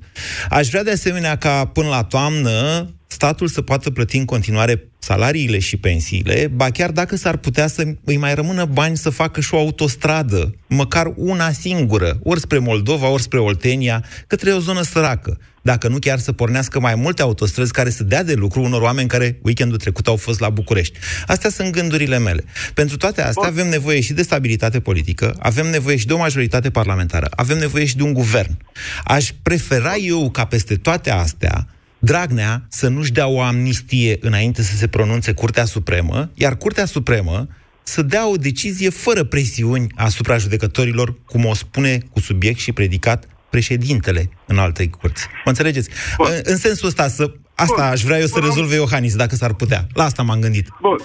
Aș 0.49 0.67
vrea 0.67 0.83
de 0.83 0.91
asemenea 0.91 1.37
ca 1.37 1.65
până 1.65 1.87
la 1.87 2.03
toamnă 2.03 2.89
statul 3.15 3.47
să 3.47 3.61
poată 3.61 3.89
plăti 3.89 4.17
în 4.17 4.25
continuare 4.25 4.87
salariile 4.99 5.59
și 5.59 5.77
pensiile, 5.77 6.51
ba 6.55 6.69
chiar 6.69 6.91
dacă 6.91 7.15
s-ar 7.15 7.37
putea 7.37 7.67
să 7.67 7.83
îi 8.03 8.17
mai 8.17 8.35
rămână 8.35 8.65
bani 8.65 8.97
să 8.97 9.09
facă 9.09 9.41
și 9.41 9.53
o 9.53 9.57
autostradă, 9.57 10.55
măcar 10.67 11.13
una 11.15 11.51
singură, 11.51 12.19
ori 12.23 12.39
spre 12.39 12.57
Moldova, 12.57 13.07
ori 13.07 13.21
spre 13.21 13.39
Oltenia, 13.39 14.03
către 14.27 14.51
o 14.51 14.59
zonă 14.59 14.81
săracă. 14.81 15.37
Dacă 15.61 15.87
nu 15.87 15.99
chiar 15.99 16.19
să 16.19 16.31
pornească 16.31 16.79
mai 16.79 16.95
multe 16.95 17.21
autostrăzi 17.21 17.71
care 17.71 17.89
să 17.89 18.03
dea 18.03 18.23
de 18.23 18.33
lucru 18.33 18.61
unor 18.61 18.81
oameni 18.81 19.07
care 19.07 19.39
weekendul 19.41 19.77
trecut 19.77 20.07
au 20.07 20.15
fost 20.15 20.39
la 20.39 20.49
București. 20.49 20.97
Astea 21.27 21.49
sunt 21.49 21.69
gândurile 21.69 22.19
mele. 22.19 22.43
Pentru 22.73 22.97
toate 22.97 23.21
astea 23.21 23.47
avem 23.47 23.67
nevoie 23.69 24.01
și 24.01 24.13
de 24.13 24.21
stabilitate 24.21 24.79
politică, 24.79 25.35
avem 25.39 25.67
nevoie 25.67 25.97
și 25.97 26.05
de 26.05 26.13
o 26.13 26.17
majoritate 26.17 26.69
parlamentară, 26.69 27.27
avem 27.35 27.57
nevoie 27.57 27.85
și 27.85 27.95
de 27.95 28.03
un 28.03 28.13
guvern. 28.13 28.57
Aș 29.03 29.29
prefera 29.41 29.95
eu 29.95 30.29
ca 30.29 30.45
peste 30.45 30.75
toate 30.75 31.11
astea 31.11 31.67
Dragnea 32.09 32.61
să 32.69 32.87
nu-și 32.89 33.11
dea 33.11 33.27
o 33.27 33.41
amnistie 33.41 34.17
înainte 34.21 34.61
să 34.61 34.75
se 34.75 34.87
pronunțe 34.87 35.33
Curtea 35.33 35.65
Supremă, 35.65 36.29
iar 36.33 36.57
Curtea 36.57 36.85
Supremă 36.85 37.47
să 37.83 38.01
dea 38.01 38.29
o 38.29 38.35
decizie 38.35 38.89
fără 38.89 39.23
presiuni 39.23 39.87
asupra 39.95 40.37
judecătorilor, 40.37 41.13
cum 41.25 41.45
o 41.45 41.53
spune 41.53 41.97
cu 42.11 42.19
subiect 42.19 42.59
și 42.59 42.71
predicat 42.71 43.27
președintele 43.49 44.29
în 44.45 44.57
alte 44.57 44.89
curți. 44.89 45.27
Mă 45.45 45.49
înțelegeți? 45.53 45.89
În, 46.17 46.33
în 46.43 46.57
sensul 46.57 46.87
ăsta, 46.87 47.07
să, 47.07 47.31
asta 47.55 47.83
aș 47.85 48.01
vrea 48.01 48.19
eu 48.19 48.25
să 48.25 48.39
rezolve 48.43 48.75
Iohannis, 48.75 49.15
dacă 49.15 49.35
s-ar 49.35 49.53
putea. 49.53 49.81
La 49.93 50.03
asta 50.03 50.23
m-am 50.23 50.39
gândit. 50.39 50.67
Bun. 50.81 50.97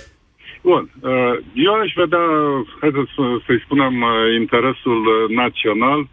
Bun. 0.62 0.90
Uh, 1.00 1.34
Eu 1.68 1.74
aș 1.82 1.90
vedea, 2.02 2.24
haideți 2.80 3.10
să- 3.16 3.40
să-i 3.46 3.62
spunem, 3.64 3.94
uh, 4.02 4.10
interesul 4.40 5.00
uh, 5.06 5.36
național 5.42 6.00
uh, 6.00 6.08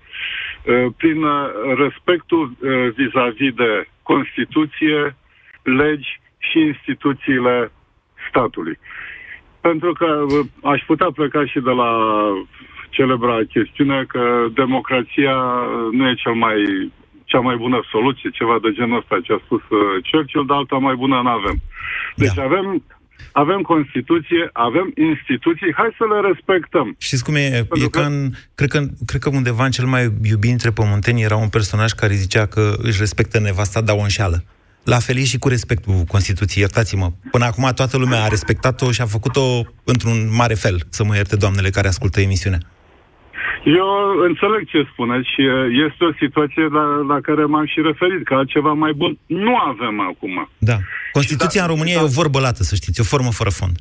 prin 0.99 1.19
uh, 1.23 1.45
respectul 1.85 2.43
uh, 2.49 2.69
vis-a-vis 2.97 3.53
de 3.63 3.71
Constituție, 4.11 5.15
legi 5.63 6.19
și 6.37 6.59
instituțiile 6.59 7.71
statului. 8.29 8.79
Pentru 9.61 9.91
că 9.93 10.05
uh, 10.05 10.45
aș 10.63 10.81
putea 10.85 11.09
pleca 11.13 11.45
și 11.45 11.59
de 11.59 11.69
la 11.81 11.91
celebra 12.89 13.37
chestiune 13.53 14.05
că 14.07 14.45
democrația 14.53 15.35
uh, 15.35 15.87
nu 15.91 16.07
e 16.07 16.13
cel 16.23 16.33
mai, 16.33 16.57
cea 17.23 17.39
mai 17.39 17.55
bună 17.55 17.79
soluție, 17.91 18.29
ceva 18.29 18.57
de 18.61 18.71
genul 18.71 18.97
ăsta 18.97 19.19
ce 19.23 19.33
a 19.33 19.39
spus 19.45 19.61
uh, 19.69 19.79
Churchill, 20.11 20.45
dar 20.45 20.57
alta 20.57 20.77
mai 20.77 20.95
bună 20.95 21.21
nu 21.21 21.29
avem. 21.29 21.57
Deci 22.15 22.39
avem 22.39 22.83
avem 23.43 23.61
Constituție, 23.61 24.49
avem 24.53 24.87
instituții, 25.11 25.73
hai 25.79 25.89
să 25.97 26.03
le 26.11 26.27
respectăm. 26.29 26.95
Știți 26.97 27.23
cum 27.23 27.35
e? 27.35 27.39
e 27.39 27.65
că... 27.69 27.87
ca 27.87 28.05
în, 28.05 28.31
cred, 28.55 28.69
că, 28.69 28.79
cred 29.05 29.21
că 29.21 29.29
undeva 29.29 29.65
în 29.65 29.71
cel 29.71 29.85
mai 29.85 30.03
iubit 30.23 30.51
între 30.51 30.71
pământeni 30.71 31.21
era 31.21 31.35
un 31.35 31.49
personaj 31.49 31.91
care 31.91 32.13
zicea 32.13 32.45
că 32.45 32.75
își 32.77 32.99
respectă 32.99 33.39
nevasta, 33.39 33.81
dar 33.81 33.95
o 33.95 34.01
înșeală. 34.01 34.43
La 34.83 34.99
fel 34.99 35.17
e 35.17 35.23
și 35.23 35.37
cu 35.37 35.47
respectul 35.47 36.03
Constituției, 36.07 36.63
iertați-mă. 36.63 37.11
Până 37.31 37.45
acum 37.45 37.71
toată 37.75 37.97
lumea 37.97 38.23
a 38.23 38.27
respectat-o 38.27 38.91
și 38.91 39.01
a 39.01 39.05
făcut-o 39.05 39.61
într-un 39.83 40.29
mare 40.35 40.53
fel, 40.53 40.81
să 40.89 41.03
mă 41.03 41.15
ierte 41.15 41.35
doamnele 41.35 41.69
care 41.69 41.87
ascultă 41.87 42.21
emisiunea. 42.21 42.59
Eu 43.63 43.87
înțeleg 44.27 44.67
ce 44.67 44.87
spuneți 44.91 45.27
și 45.33 45.41
este 45.85 46.03
o 46.03 46.13
situație 46.19 46.63
la, 46.77 46.85
la 47.13 47.21
care 47.21 47.43
m-am 47.45 47.65
și 47.65 47.81
referit, 47.81 48.25
că 48.25 48.33
altceva 48.33 48.73
mai 48.73 48.93
bun 48.93 49.17
nu 49.25 49.55
avem 49.55 49.99
acum. 49.99 50.49
Da. 50.57 50.77
Constituția 51.11 51.61
da, 51.61 51.67
în 51.67 51.73
România 51.73 51.95
da. 51.95 52.01
e 52.01 52.03
o 52.03 52.17
vorbă 52.21 52.39
lată, 52.39 52.63
să 52.63 52.75
știți, 52.75 53.01
o 53.01 53.03
formă 53.03 53.31
fără 53.31 53.49
fond. 53.49 53.75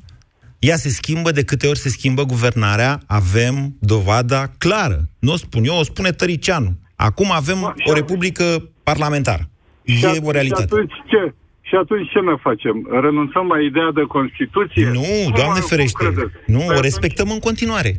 Ea 0.59 0.77
se 0.77 0.89
schimbă 0.89 1.31
de 1.31 1.45
câte 1.45 1.67
ori 1.67 1.79
se 1.79 1.89
schimbă 1.89 2.23
guvernarea, 2.25 3.01
avem 3.07 3.55
dovada 3.81 4.47
clară. 4.59 4.99
Nu 5.19 5.33
o 5.33 5.37
spun 5.37 5.65
eu, 5.65 5.79
o 5.79 5.83
spune 5.83 6.11
Tăricianu. 6.11 6.79
Acum 6.97 7.33
avem 7.33 7.59
Ma, 7.59 7.75
o 7.85 7.93
republică 7.93 8.45
parlamentară. 8.83 9.49
Și 9.85 10.05
e 10.05 10.21
o 10.23 10.31
realitate. 10.31 10.67
Și 10.67 10.73
atunci 10.73 10.93
ce? 11.07 11.35
Și 11.61 11.75
atunci 11.75 12.11
ce 12.11 12.21
ne 12.21 12.37
facem? 12.41 12.89
Renunțăm 13.01 13.47
la 13.47 13.61
ideea 13.61 13.91
de 13.95 14.03
Constituție? 14.03 14.91
Nu, 14.93 15.01
cum 15.25 15.33
Doamne 15.35 15.61
ferește. 15.61 16.05
Nu, 16.47 16.67
o 16.67 16.81
respectăm 16.81 17.31
în 17.31 17.39
continuare. 17.39 17.99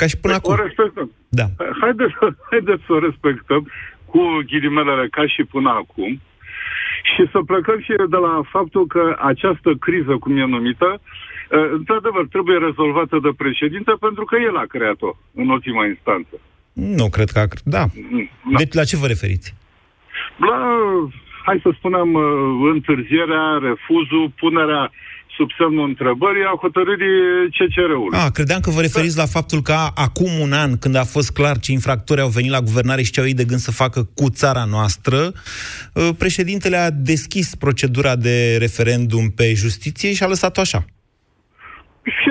Ca 0.00 0.06
și 0.06 0.16
până 0.24 0.38
păi, 0.38 0.40
acum. 0.40 0.52
O 0.52 0.66
respectăm. 0.66 1.08
Da. 1.40 1.46
Haideți, 1.80 2.14
haideți 2.50 2.82
să 2.86 2.92
o 2.92 2.98
respectăm 3.08 3.62
cu 4.10 4.20
ghilimelele 4.50 5.06
ca 5.16 5.24
și 5.34 5.42
până 5.54 5.70
acum 5.82 6.10
și 7.10 7.22
să 7.32 7.38
plecăm 7.50 7.78
și 7.86 7.92
de 8.14 8.20
la 8.26 8.34
faptul 8.54 8.86
că 8.86 9.02
această 9.32 9.70
criză, 9.86 10.12
cum 10.22 10.36
e 10.36 10.44
numită, 10.44 10.88
uh, 11.00 11.68
într-adevăr 11.78 12.24
trebuie 12.34 12.58
rezolvată 12.58 13.16
de 13.22 13.32
președinte 13.36 13.92
pentru 14.00 14.24
că 14.24 14.36
el 14.48 14.56
a 14.56 14.66
creat-o 14.74 15.10
în 15.34 15.48
ultima 15.48 15.86
instanță. 15.86 16.34
Nu 16.72 17.06
cred 17.08 17.28
că 17.30 17.38
a... 17.38 17.46
Da. 17.64 17.78
da. 17.78 17.86
Deci 18.58 18.74
la 18.74 18.84
ce 18.84 18.96
vă 18.96 19.06
referiți? 19.06 19.54
La, 20.48 20.58
hai 21.44 21.60
să 21.62 21.70
spunem, 21.78 22.08
uh, 22.14 22.24
întârzierea, 22.74 23.46
refuzul, 23.68 24.32
punerea 24.42 24.90
sub 25.38 25.50
semnul 25.58 25.88
întrebării 25.88 26.44
a 26.52 26.54
hotărârii 26.64 27.18
CCR-ului. 27.56 28.18
Ah, 28.18 28.30
credeam 28.32 28.60
că 28.60 28.70
vă 28.70 28.80
referiți 28.80 29.16
da. 29.16 29.22
la 29.22 29.28
faptul 29.36 29.60
că 29.62 29.74
acum 30.06 30.32
un 30.40 30.52
an, 30.52 30.70
când 30.78 30.94
a 30.94 31.04
fost 31.04 31.30
clar 31.32 31.58
ce 31.58 31.72
infractori 31.72 32.20
au 32.20 32.28
venit 32.28 32.50
la 32.50 32.60
guvernare 32.60 33.02
și 33.02 33.12
ce 33.12 33.20
au 33.20 33.26
ei 33.26 33.40
de 33.42 33.44
gând 33.44 33.60
să 33.60 33.72
facă 33.82 34.00
cu 34.18 34.30
țara 34.30 34.64
noastră, 34.64 35.18
uh, 35.22 36.08
președintele 36.18 36.76
a 36.76 36.90
deschis 36.90 37.54
procedura 37.54 38.16
de 38.16 38.56
referendum 38.58 39.24
pe 39.36 39.52
justiție 39.54 40.12
și 40.12 40.22
a 40.22 40.28
lăsat-o 40.28 40.60
așa. 40.60 40.84
Și 42.02 42.30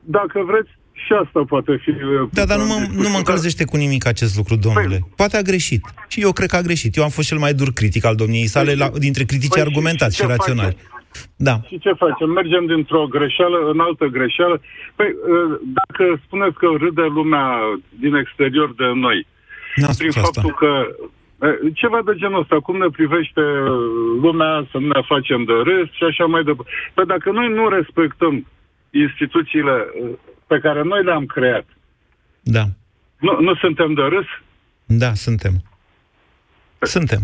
dacă 0.00 0.38
vreți, 0.50 0.70
și 0.92 1.12
asta 1.24 1.44
poate 1.48 1.80
fi... 1.82 1.90
Uh, 1.90 2.28
da, 2.32 2.44
dar 2.44 2.58
nu 2.58 2.66
mă, 2.66 2.86
nu 3.02 3.08
mă 3.08 3.16
încălzește 3.16 3.64
cu 3.64 3.76
nimic 3.76 4.06
acest 4.06 4.36
lucru, 4.36 4.56
domnule. 4.56 4.98
Păi, 4.98 5.12
poate 5.16 5.36
a 5.36 5.42
greșit. 5.42 5.84
Și 6.08 6.20
eu 6.20 6.32
cred 6.32 6.48
că 6.48 6.56
a 6.56 6.60
greșit. 6.60 6.96
Eu 6.96 7.02
am 7.02 7.10
fost 7.10 7.28
cel 7.28 7.38
mai 7.38 7.54
dur 7.54 7.72
critic 7.72 8.04
al 8.04 8.14
domniei 8.14 8.46
sale 8.46 8.66
păi, 8.66 8.76
la, 8.76 8.88
dintre 8.98 9.24
critici 9.24 9.48
păi, 9.48 9.60
argumentați 9.60 10.16
și, 10.16 10.22
și 10.22 10.28
raționali. 10.28 10.76
Face? 10.76 10.93
Da. 11.36 11.60
Și 11.66 11.78
ce 11.78 11.92
facem? 11.92 12.30
Mergem 12.30 12.66
dintr-o 12.66 13.06
greșeală 13.06 13.70
în 13.72 13.80
altă 13.80 14.04
greșeală. 14.06 14.60
Păi, 14.94 15.06
ă, 15.06 15.58
dacă 15.78 16.20
spuneți 16.24 16.56
că 16.56 16.66
râde 16.78 17.02
lumea 17.02 17.46
din 18.00 18.14
exterior 18.14 18.74
de 18.74 18.92
noi, 18.94 19.26
prin 19.98 20.10
faptul 20.10 20.50
asta. 20.50 20.54
că 20.58 20.72
ă, 21.40 21.48
ceva 21.74 22.00
de 22.04 22.12
genul 22.14 22.40
ăsta, 22.40 22.60
cum 22.60 22.76
ne 22.76 22.88
privește 22.88 23.42
lumea, 24.20 24.66
să 24.70 24.78
nu 24.78 24.86
ne 24.86 25.02
facem 25.06 25.44
de 25.44 25.52
râs 25.52 25.88
și 25.90 26.04
așa 26.04 26.24
mai 26.24 26.42
departe. 26.44 26.72
Păi 26.94 27.06
dacă 27.06 27.30
noi 27.30 27.48
nu 27.48 27.68
respectăm 27.68 28.46
instituțiile 28.90 29.72
ă, 29.72 30.06
pe 30.46 30.58
care 30.58 30.82
noi 30.82 31.04
le-am 31.04 31.26
creat, 31.26 31.66
da. 32.42 32.64
nu, 33.18 33.40
nu 33.40 33.54
suntem 33.54 33.94
de 33.94 34.02
râs? 34.02 34.26
Da, 34.86 35.14
suntem. 35.14 35.52
Suntem. 36.78 37.20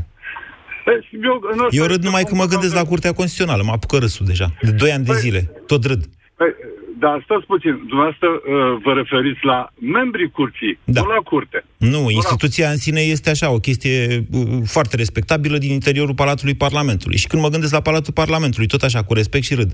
Deci, 0.85 1.09
eu, 1.23 1.41
eu 1.71 1.85
râd 1.87 2.03
numai 2.03 2.23
când 2.23 2.41
mă 2.41 2.47
gândesc 2.47 2.75
la 2.75 2.85
Curtea 2.85 3.13
Constituțională. 3.13 3.63
Mă 3.63 3.73
apucă 3.73 3.97
râsul 3.97 4.27
deja. 4.27 4.47
De 4.63 4.71
2 4.71 4.93
ani 4.93 5.05
de 5.05 5.11
păi, 5.11 5.21
zile. 5.21 5.41
Tot 5.67 5.85
râd. 5.85 6.03
Păi, 6.37 6.55
dar 6.99 7.21
stați 7.25 7.47
puțin. 7.47 7.75
Dumneavoastră 7.87 8.29
uh, 8.29 8.81
vă 8.85 8.93
referiți 8.93 9.45
la 9.45 9.69
membrii 9.81 10.31
curții, 10.31 10.79
da. 10.85 11.01
nu 11.01 11.07
la 11.07 11.21
curte. 11.31 11.65
Nu, 11.77 12.03
nu 12.03 12.11
instituția 12.11 12.67
la... 12.67 12.71
în 12.71 12.77
sine 12.77 13.01
este 13.01 13.31
așa, 13.31 13.51
o 13.51 13.59
chestie 13.59 14.25
uh, 14.33 14.61
foarte 14.65 14.97
respectabilă 14.97 15.59
din 15.59 15.73
interiorul 15.73 16.15
Palatului 16.15 16.55
Parlamentului. 16.55 17.17
Și 17.17 17.27
când 17.27 17.43
mă 17.43 17.49
gândesc 17.49 17.73
la 17.73 17.81
Palatul 17.81 18.13
Parlamentului, 18.13 18.67
tot 18.67 18.83
așa, 18.83 19.03
cu 19.03 19.15
respect 19.15 19.45
și 19.45 19.55
râd. 19.55 19.73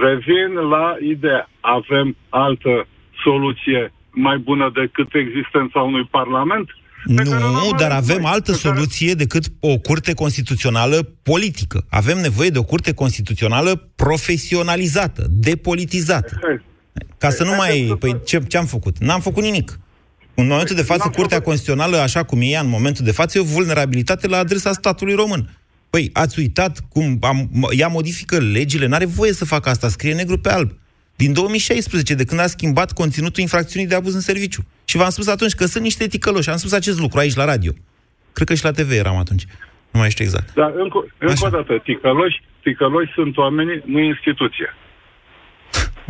Revin 0.00 0.52
la 0.74 0.96
ideea. 1.00 1.48
Avem 1.60 2.16
altă 2.28 2.86
soluție 3.24 3.92
mai 4.10 4.38
bună 4.38 4.70
decât 4.74 5.14
existența 5.14 5.80
unui 5.80 6.08
Parlament? 6.10 6.68
Nu, 7.04 7.74
dar 7.78 7.90
avem 7.90 8.24
altă 8.24 8.52
soluție 8.52 9.14
decât 9.14 9.44
o 9.60 9.78
curte 9.78 10.14
constituțională 10.14 11.02
politică. 11.22 11.84
Avem 11.88 12.18
nevoie 12.18 12.48
de 12.48 12.58
o 12.58 12.64
curte 12.64 12.92
constituțională 12.92 13.90
profesionalizată, 13.96 15.26
depolitizată. 15.30 16.38
Ca 17.18 17.30
să 17.30 17.44
nu 17.44 17.54
mai... 17.54 17.96
Păi 17.98 18.20
ce, 18.24 18.42
ce 18.48 18.56
am 18.56 18.66
făcut? 18.66 18.98
N-am 18.98 19.20
făcut 19.20 19.42
nimic. 19.42 19.78
În 20.34 20.46
momentul 20.46 20.76
de 20.76 20.82
față, 20.82 21.08
Curtea 21.08 21.40
Constituțională, 21.40 21.96
așa 21.96 22.22
cum 22.22 22.40
e 22.40 22.44
ea 22.44 22.60
în 22.60 22.68
momentul 22.68 23.04
de 23.04 23.12
față, 23.12 23.38
e 23.38 23.40
o 23.40 23.44
vulnerabilitate 23.44 24.26
la 24.26 24.38
adresa 24.38 24.72
statului 24.72 25.14
român. 25.14 25.56
Păi, 25.90 26.10
ați 26.12 26.38
uitat 26.38 26.80
cum 26.88 27.18
am, 27.20 27.68
ea 27.76 27.88
modifică 27.88 28.38
legile, 28.38 28.86
n-are 28.86 29.04
voie 29.04 29.32
să 29.32 29.44
facă 29.44 29.68
asta, 29.68 29.88
scrie 29.88 30.14
negru 30.14 30.38
pe 30.38 30.50
alb 30.50 30.72
din 31.22 31.32
2016, 31.32 32.14
de 32.14 32.24
când 32.24 32.40
a 32.40 32.46
schimbat 32.56 32.92
conținutul 32.92 33.42
infracțiunii 33.42 33.88
de 33.88 33.94
abuz 33.94 34.14
în 34.14 34.26
serviciu. 34.30 34.62
Și 34.90 34.96
v-am 34.96 35.12
spus 35.16 35.28
atunci 35.28 35.54
că 35.60 35.64
sunt 35.72 35.84
niște 35.84 36.06
ticăloși. 36.06 36.50
Am 36.50 36.56
spus 36.62 36.72
acest 36.72 36.98
lucru 37.00 37.18
aici 37.18 37.40
la 37.42 37.44
radio. 37.52 37.72
Cred 38.32 38.46
că 38.48 38.54
și 38.54 38.64
la 38.64 38.76
TV 38.78 38.90
eram 38.90 39.16
atunci. 39.24 39.44
Nu 39.92 39.98
mai 40.00 40.10
știu 40.10 40.24
exact. 40.24 40.48
Dar 40.54 40.72
încă, 40.84 40.98
încă 41.18 41.46
o 41.46 41.48
dată, 41.48 41.72
ticăloși, 41.86 42.42
ticăloși 42.62 43.12
sunt 43.18 43.36
oamenii, 43.36 43.82
nu 43.84 43.98
instituție. 44.12 44.68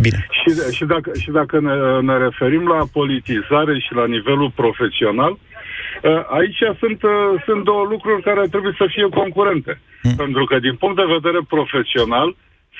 Bine. 0.04 0.26
Și, 0.38 0.50
și 0.76 0.84
dacă, 0.84 1.10
și 1.22 1.30
dacă 1.30 1.60
ne, 1.60 1.74
ne 2.08 2.16
referim 2.26 2.64
la 2.74 2.80
politizare 2.92 3.74
și 3.84 3.92
la 4.00 4.06
nivelul 4.06 4.50
profesional, 4.62 5.32
ă, 6.04 6.26
aici 6.38 6.60
sunt, 6.80 7.02
ă, 7.02 7.14
sunt 7.46 7.64
două 7.64 7.84
lucruri 7.92 8.22
care 8.22 8.42
trebuie 8.54 8.74
să 8.80 8.86
fie 8.94 9.06
concurente. 9.20 9.80
Hmm. 10.02 10.16
Pentru 10.22 10.44
că, 10.44 10.58
din 10.58 10.74
punct 10.82 10.96
de 10.96 11.14
vedere 11.16 11.40
profesional, 11.48 12.28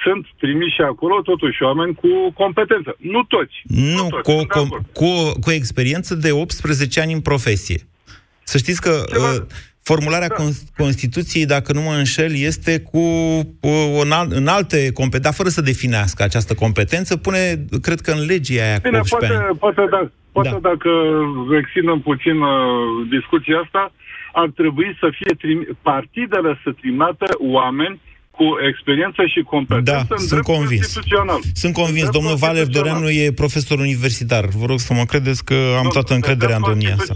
sunt 0.03 0.27
trimiși 0.39 0.81
acolo 0.81 1.21
totuși 1.23 1.63
oameni 1.63 1.95
cu 1.95 2.33
competență. 2.35 2.97
Nu 2.99 3.23
toți. 3.23 3.55
Nu, 3.65 4.03
nu 4.03 4.09
toți, 4.09 4.23
cu, 4.23 4.47
cu, 4.47 4.87
cu, 4.93 5.11
cu 5.41 5.51
experiență 5.51 6.15
de 6.15 6.31
18 6.33 7.01
ani 7.01 7.13
în 7.13 7.21
profesie. 7.21 7.81
Să 8.43 8.59
știți 8.59 8.81
că 8.81 8.91
uh, 8.91 9.43
formularea 9.83 10.29
da. 10.29 10.35
Constituției, 10.77 11.47
dacă 11.47 11.73
nu 11.73 11.81
mă 11.81 11.95
înșel, 11.95 12.33
este 12.35 12.81
cu 12.81 12.99
uh, 13.61 14.01
în, 14.05 14.11
al, 14.11 14.27
în 14.31 14.47
alte 14.47 14.93
competențe, 14.93 15.29
dar 15.29 15.33
fără 15.33 15.49
să 15.49 15.61
definească 15.61 16.23
această 16.23 16.55
competență, 16.55 17.17
pune, 17.17 17.65
cred 17.83 18.01
că 18.01 18.11
în 18.11 18.25
legea 18.27 18.63
aia 18.65 18.79
Bine, 18.83 18.99
cu 18.99 19.07
poate, 19.09 19.27
ani. 19.27 19.59
poate, 19.59 19.87
da, 19.91 20.11
poate 20.33 20.59
da. 20.61 20.69
dacă 20.69 20.91
extindem 21.61 22.01
puțin 22.01 22.41
uh, 22.41 22.51
discuția 23.11 23.59
asta, 23.65 23.93
ar 24.33 24.49
trebui 24.55 24.97
să 25.01 25.11
fie 25.19 25.35
trim- 25.35 25.77
partidele 25.83 26.61
să 26.65 26.73
trimată 26.81 27.27
oameni 27.39 28.01
cu 28.43 28.59
experiență 28.69 29.23
și 29.27 29.41
competență 29.43 30.07
da, 30.09 30.15
în 30.15 30.27
sunt 30.27 30.43
convins. 30.43 30.81
constituțional. 30.81 31.41
Sunt 31.55 31.75
convins. 31.75 32.09
Domnul 32.19 32.37
Valer 32.37 32.67
Doreanu 32.67 33.09
e 33.09 33.33
profesor 33.33 33.79
universitar. 33.79 34.45
Vă 34.61 34.67
rog 34.67 34.79
să 34.79 34.93
mă 34.95 35.05
credeți 35.05 35.45
că 35.45 35.59
am 35.79 35.89
toată 35.93 36.15
încrederea 36.15 36.57
în 36.57 36.63
domnia 36.67 36.97
sa. 36.97 37.15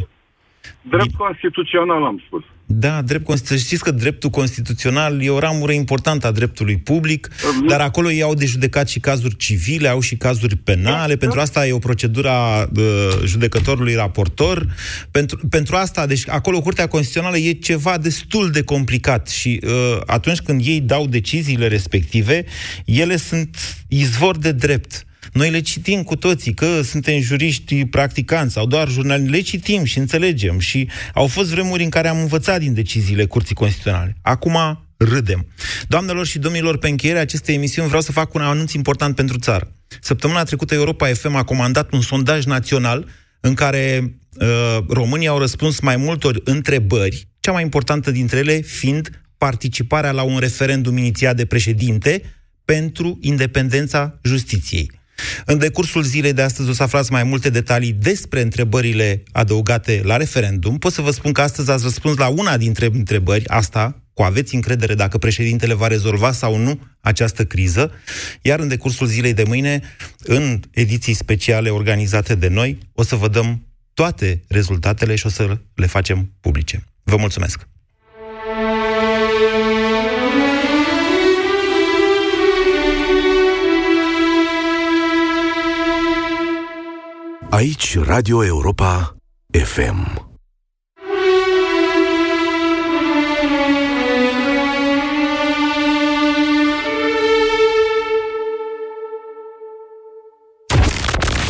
Drept 0.83 1.15
constituțional, 1.25 2.03
am 2.05 2.23
spus. 2.27 2.45
Da, 2.69 3.03
drept 3.03 3.25
constituțional. 3.25 3.65
Știți 3.65 3.83
că 3.83 3.91
dreptul 3.91 4.31
constituțional 4.31 5.23
e 5.23 5.31
o 5.31 5.39
ramură 5.39 5.73
importantă 5.73 6.27
a 6.27 6.31
dreptului 6.31 6.77
public, 6.77 7.29
uh, 7.31 7.67
dar 7.69 7.81
acolo 7.81 8.11
ei 8.11 8.23
au 8.23 8.35
de 8.35 8.47
judecat 8.47 8.89
și 8.89 9.01
cazuri 9.01 9.37
civile, 9.37 9.89
au 9.89 10.01
și 10.01 10.17
cazuri 10.17 10.57
penale. 10.57 11.13
Da, 11.13 11.19
pentru 11.19 11.37
da. 11.37 11.43
asta 11.43 11.67
e 11.67 11.73
o 11.73 11.79
procedură 11.79 12.29
a 12.29 12.69
uh, 12.77 12.83
judecătorului 13.25 13.95
raportor. 13.95 14.75
Pentru, 15.11 15.47
pentru 15.51 15.77
asta, 15.77 16.07
deci 16.07 16.29
acolo 16.29 16.61
Curtea 16.61 16.87
Constituțională 16.87 17.37
e 17.37 17.53
ceva 17.53 17.99
destul 17.99 18.51
de 18.51 18.63
complicat 18.63 19.29
și 19.29 19.61
uh, 19.65 20.01
atunci 20.07 20.39
când 20.39 20.61
ei 20.65 20.81
dau 20.81 21.07
deciziile 21.07 21.67
respective, 21.67 22.45
ele 22.85 23.17
sunt 23.17 23.57
izvor 23.89 24.39
de 24.39 24.53
drept. 24.53 25.07
Noi 25.37 25.51
le 25.51 25.61
citim 25.61 26.03
cu 26.03 26.17
toții, 26.17 26.55
că 26.55 26.83
suntem 26.83 27.21
juriști 27.21 27.85
practicanți 27.85 28.53
sau 28.53 28.67
doar 28.67 28.89
jurnaliști, 28.89 29.31
le 29.31 29.41
citim 29.41 29.85
și 29.85 29.99
înțelegem 29.99 30.59
și 30.59 30.89
au 31.15 31.27
fost 31.27 31.51
vremuri 31.51 31.83
în 31.83 31.89
care 31.89 32.09
am 32.09 32.19
învățat 32.19 32.61
din 32.61 32.75
deciziile 32.75 33.25
Curții 33.25 33.55
Constituționale. 33.55 34.17
Acum 34.23 34.87
râdem. 34.97 35.47
Doamnelor 35.89 36.27
și 36.27 36.39
domnilor, 36.39 36.79
pe 36.79 36.89
încheierea 36.89 37.21
acestei 37.21 37.55
emisiuni 37.55 37.89
vreau 37.89 38.03
să 38.03 38.13
fac 38.13 38.35
un 38.35 38.41
anunț 38.41 38.73
important 38.73 39.15
pentru 39.15 39.39
țară. 39.39 39.73
Săptămâna 40.01 40.43
trecută 40.43 40.75
Europa 40.75 41.07
FM 41.07 41.35
a 41.35 41.45
comandat 41.45 41.93
un 41.93 42.01
sondaj 42.01 42.45
național 42.45 43.09
în 43.41 43.55
care 43.55 44.15
uh, 44.41 44.79
românii 44.89 45.29
au 45.29 45.39
răspuns 45.39 45.81
mai 45.81 45.97
multor 45.97 46.41
întrebări, 46.45 47.29
cea 47.41 47.53
mai 47.53 47.63
importantă 47.63 48.11
dintre 48.11 48.39
ele 48.39 48.61
fiind 48.61 49.11
participarea 49.39 50.13
la 50.13 50.23
un 50.23 50.39
referendum 50.39 50.97
inițiat 50.97 51.37
de 51.37 51.47
președinte 51.47 52.23
pentru 52.65 53.19
independența 53.21 54.19
justiției. 54.23 55.05
În 55.45 55.59
decursul 55.59 56.03
zilei 56.03 56.33
de 56.33 56.43
astăzi 56.43 56.69
o 56.69 56.73
să 56.73 56.83
aflați 56.83 57.13
mai 57.13 57.23
multe 57.23 57.51
detalii 57.51 57.93
despre 57.93 58.41
întrebările 58.41 59.23
adăugate 59.33 60.01
la 60.05 60.17
referendum. 60.17 60.79
Pot 60.79 60.93
să 60.93 61.03
vă 61.03 61.11
spun 61.11 61.33
că 61.33 61.41
astăzi 61.41 61.71
ați 61.71 61.83
răspuns 61.83 62.17
la 62.17 62.29
una 62.29 62.57
dintre 62.57 62.89
întrebări, 62.93 63.49
asta, 63.49 64.03
cu 64.15 64.23
aveți 64.23 64.55
încredere 64.55 64.95
dacă 64.95 65.19
președintele 65.19 65.75
va 65.75 65.87
rezolva 65.87 66.33
sau 66.33 66.57
nu 66.57 66.81
această 67.01 67.45
criză, 67.45 67.93
iar 68.43 68.59
în 68.59 68.69
decursul 68.69 69.07
zilei 69.07 69.35
de 69.35 69.45
mâine, 69.47 69.83
în 70.19 70.61
ediții 70.71 71.15
speciale 71.15 71.71
organizate 71.71 72.35
de 72.35 72.49
noi, 72.49 72.79
o 72.93 73.03
să 73.03 73.17
vă 73.17 73.29
dăm 73.29 73.67
toate 73.95 74.43
rezultatele 74.49 75.15
și 75.15 75.27
o 75.27 75.29
să 75.29 75.59
le 75.75 75.87
facem 75.87 76.33
publice. 76.41 76.85
Vă 77.03 77.17
mulțumesc! 77.17 77.69
Aici 87.51 87.99
Radio 87.99 88.45
Europa 88.45 89.17
FM. 89.51 90.29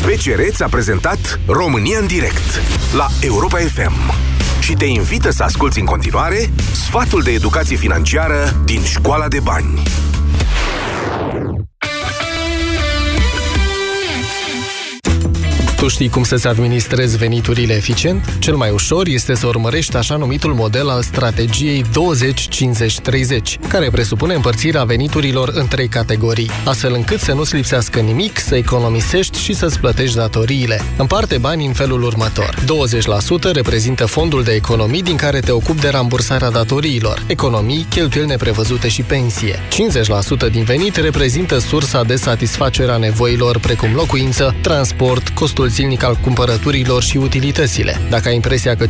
BCR 0.05 0.41
ți-a 0.49 0.67
prezentat 0.67 1.39
România 1.47 1.99
în 1.99 2.07
direct 2.07 2.61
la 2.95 3.07
Europa 3.21 3.57
FM 3.57 4.13
și 4.59 4.73
te 4.73 4.85
invită 4.85 5.31
să 5.31 5.43
asculti 5.43 5.79
în 5.79 5.85
continuare 5.85 6.49
sfatul 6.71 7.21
de 7.21 7.31
educație 7.31 7.75
financiară 7.75 8.61
din 8.65 8.83
Școala 8.83 9.27
de 9.27 9.39
Bani. 9.43 9.81
Tu 15.77 15.87
știi 15.87 16.09
cum 16.09 16.23
să-ți 16.23 16.47
administrezi 16.47 17.17
veniturile 17.17 17.73
eficient? 17.73 18.37
Cel 18.39 18.55
mai 18.55 18.69
ușor 18.69 19.07
este 19.07 19.35
să 19.35 19.47
urmărești 19.47 19.95
așa 19.95 20.15
numitul 20.15 20.53
model 20.53 20.89
al 20.89 21.01
strategiei 21.01 21.83
20-50-30, 21.83 23.67
care 23.67 23.89
presupune 23.89 24.33
împărțirea 24.33 24.83
veniturilor 24.83 25.51
în 25.53 25.67
trei 25.67 25.87
categorii, 25.87 26.49
astfel 26.65 26.93
încât 26.93 27.19
să 27.19 27.33
nu-ți 27.33 27.55
lipsească 27.55 27.99
nimic, 27.99 28.39
să 28.39 28.55
economisești 28.55 29.39
și 29.39 29.53
să-ți 29.53 29.79
plătești 29.79 30.15
datoriile. 30.15 30.81
Împarte 30.97 31.37
bani 31.37 31.65
în 31.65 31.73
felul 31.73 32.03
următor. 32.03 32.55
20% 33.49 33.51
reprezintă 33.53 34.05
fondul 34.05 34.43
de 34.43 34.51
economii 34.51 35.03
din 35.03 35.15
care 35.15 35.39
te 35.39 35.51
ocupi 35.51 35.81
de 35.81 35.89
rambursarea 35.89 36.49
datoriilor, 36.49 37.23
economii, 37.27 37.85
cheltuieli 37.89 38.29
neprevăzute 38.29 38.87
și 38.87 39.01
pensie. 39.01 39.59
50% 40.47 40.51
din 40.51 40.63
venit 40.63 40.95
reprezintă 40.95 41.57
sursa 41.57 42.03
de 42.03 42.15
satisfacere 42.15 42.91
a 42.91 42.97
nevoilor 42.97 43.59
precum 43.59 43.93
locuință, 43.93 44.55
transport, 44.61 45.29
costul 45.29 45.65
costul 45.67 45.85
zilnic 45.85 46.03
al 46.03 46.15
cumpărăturilor 46.23 47.03
și 47.03 47.17
utilitățile. 47.17 48.01
Dacă 48.09 48.27
ai 48.27 48.35
impresia 48.35 48.75
că 48.75 48.85
50% 48.85 48.89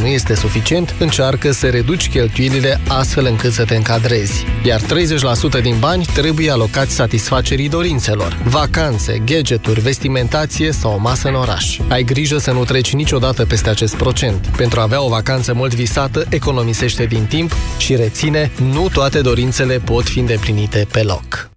nu 0.00 0.06
este 0.06 0.34
suficient, 0.34 0.94
încearcă 0.98 1.50
să 1.50 1.66
reduci 1.66 2.08
cheltuielile 2.08 2.80
astfel 2.88 3.26
încât 3.26 3.52
să 3.52 3.64
te 3.64 3.76
încadrezi. 3.76 4.44
Iar 4.64 4.80
30% 4.80 5.62
din 5.62 5.76
bani 5.78 6.04
trebuie 6.14 6.50
alocați 6.50 6.94
satisfacerii 6.94 7.68
dorințelor. 7.68 8.38
Vacanțe, 8.44 9.22
gadgeturi, 9.24 9.80
vestimentație 9.80 10.72
sau 10.72 10.92
o 10.92 10.98
masă 10.98 11.28
în 11.28 11.34
oraș. 11.34 11.78
Ai 11.88 12.02
grijă 12.02 12.38
să 12.38 12.50
nu 12.50 12.64
treci 12.64 12.92
niciodată 12.92 13.44
peste 13.44 13.70
acest 13.70 13.94
procent. 13.94 14.46
Pentru 14.56 14.80
a 14.80 14.82
avea 14.82 15.02
o 15.02 15.08
vacanță 15.08 15.54
mult 15.54 15.74
visată, 15.74 16.26
economisește 16.28 17.04
din 17.04 17.24
timp 17.24 17.52
și 17.78 17.96
reține, 17.96 18.50
nu 18.72 18.88
toate 18.88 19.20
dorințele 19.20 19.78
pot 19.78 20.04
fi 20.04 20.18
îndeplinite 20.18 20.86
pe 20.92 21.02
loc. 21.02 21.50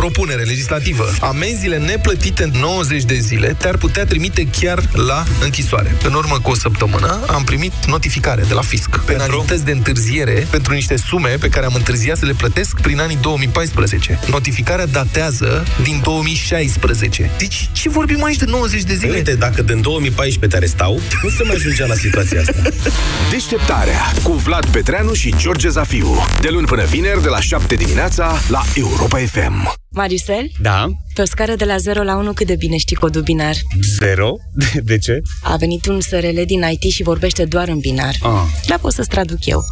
Propunere 0.00 0.42
legislativă. 0.42 1.10
Amenziile 1.20 1.78
neplătite 1.78 2.42
în 2.42 2.50
90 2.60 3.02
de 3.02 3.14
zile 3.14 3.56
te-ar 3.58 3.76
putea 3.76 4.04
trimite 4.04 4.48
chiar 4.60 4.82
la 4.92 5.24
închisoare. 5.42 5.96
În 6.04 6.12
urmă 6.12 6.38
cu 6.42 6.50
o 6.50 6.54
săptămână 6.54 7.20
am 7.26 7.44
primit 7.44 7.72
notificare 7.86 8.44
de 8.48 8.54
la 8.54 8.60
fisc. 8.60 8.98
Penalități 8.98 9.64
de 9.64 9.70
întârziere 9.70 10.46
pentru 10.50 10.72
niște 10.72 10.96
sume 10.96 11.28
pe 11.40 11.48
care 11.48 11.66
am 11.66 11.74
întârziat 11.74 12.16
să 12.16 12.26
le 12.26 12.32
plătesc 12.32 12.80
prin 12.80 13.00
anii 13.00 13.18
2014. 13.20 14.20
Notificarea 14.30 14.86
datează 14.86 15.64
din 15.82 16.00
2016. 16.02 17.30
Deci 17.38 17.68
ce 17.72 17.88
vorbim 17.88 18.24
aici 18.24 18.36
de 18.36 18.44
90 18.48 18.82
de 18.82 18.94
zile? 18.94 19.16
Uite, 19.16 19.34
dacă 19.34 19.62
din 19.62 19.80
2014 19.80 20.46
te 20.46 20.56
arestau, 20.56 21.00
nu 21.22 21.28
se 21.28 21.42
mai 21.42 21.54
ajungea 21.54 21.86
la 21.86 21.94
situația 21.94 22.40
asta. 22.40 22.62
Deșteptarea 23.30 24.12
cu 24.22 24.32
Vlad 24.32 24.66
Petreanu 24.66 25.12
și 25.12 25.34
George 25.36 25.68
Zafiu. 25.68 26.26
De 26.40 26.48
luni 26.48 26.66
până 26.66 26.84
vineri, 26.84 27.22
de 27.22 27.28
la 27.28 27.40
7 27.40 27.74
dimineața, 27.74 28.40
la 28.48 28.62
Europa 28.74 29.18
FM. 29.18 29.78
Maricel? 29.92 30.50
Da? 30.60 30.86
Pe 31.14 31.22
o 31.22 31.24
scară 31.24 31.54
de 31.54 31.64
la 31.64 31.76
0 31.76 32.02
la 32.02 32.16
1 32.16 32.32
cât 32.32 32.46
de 32.46 32.54
bine 32.56 32.76
știi 32.76 32.96
codul 32.96 33.22
binar? 33.22 33.54
Zero? 33.98 34.36
De, 34.54 34.80
de 34.80 34.98
ce? 34.98 35.22
A 35.42 35.56
venit 35.56 35.86
un 35.86 36.00
SRL 36.00 36.40
din 36.46 36.62
IT 36.70 36.92
și 36.92 37.02
vorbește 37.02 37.44
doar 37.44 37.68
în 37.68 37.78
binar. 37.78 38.14
Ah. 38.22 38.42
Dar 38.66 38.78
pot 38.78 38.92
să-ți 38.92 39.08
traduc 39.08 39.46
eu. 39.46 39.64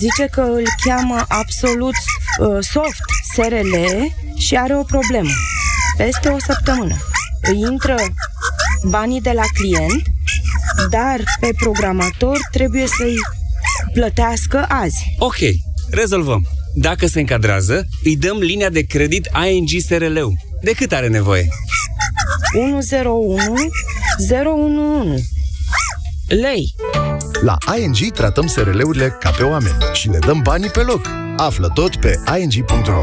Zice 0.00 0.26
că 0.30 0.40
îl 0.40 0.62
cheamă 0.84 1.24
absolut 1.28 1.94
uh, 2.40 2.58
soft 2.60 3.02
SRL 3.32 3.74
și 4.36 4.56
are 4.56 4.76
o 4.76 4.82
problemă. 4.82 5.30
Peste 5.96 6.28
o 6.28 6.36
săptămână. 6.38 6.96
Îi 7.42 7.60
intră 7.60 7.94
banii 8.88 9.20
de 9.20 9.32
la 9.34 9.44
client, 9.54 10.02
dar 10.90 11.20
pe 11.40 11.50
programator 11.58 12.38
trebuie 12.50 12.86
să-i 12.86 13.16
plătească 13.92 14.66
azi. 14.68 15.14
Ok, 15.18 15.36
rezolvăm. 15.90 16.46
Dacă 16.74 17.06
se 17.06 17.20
încadrează, 17.20 17.86
îi 18.04 18.16
dăm 18.16 18.38
linia 18.38 18.68
de 18.68 18.82
credit 18.82 19.28
ING 19.50 19.68
SRL-ul. 19.86 20.32
De 20.62 20.72
cât 20.72 20.92
are 20.92 21.08
nevoie? 21.08 21.48
101 22.72 23.38
011 24.30 25.24
lei. 26.28 26.74
La 27.42 27.56
ING 27.78 28.12
tratăm 28.12 28.46
SRL-urile 28.46 29.16
ca 29.20 29.30
pe 29.30 29.42
oameni 29.42 29.76
și 29.92 30.08
le 30.08 30.18
dăm 30.18 30.40
banii 30.42 30.70
pe 30.70 30.80
loc. 30.80 31.10
Află 31.36 31.70
tot 31.74 31.96
pe 31.96 32.14
ing.ro 32.40 33.02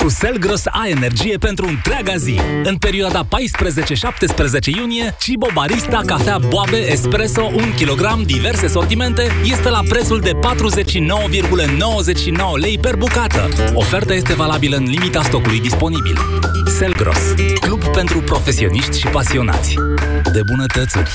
Cu 0.00 0.08
Selgros 0.08 0.62
ai 0.66 0.90
energie 0.90 1.36
pentru 1.36 1.66
întreaga 1.66 2.16
zi. 2.16 2.40
În 2.62 2.76
perioada 2.76 3.24
14-17 3.24 3.28
iunie, 4.76 5.16
Cibo 5.18 5.46
Barista 5.54 6.00
cafea 6.06 6.38
boabe 6.38 6.92
espresso 6.92 7.42
1 7.42 7.56
kg 7.56 8.24
diverse 8.24 8.66
sortimente 8.66 9.30
este 9.44 9.68
la 9.68 9.80
prețul 9.88 10.20
de 10.20 10.30
49,99 10.32 10.38
lei 12.60 12.78
per 12.78 12.96
bucată. 12.96 13.48
Oferta 13.74 14.14
este 14.14 14.34
valabilă 14.34 14.76
în 14.76 14.84
limita 14.84 15.22
stocului 15.22 15.60
disponibil. 15.60 16.18
Selgros, 16.78 17.34
club 17.60 17.84
pentru 17.84 18.20
profesioniști 18.20 18.98
și 18.98 19.06
pasionați 19.06 19.74
de 20.32 20.40
bunătățuri. 20.46 21.10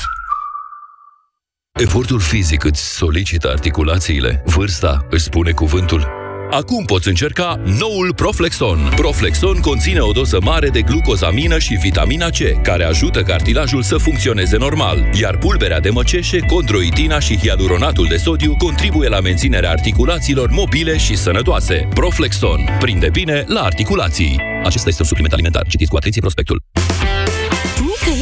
Efortul 1.72 2.20
fizic 2.20 2.64
îți 2.64 2.96
solicită 2.96 3.48
articulațiile, 3.48 4.42
vârsta 4.44 5.06
își 5.10 5.24
spune 5.24 5.50
cuvântul. 5.50 6.15
Acum 6.50 6.84
poți 6.84 7.08
încerca 7.08 7.60
noul 7.78 8.14
Proflexon. 8.14 8.92
Proflexon 8.96 9.60
conține 9.60 10.00
o 10.00 10.12
doză 10.12 10.38
mare 10.42 10.68
de 10.68 10.82
glucozamină 10.82 11.58
și 11.58 11.74
vitamina 11.74 12.28
C, 12.28 12.62
care 12.62 12.84
ajută 12.84 13.22
cartilajul 13.22 13.82
să 13.82 13.96
funcționeze 13.96 14.56
normal, 14.56 15.08
iar 15.20 15.36
pulberea 15.36 15.80
de 15.80 15.90
măceșe, 15.90 16.38
condroitina 16.38 17.18
și 17.18 17.38
hialuronatul 17.38 18.06
de 18.08 18.16
sodiu 18.16 18.56
contribuie 18.56 19.08
la 19.08 19.20
menținerea 19.20 19.70
articulațiilor 19.70 20.50
mobile 20.50 20.96
și 20.96 21.16
sănătoase. 21.16 21.88
Proflexon. 21.94 22.60
Prinde 22.78 23.08
bine 23.12 23.44
la 23.46 23.60
articulații. 23.60 24.40
Acesta 24.64 24.88
este 24.88 25.02
un 25.02 25.08
supliment 25.08 25.32
alimentar. 25.32 25.66
Citiți 25.68 25.90
cu 25.90 25.96
atenție 25.96 26.20
prospectul. 26.20 26.62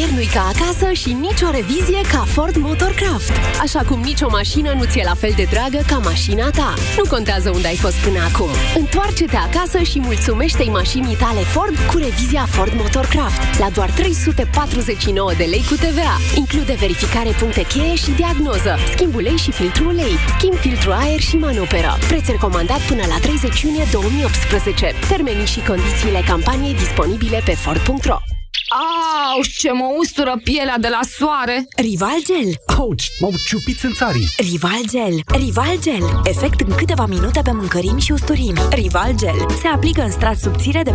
Nicăieri 0.04 0.28
nu-i 0.28 0.34
ca 0.40 0.52
acasă 0.54 0.92
și 0.92 1.12
nicio 1.12 1.50
revizie 1.50 2.00
ca 2.12 2.24
Ford 2.34 2.56
Motorcraft. 2.56 3.32
Așa 3.60 3.82
cum 3.88 4.00
nicio 4.00 4.28
mașină 4.30 4.72
nu 4.72 4.84
ți-e 4.84 5.04
la 5.04 5.14
fel 5.14 5.32
de 5.36 5.46
dragă 5.50 5.80
ca 5.86 5.98
mașina 5.98 6.50
ta. 6.50 6.74
Nu 6.96 7.04
contează 7.08 7.50
unde 7.50 7.66
ai 7.66 7.76
fost 7.76 7.96
până 7.96 8.20
acum. 8.28 8.50
Întoarce-te 8.74 9.36
acasă 9.36 9.78
și 9.82 9.98
mulțumește-i 10.00 10.76
mașinii 10.80 11.16
tale 11.16 11.40
Ford 11.40 11.76
cu 11.90 11.96
revizia 11.96 12.46
Ford 12.50 12.72
Motorcraft 12.76 13.58
la 13.58 13.68
doar 13.70 13.90
349 13.90 15.32
de 15.36 15.44
lei 15.44 15.64
cu 15.68 15.74
TVA. 15.74 16.16
Include 16.34 16.74
verificare 16.78 17.30
puncte 17.40 17.62
cheie 17.72 17.94
și 17.94 18.10
diagnoză, 18.10 18.72
schimb 18.92 19.14
ulei 19.14 19.36
și 19.36 19.50
filtru 19.52 19.84
ulei, 19.88 20.14
schimb 20.36 20.56
filtru 20.56 20.90
aer 20.92 21.20
și 21.20 21.36
manoperă. 21.36 21.92
Preț 22.08 22.26
recomandat 22.26 22.80
până 22.90 23.04
la 23.08 23.18
30 23.18 23.60
iunie 23.60 23.86
2018. 23.92 24.94
Termenii 25.08 25.52
și 25.54 25.60
condițiile 25.70 26.20
campaniei 26.26 26.74
disponibile 26.74 27.40
pe 27.44 27.54
Ford.ro 27.54 28.18
Au, 29.34 29.40
ce 29.58 29.72
mă 29.72 29.88
ustură 29.98 30.40
pielea 30.44 30.78
de 30.78 30.88
la 30.88 31.00
soare! 31.18 31.66
Rival 31.76 32.18
Gel. 32.24 32.50
Auci, 32.78 33.10
m-au 33.20 33.32
ciupit 33.46 33.82
în 33.82 33.92
țarii. 33.92 34.28
Rival 34.36 34.82
Gel. 34.90 35.20
Rival 35.26 35.76
Gel. 35.80 36.20
Efect 36.24 36.60
în 36.60 36.74
câteva 36.74 37.06
minute 37.06 37.40
pe 37.44 37.52
mâncărimi 37.52 38.00
și 38.00 38.12
usturimi. 38.12 38.58
Rival 38.70 39.12
Gel. 39.16 39.46
Se 39.60 39.66
aplică 39.66 40.02
în 40.02 40.10
strat 40.10 40.38
subțire 40.38 40.82
de 40.82 40.90
4-6 40.90 40.94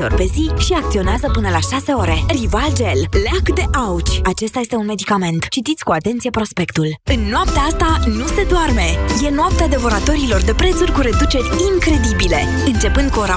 ori 0.00 0.14
pe 0.14 0.24
zi 0.34 0.50
și 0.64 0.72
acționează 0.72 1.30
până 1.32 1.48
la 1.48 1.60
6 1.60 1.92
ore. 1.92 2.24
Rival 2.28 2.70
Gel. 2.74 3.00
Leac 3.24 3.46
de 3.54 3.78
auci. 3.78 4.20
Acesta 4.24 4.60
este 4.60 4.76
un 4.76 4.86
medicament. 4.86 5.48
Citiți 5.48 5.84
cu 5.84 5.92
atenție 5.92 6.30
prospectul. 6.30 6.88
În 7.04 7.20
noaptea 7.20 7.62
asta 7.62 7.98
nu 8.06 8.26
se 8.26 8.44
doarme. 8.48 8.86
E 9.24 9.30
noaptea 9.30 9.68
devoratorilor 9.68 10.40
de 10.42 10.54
prețuri 10.54 10.92
cu 10.92 11.00
reduceri 11.00 11.50
incredibile. 11.72 12.40
Începând 12.64 13.10
cu 13.10 13.18
ora 13.18 13.24